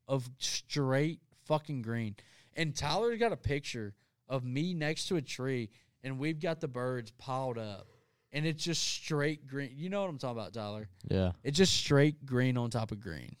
[0.07, 2.15] of straight fucking green.
[2.53, 3.95] And Tyler's got a picture
[4.29, 5.69] of me next to a tree,
[6.03, 7.87] and we've got the birds piled up.
[8.31, 9.71] And it's just straight green.
[9.75, 10.87] You know what I'm talking about, Tyler?
[11.09, 11.33] Yeah.
[11.43, 13.35] It's just straight green on top of green.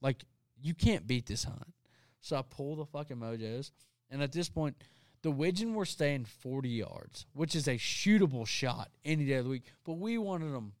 [0.00, 0.24] Like,
[0.60, 1.74] you can't beat this hunt.
[2.20, 3.70] So I pull the fucking mojos.
[4.10, 4.76] And at this point,
[5.24, 9.50] the widgeon were staying 40 yards, which is a shootable shot any day of the
[9.50, 9.72] week.
[9.84, 10.74] But we wanted them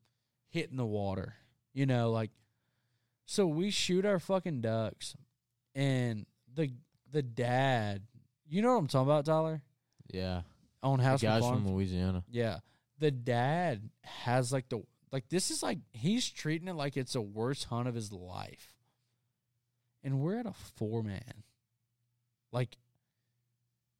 [0.50, 1.34] hitting the water,
[1.72, 2.30] you know, like.
[3.26, 5.16] So we shoot our fucking ducks,
[5.74, 6.70] and the
[7.10, 8.02] the dad,
[8.46, 9.62] you know what I'm talking about, Tyler,
[10.12, 10.42] Yeah.
[10.82, 11.62] on The House guys Farms.
[11.64, 12.22] from Louisiana.
[12.30, 12.58] Yeah.
[12.98, 17.22] The dad has like the like this is like he's treating it like it's the
[17.22, 18.74] worst hunt of his life.
[20.02, 21.44] And we're at a four man.
[22.52, 22.76] Like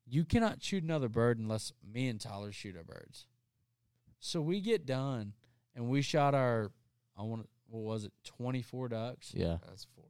[0.07, 3.27] you cannot shoot another bird unless me and Tyler shoot our birds.
[4.21, 5.33] So we get done
[5.75, 6.71] and we shot our
[7.17, 9.33] I want what was it, twenty four ducks?
[9.35, 9.59] Yeah.
[9.67, 10.05] That's four.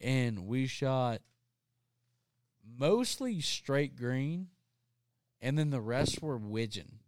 [0.00, 1.20] and we shot
[2.78, 4.48] mostly straight green,
[5.40, 7.00] and then the rest were widgeon.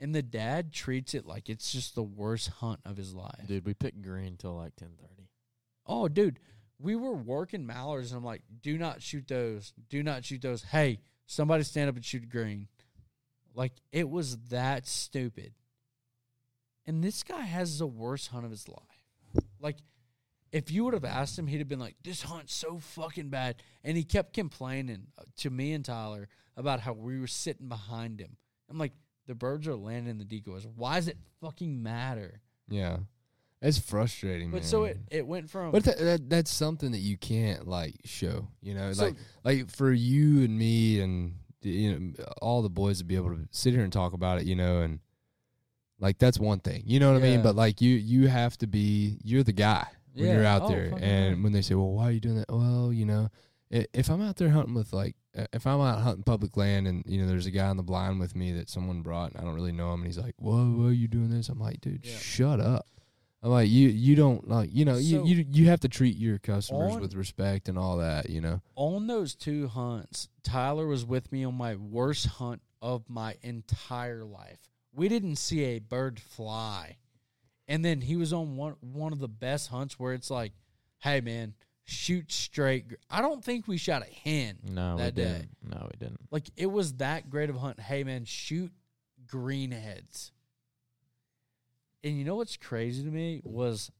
[0.00, 3.46] And the dad treats it like it's just the worst hunt of his life.
[3.46, 5.28] Dude, we picked green till like 10:30.
[5.86, 6.40] Oh, dude,
[6.78, 9.72] we were working mallards, and I'm like, do not shoot those.
[9.88, 10.62] Do not shoot those.
[10.64, 12.68] Hey, somebody stand up and shoot green.
[13.54, 15.54] Like, it was that stupid.
[16.86, 19.44] And this guy has the worst hunt of his life.
[19.60, 19.76] Like,
[20.52, 23.56] if you would have asked him, he'd have been like, this hunt's so fucking bad.
[23.82, 28.20] And he kept complaining uh, to me and Tyler about how we were sitting behind
[28.20, 28.36] him.
[28.70, 28.92] I'm like,
[29.26, 30.66] the birds are landing in the decoys.
[30.66, 32.40] Why does it fucking matter?
[32.68, 32.98] Yeah,
[33.66, 34.50] it's frustrating.
[34.50, 34.64] But man.
[34.64, 38.48] so it it went from But that, that that's something that you can't like show.
[38.62, 39.14] You know, So- like
[39.44, 43.48] like for you and me and you know all the boys to be able to
[43.50, 44.44] sit here and talk about it.
[44.46, 45.00] You know, and
[45.98, 46.82] like that's one thing.
[46.86, 47.42] You know what I mean?
[47.42, 50.92] But like you you have to be you're the guy when you're out Oh, there.
[51.00, 51.42] And right.
[51.42, 53.30] when they say, "Well, why are you doing that?" Well, you know,
[53.70, 55.16] if I'm out there hunting with like
[55.52, 58.20] if I'm out hunting public land and you know there's a guy on the blind
[58.20, 60.66] with me that someone brought and I don't really know him and he's like, "Whoa,
[60.76, 62.16] why are you doing this?" I'm like, "Dude, Yeah.
[62.18, 62.86] shut up."
[63.44, 66.16] I'm like, you you don't like you know So- you, you you have to treat
[66.16, 68.30] your customers On- with respect and all that.
[68.30, 68.62] You know.
[68.74, 74.24] on those two hunts, Tyler was with me on my worst hunt of my entire
[74.24, 74.60] life.
[74.94, 76.96] We didn't see a bird fly.
[77.68, 80.52] And then he was on one one of the best hunts where it's like,
[81.00, 81.54] "Hey man,
[81.84, 85.32] shoot straight." I don't think we shot a hen No, that we day.
[85.32, 85.48] didn't.
[85.62, 86.20] No, we didn't.
[86.30, 87.78] Like it was that great of a hunt.
[87.80, 88.72] Hey man, shoot
[89.26, 90.30] greenheads.
[92.04, 93.90] And you know what's crazy to me was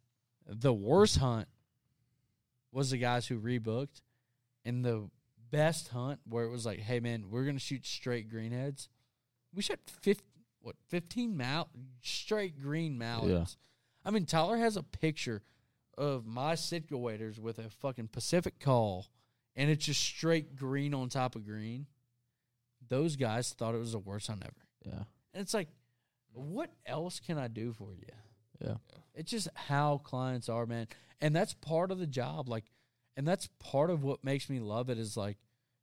[0.46, 1.48] the worst hunt
[2.70, 4.02] was the guys who rebooked,
[4.64, 5.08] and the
[5.50, 8.88] best hunt where it was like, hey man, we're gonna shoot straight greenheads.
[9.54, 10.28] We shot fifteen,
[10.60, 11.70] what fifteen mal
[12.02, 13.56] straight green mallards.
[14.04, 15.42] I mean, Tyler has a picture
[15.96, 19.06] of my Sitka waders with a fucking Pacific call,
[19.56, 21.86] and it's just straight green on top of green.
[22.86, 24.52] Those guys thought it was the worst hunt ever.
[24.84, 25.04] Yeah.
[25.32, 25.68] And it's like,
[26.34, 28.06] what else can I do for you?
[28.60, 28.74] Yeah.
[29.14, 30.88] It's just how clients are, man.
[31.20, 32.48] And that's part of the job.
[32.48, 32.64] Like,
[33.16, 35.36] and that's part of what makes me love it is like,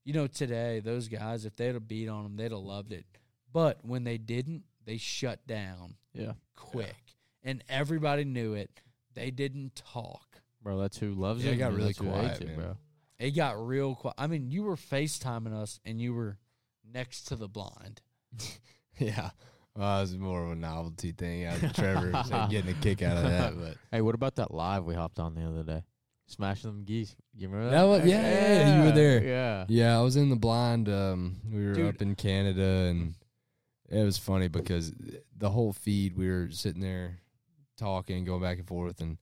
[0.04, 3.06] you know, today, those guys, if they'd have beat on them, they'd have loved it.
[3.54, 6.34] But when they didn't, they shut down Yeah.
[6.56, 6.96] quick.
[7.44, 8.70] And everybody knew it.
[9.14, 10.42] They didn't talk.
[10.62, 11.56] Bro, that's who loves Yeah, it.
[11.56, 12.78] it got really quiet, it, bro.
[13.20, 14.16] It got real quiet.
[14.18, 16.38] I mean, you were FaceTiming us and you were
[16.84, 18.02] next to the blind.
[18.98, 19.32] Yeah.
[19.76, 21.48] Well, it was more of a novelty thing.
[21.48, 24.54] I Trevor was, like, getting a kick out of that, but Hey, what about that
[24.54, 25.84] live we hopped on the other day?
[26.28, 27.16] Smashing them geese.
[27.36, 27.78] You remember that?
[27.82, 29.24] That was- yeah, yeah, yeah, you were there.
[29.24, 29.66] Yeah.
[29.68, 30.90] Yeah, I was in the blind.
[30.90, 31.96] Um, we were Dude.
[31.96, 33.16] up in Canada, and
[33.90, 34.94] it was funny because
[35.38, 37.20] the whole feed we were sitting there
[37.78, 39.18] talking, going back and forth, and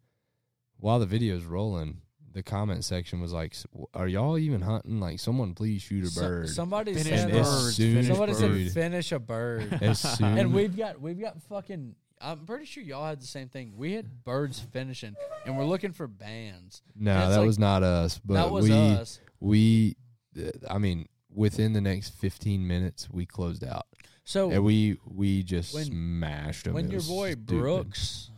[0.77, 2.01] while the video's rolling,
[2.33, 3.55] the comment section was like,
[3.93, 4.99] "Are y'all even hunting?
[4.99, 8.71] Like, someone please shoot a So- bird." somebody Finish said, and birds, soon somebody dude,
[8.71, 9.73] said, finish a bird.
[9.81, 13.47] as soon and we've got we've got fucking I'm pretty sure y'all had the same
[13.47, 13.73] thing.
[13.77, 15.15] We had birds finishing
[15.45, 16.81] and we're looking for bands.
[16.95, 19.19] no, that like- was not us, but that was we us.
[19.39, 19.95] we,
[20.37, 23.87] uh, I mean, within the next fifteen minutes, we closed out,
[24.25, 26.73] So and we we just When- smashed them.
[26.73, 27.45] when It your boy stupid.
[27.47, 28.31] Brooks,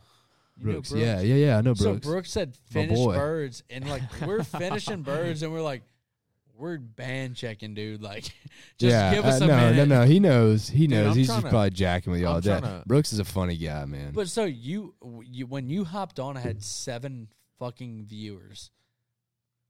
[0.62, 2.06] you know Brooks, yeah, yeah, yeah, I know Brooks.
[2.06, 2.32] So Brooks.
[2.32, 3.16] Said finish boy.
[3.16, 5.82] birds and like we're finishing birds and we're like
[6.58, 8.02] we're band checking, dude.
[8.04, 8.24] Like
[8.78, 9.88] just yeah, give us uh, a no, minute.
[9.88, 10.06] no, no.
[10.06, 10.70] He knows.
[10.70, 11.16] He knows.
[11.16, 12.40] He's just to- probably jacking with y'all.
[12.40, 14.12] That- to- Brooks is a funny guy, man.
[14.14, 14.94] But so you,
[15.24, 18.70] you when you hopped on, I had seven fucking viewers.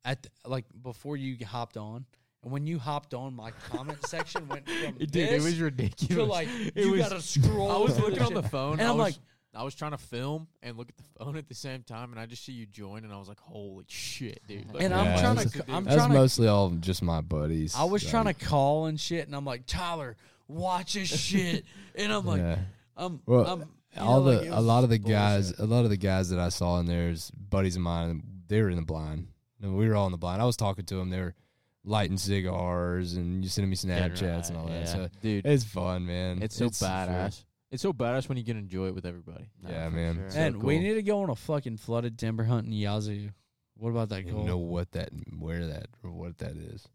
[0.03, 2.05] At the, like before you hopped on,
[2.43, 6.15] and when you hopped on, my comment section went from Dude, it was ridiculous.
[6.17, 7.71] to like It you was- gotta scroll.
[7.71, 9.15] I was looking on the phone, and I I'm was- like,
[9.53, 12.19] I was trying to film and look at the phone at the same time, and
[12.19, 14.99] I just see you join, and I was like, "Holy shit, dude!" Like, And what
[15.01, 17.75] I'm Yeah, trying that's- to, I'm That's trying to, mostly all just my buddies.
[17.75, 20.15] I was trying to call and shit, and I'm like, Tyler,
[20.47, 21.65] watch this shit,
[21.95, 22.59] and I'm like, yeah.
[22.95, 25.15] I'm, Well, I'm, you all know, the like, it a was lot of the bullshit.
[25.17, 28.23] guys, a lot of the guys that I saw in there is buddies of mine.
[28.47, 29.27] They were in the blind.
[29.59, 30.41] No, we were all in the blind.
[30.41, 31.09] I was talking to them.
[31.09, 31.35] They were
[31.83, 34.79] lighting cigars and you sending me Snapchats and all that.
[34.81, 34.85] yeah.
[34.85, 36.41] So dude, it's fun, man.
[36.41, 37.43] it's so badass.
[37.71, 39.45] It's so badass when you can enjoy it with everybody.
[39.67, 40.15] Yeah, for man.
[40.15, 40.29] sure.
[40.31, 40.83] So And we cool.
[40.83, 43.29] need to go on a fucking flooded timber hunt in Yazoo.
[43.77, 44.45] What about that I don't goal?
[44.45, 46.85] know what that, where that, or what that is.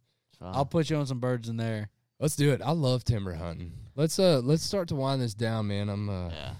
[0.41, 1.89] I'll put you on some birds in there.
[2.21, 2.61] Let's do it.
[2.63, 3.73] I love timber hunting.
[3.95, 5.89] Let's uh let's start to wind this down, man.
[5.89, 6.51] I'm uh yeah.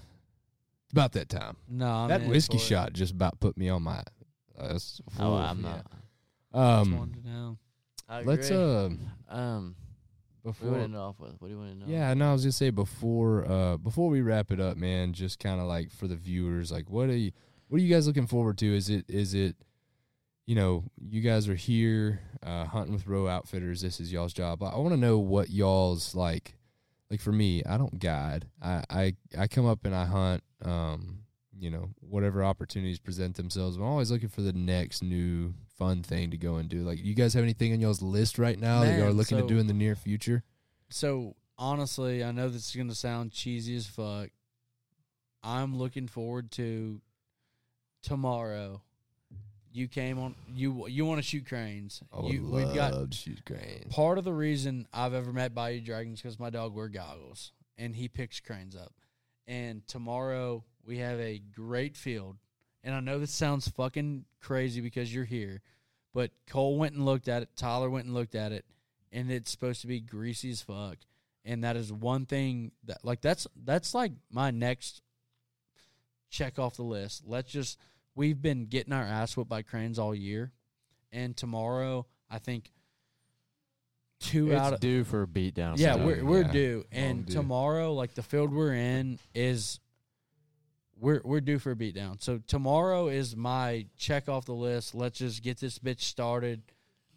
[0.83, 1.55] it's about that time.
[1.69, 2.65] No, I'm that in whiskey for it.
[2.65, 4.03] shot just about put me on my uh,
[4.63, 5.69] that's- Oh, I'm yeah.
[5.69, 5.85] not.
[5.85, 7.57] Just Um wanted to know.
[8.09, 8.97] I let's agree.
[9.29, 9.75] uh um.
[10.47, 11.35] What do you want to end off with?
[11.39, 11.85] What do you want to know?
[11.87, 15.39] Yeah, no, I was gonna say before uh before we wrap it up, man, just
[15.39, 17.31] kinda like for the viewers, like what are you
[17.67, 18.75] what are you guys looking forward to?
[18.75, 19.55] Is it is it
[20.47, 23.81] you know, you guys are here uh, hunting with Roewe Outfitters.
[23.81, 24.63] This is y'all's job.
[24.63, 26.55] I, I want to know what y'all's like.
[27.11, 28.47] Like for me, I don't guide.
[28.61, 30.43] I, I I come up and I hunt.
[30.63, 31.19] Um,
[31.59, 33.77] you know, whatever opportunities present themselves.
[33.77, 36.79] I'm always looking for the next new fun thing to go and do.
[36.79, 39.47] Like, you guys have anything on y'all's list right now that y'all are looking so-
[39.47, 40.43] to do in the near future?
[40.89, 44.29] So honestly, I know this is gonna sound cheesy as fuck.
[45.43, 47.01] I'm looking forward to
[48.01, 48.81] tomorrow.
[49.71, 52.01] You came on you you want to shoot cranes.
[52.11, 53.93] I would you, love we've got shoot cranes.
[53.93, 57.95] part of the reason I've ever met Bayou Dragons because my dog wear goggles, and
[57.95, 58.93] he picks cranes up.
[59.45, 62.37] And tomorrow we have a great field.
[62.83, 65.61] And I know this sounds fucking crazy because you're here,
[66.13, 67.49] but Cole went and looked at it.
[67.57, 68.65] Tyler went and looked at it,
[69.11, 70.97] and it's supposed to be greasy as fuck.
[71.43, 75.01] And that is one thing that like that's that's like my next
[76.29, 77.23] check off the list.
[77.25, 77.77] Let's just
[78.15, 80.51] we've been getting our ass whipped by cranes all year,
[81.11, 82.71] and tomorrow I think
[84.19, 85.77] two It's out of due for a beatdown.
[85.77, 86.51] yeah so- we're we're yeah.
[86.51, 89.79] due, and tomorrow like the field we're in is
[90.99, 92.21] we're we're due for a beatdown.
[92.21, 94.95] So tomorrow is my check off the list.
[94.95, 96.61] Let's just get this bitch started.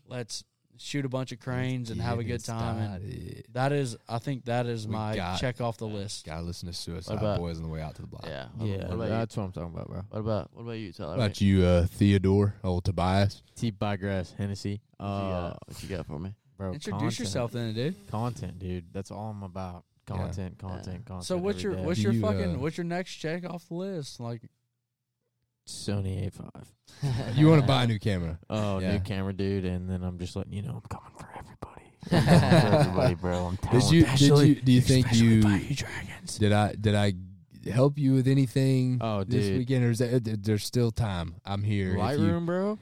[0.07, 0.45] Let's
[0.79, 2.79] shoot a bunch of cranes and have a good time.
[2.79, 6.25] And that is, I think that is We my got- check off the list.
[6.25, 8.25] Gotta listen to Suicide about- Boys on the way out to the block.
[8.27, 8.47] Yeah.
[8.57, 10.03] What, Yeah, what about that's what I'm talking about, bro.
[10.09, 11.11] What about what about you, Tyler?
[11.11, 13.43] What about you, uh, Theodore, old Tobias?
[13.57, 14.81] T Bygrass Hennessy.
[14.97, 15.59] What you, Uh, got?
[15.69, 16.35] what you got for me?
[16.57, 17.19] bro, Introduce content.
[17.19, 18.09] yourself, then, dude.
[18.11, 18.85] Content, dude.
[18.93, 19.85] That's all I'm about.
[20.11, 20.17] Yeah.
[20.17, 21.25] Content, content, content.
[21.25, 21.83] So what's your day.
[21.83, 24.21] what's your you, fucking uh, what's your next check off the list?
[24.21, 24.43] Like
[25.69, 26.67] Sony A5?
[27.37, 28.39] You want to buy a new camera?
[28.51, 28.93] Oh, Yeah.
[28.93, 31.93] new camera, dude, and then I'm just letting you know I'm coming for everybody.
[32.11, 33.47] I'm coming for everybody, bro.
[33.47, 34.05] I'm telling Did you?
[34.05, 34.55] Did you?
[34.57, 35.43] Do you think you?
[35.43, 36.39] dragons?
[36.39, 36.75] Did I?
[36.75, 37.13] Did I
[37.71, 39.59] help you with anything Oh, this dude.
[39.59, 39.85] weekend?
[39.85, 41.37] Or is that, there's still time.
[41.45, 41.97] I'm here.
[41.99, 42.79] If you- bro.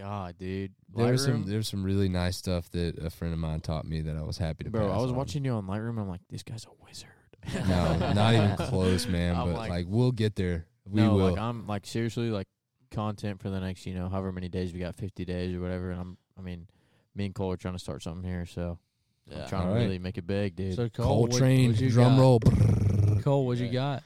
[0.00, 0.72] God, dude.
[0.94, 1.46] There was some Lightroom?
[1.46, 4.22] there was some really nice stuff that a friend of mine taught me that I
[4.22, 4.70] was happy to.
[4.70, 5.16] Bro, pass I was on.
[5.16, 5.98] watching you on Lightroom.
[6.00, 7.08] I'm like, this guy's a wizard.
[7.68, 9.34] No, not even close, man.
[9.40, 10.66] I'm but like- like, we'll get there.
[10.86, 11.30] We no, will.
[11.30, 12.48] like I'm like seriously like
[12.90, 15.90] content for the next, you know, however many days we got, fifty days or whatever.
[15.90, 16.66] And I'm, I mean,
[17.14, 18.78] me and Cole are trying to start something here, so
[19.26, 19.42] Yeah.
[19.44, 19.82] I'm trying to Alright.
[19.84, 20.74] really make it big, dude.
[20.76, 22.20] so Cole, what- Coltrane, what you drum got?
[22.20, 22.40] roll.
[23.22, 24.02] Cole, what you got?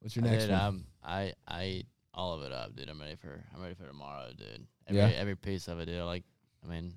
[0.00, 0.60] What's your next dude, one?
[0.60, 2.88] I'm, I I eat all of it up, dude.
[2.88, 4.66] I'm ready for I'm ready for tomorrow, dude.
[4.86, 5.08] Every Yeah?
[5.18, 6.02] every piece of it, dude.
[6.04, 6.24] Like,
[6.64, 6.92] I mean,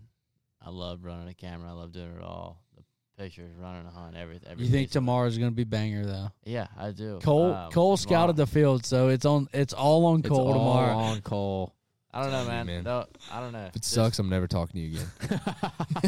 [0.61, 1.69] I love running a camera.
[1.69, 2.61] I love doing it all.
[2.75, 2.83] The
[3.23, 4.51] pictures, running a hunt, everything.
[4.51, 6.31] Every You think piece of tomorrow's gonna be banger though?
[6.43, 7.19] Yeah, I do.
[7.23, 9.47] Cole Um, Cole scouted the field, so it's on.
[9.53, 10.95] It's all on It's Cole all tomorrow.
[10.97, 11.73] on Cole.
[12.13, 12.65] I don't know, man.
[12.65, 12.83] man.
[12.85, 13.65] No, I don't know.
[13.65, 15.41] if it Just- sucks, I'm never talking to you again.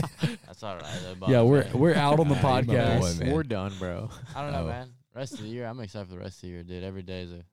[0.45, 0.85] That's all right.
[1.19, 1.69] That Yeah, we're me.
[1.73, 3.19] we're out on the Nah, you my podcast.
[3.25, 3.33] boy.
[3.33, 4.09] We're done, bro.
[4.35, 4.67] I don't know, Oh.
[4.67, 4.93] man.
[5.13, 6.83] Rest of the year, I'm excited for the rest of the year, dude.
[6.83, 7.43] Every day is a,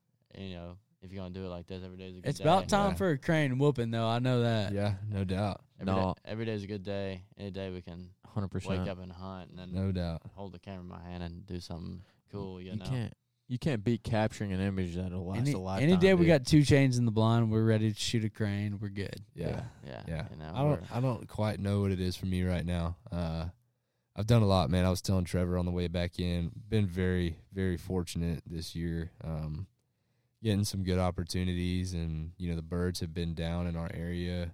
[0.41, 2.29] you know, if you're gonna do it like this, every day is a good day.
[2.31, 2.45] It's day.
[2.45, 2.97] about time Yeah.
[2.97, 4.07] for a crane whooping, though.
[4.07, 4.73] I know that.
[4.73, 6.15] yeah, no doubt, Every day, No.
[6.25, 7.23] every day is a good day.
[7.37, 8.89] Any day we can Hundred wake percent.
[8.89, 10.23] up and hunt, and then no doubt.
[10.35, 12.03] hold the camera in my hand and do something
[12.33, 12.61] cool.
[12.61, 13.13] You, You know, can't.
[13.47, 15.91] You can't beat capturing an image that'll last Any, a lifetime.
[15.91, 16.29] any day we dude.
[16.29, 18.79] got two chains in the blind, we're ready to shoot a crane.
[18.81, 19.21] We're good.
[19.35, 20.29] Yeah, yeah, yeah.
[20.31, 20.69] You know, I don't.
[20.71, 22.97] we're- I don't quite know what it is for me right now.
[23.13, 23.49] Uh,
[24.17, 24.87] I've done a lot, man.
[24.87, 26.53] I was telling Trevor on the way back in.
[26.69, 29.11] Been very, very fortunate this year.
[29.23, 29.67] Um,
[30.45, 34.53] getting some good opportunities, and you know the birds have been down in our area,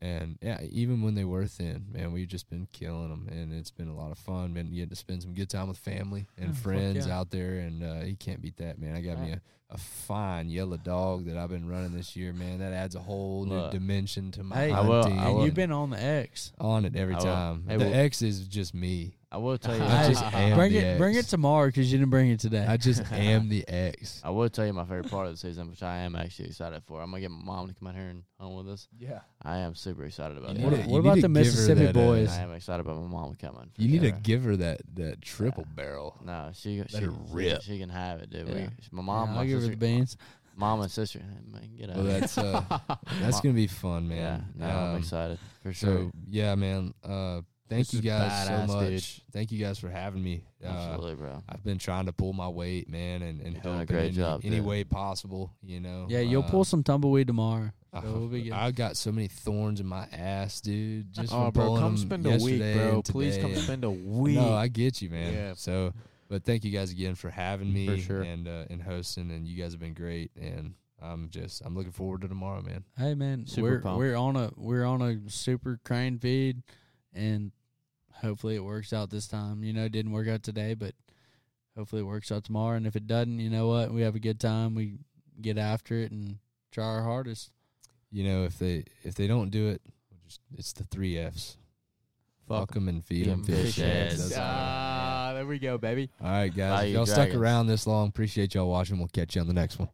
[0.00, 3.70] and yeah, even when they were thin, man, we've just been killing them, and it's
[3.72, 4.52] been a lot of fun.
[4.52, 7.18] Been getting to spend some good time with family and Oh, friends yeah.
[7.18, 8.94] out there, and uh, you can't beat that, man.
[8.94, 9.40] I got me a,
[9.70, 12.60] a fine yellow dog that I've been running this year, man.
[12.60, 13.72] That adds a whole new Look.
[13.72, 16.52] dimension to my Hey, I will- I And will- you've been on the X.
[16.60, 17.64] on it every time.
[17.68, 19.16] hey, the well- X is just me.
[19.32, 19.82] I will tell you.
[19.82, 22.64] I just am bring the it, bring it tomorrow because you didn't bring it today.
[22.64, 24.20] I just am the X.
[24.24, 26.82] I will tell you my favorite part of the season, which I am actually excited
[26.86, 27.02] for.
[27.02, 28.86] I'm gonna get my mom to come out here and hunt with us.
[28.96, 29.20] Yeah.
[29.42, 30.84] I am super excited about You what that.
[30.84, 32.30] to- what about the to give her Mississippi that, uh, boys?
[32.30, 33.68] I am excited about my mom coming.
[33.76, 36.16] You need to give her that that triple barrel.
[36.24, 37.62] No, she she, her she, rip.
[37.62, 38.46] she can have it, dude.
[38.48, 38.54] Yeah.
[38.54, 40.16] We, my mom, Yeah, my I'll give her sister, the beans.
[40.56, 41.20] mom and sister,
[41.50, 41.96] man, get out.
[41.96, 42.62] Well, that's uh,
[43.20, 44.16] that's gonna be fun, yeah.
[44.16, 44.44] man.
[44.56, 46.10] No, I'm Um, excited for So sure.
[46.26, 46.94] yeah, man.
[47.04, 48.88] Uh, thank This you guys badass, so much.
[48.88, 49.32] dude.
[49.32, 50.44] Thank you guys for having me.
[50.64, 51.42] Uh, Absolutely, bro.
[51.48, 53.98] I've been trying to pull my weight, man, and, and You're doing a help great
[54.00, 54.64] in any, job, any dude.
[54.66, 55.52] way possible.
[55.62, 56.06] You know.
[56.08, 57.70] Yeah, you'll Uh, pull some tumbleweed tomorrow.
[57.92, 58.52] So I, we'll be good.
[58.52, 61.12] I got so many thorns in my ass, dude.
[61.14, 63.00] Just oh, from bro, come spend a week, bro.
[63.02, 64.34] Please come spend a week.
[64.36, 65.32] No, I get you, man.
[65.32, 65.54] Yeah.
[65.56, 65.94] So,
[66.28, 68.22] but thank you guys again for having me For sure.
[68.22, 70.30] and uh, and hosting, and you guys have been great.
[70.40, 72.84] And I'm just I'm looking forward to tomorrow, man.
[72.96, 73.98] Hey man, Super we're pumped.
[73.98, 76.62] we're on a we're on a super crane feed,
[77.12, 77.52] and
[78.22, 79.62] hopefully it works out this time.
[79.62, 80.94] You know, it didn't work out today, but
[81.76, 82.76] hopefully it works out tomorrow.
[82.76, 83.92] And if it doesn't, you know what?
[83.92, 84.74] We have a good time.
[84.74, 84.98] We
[85.40, 86.38] get after it and
[86.72, 87.50] try our hardest.
[88.10, 89.82] You know, if they if they don't do it,
[90.26, 91.58] just it's the three Fs.
[92.48, 93.74] Fuck them and feed them them 'em fish.
[93.74, 94.32] fish heads.
[95.36, 95.44] Heads.
[95.44, 95.44] That's all.
[95.44, 96.10] There we go, baby.
[96.20, 96.70] All right, guys.
[96.70, 97.36] Bye, if you y'all stuck dragons.
[97.36, 98.98] around this long, appreciate y'all watching.
[98.98, 99.88] We'll catch you on the next one.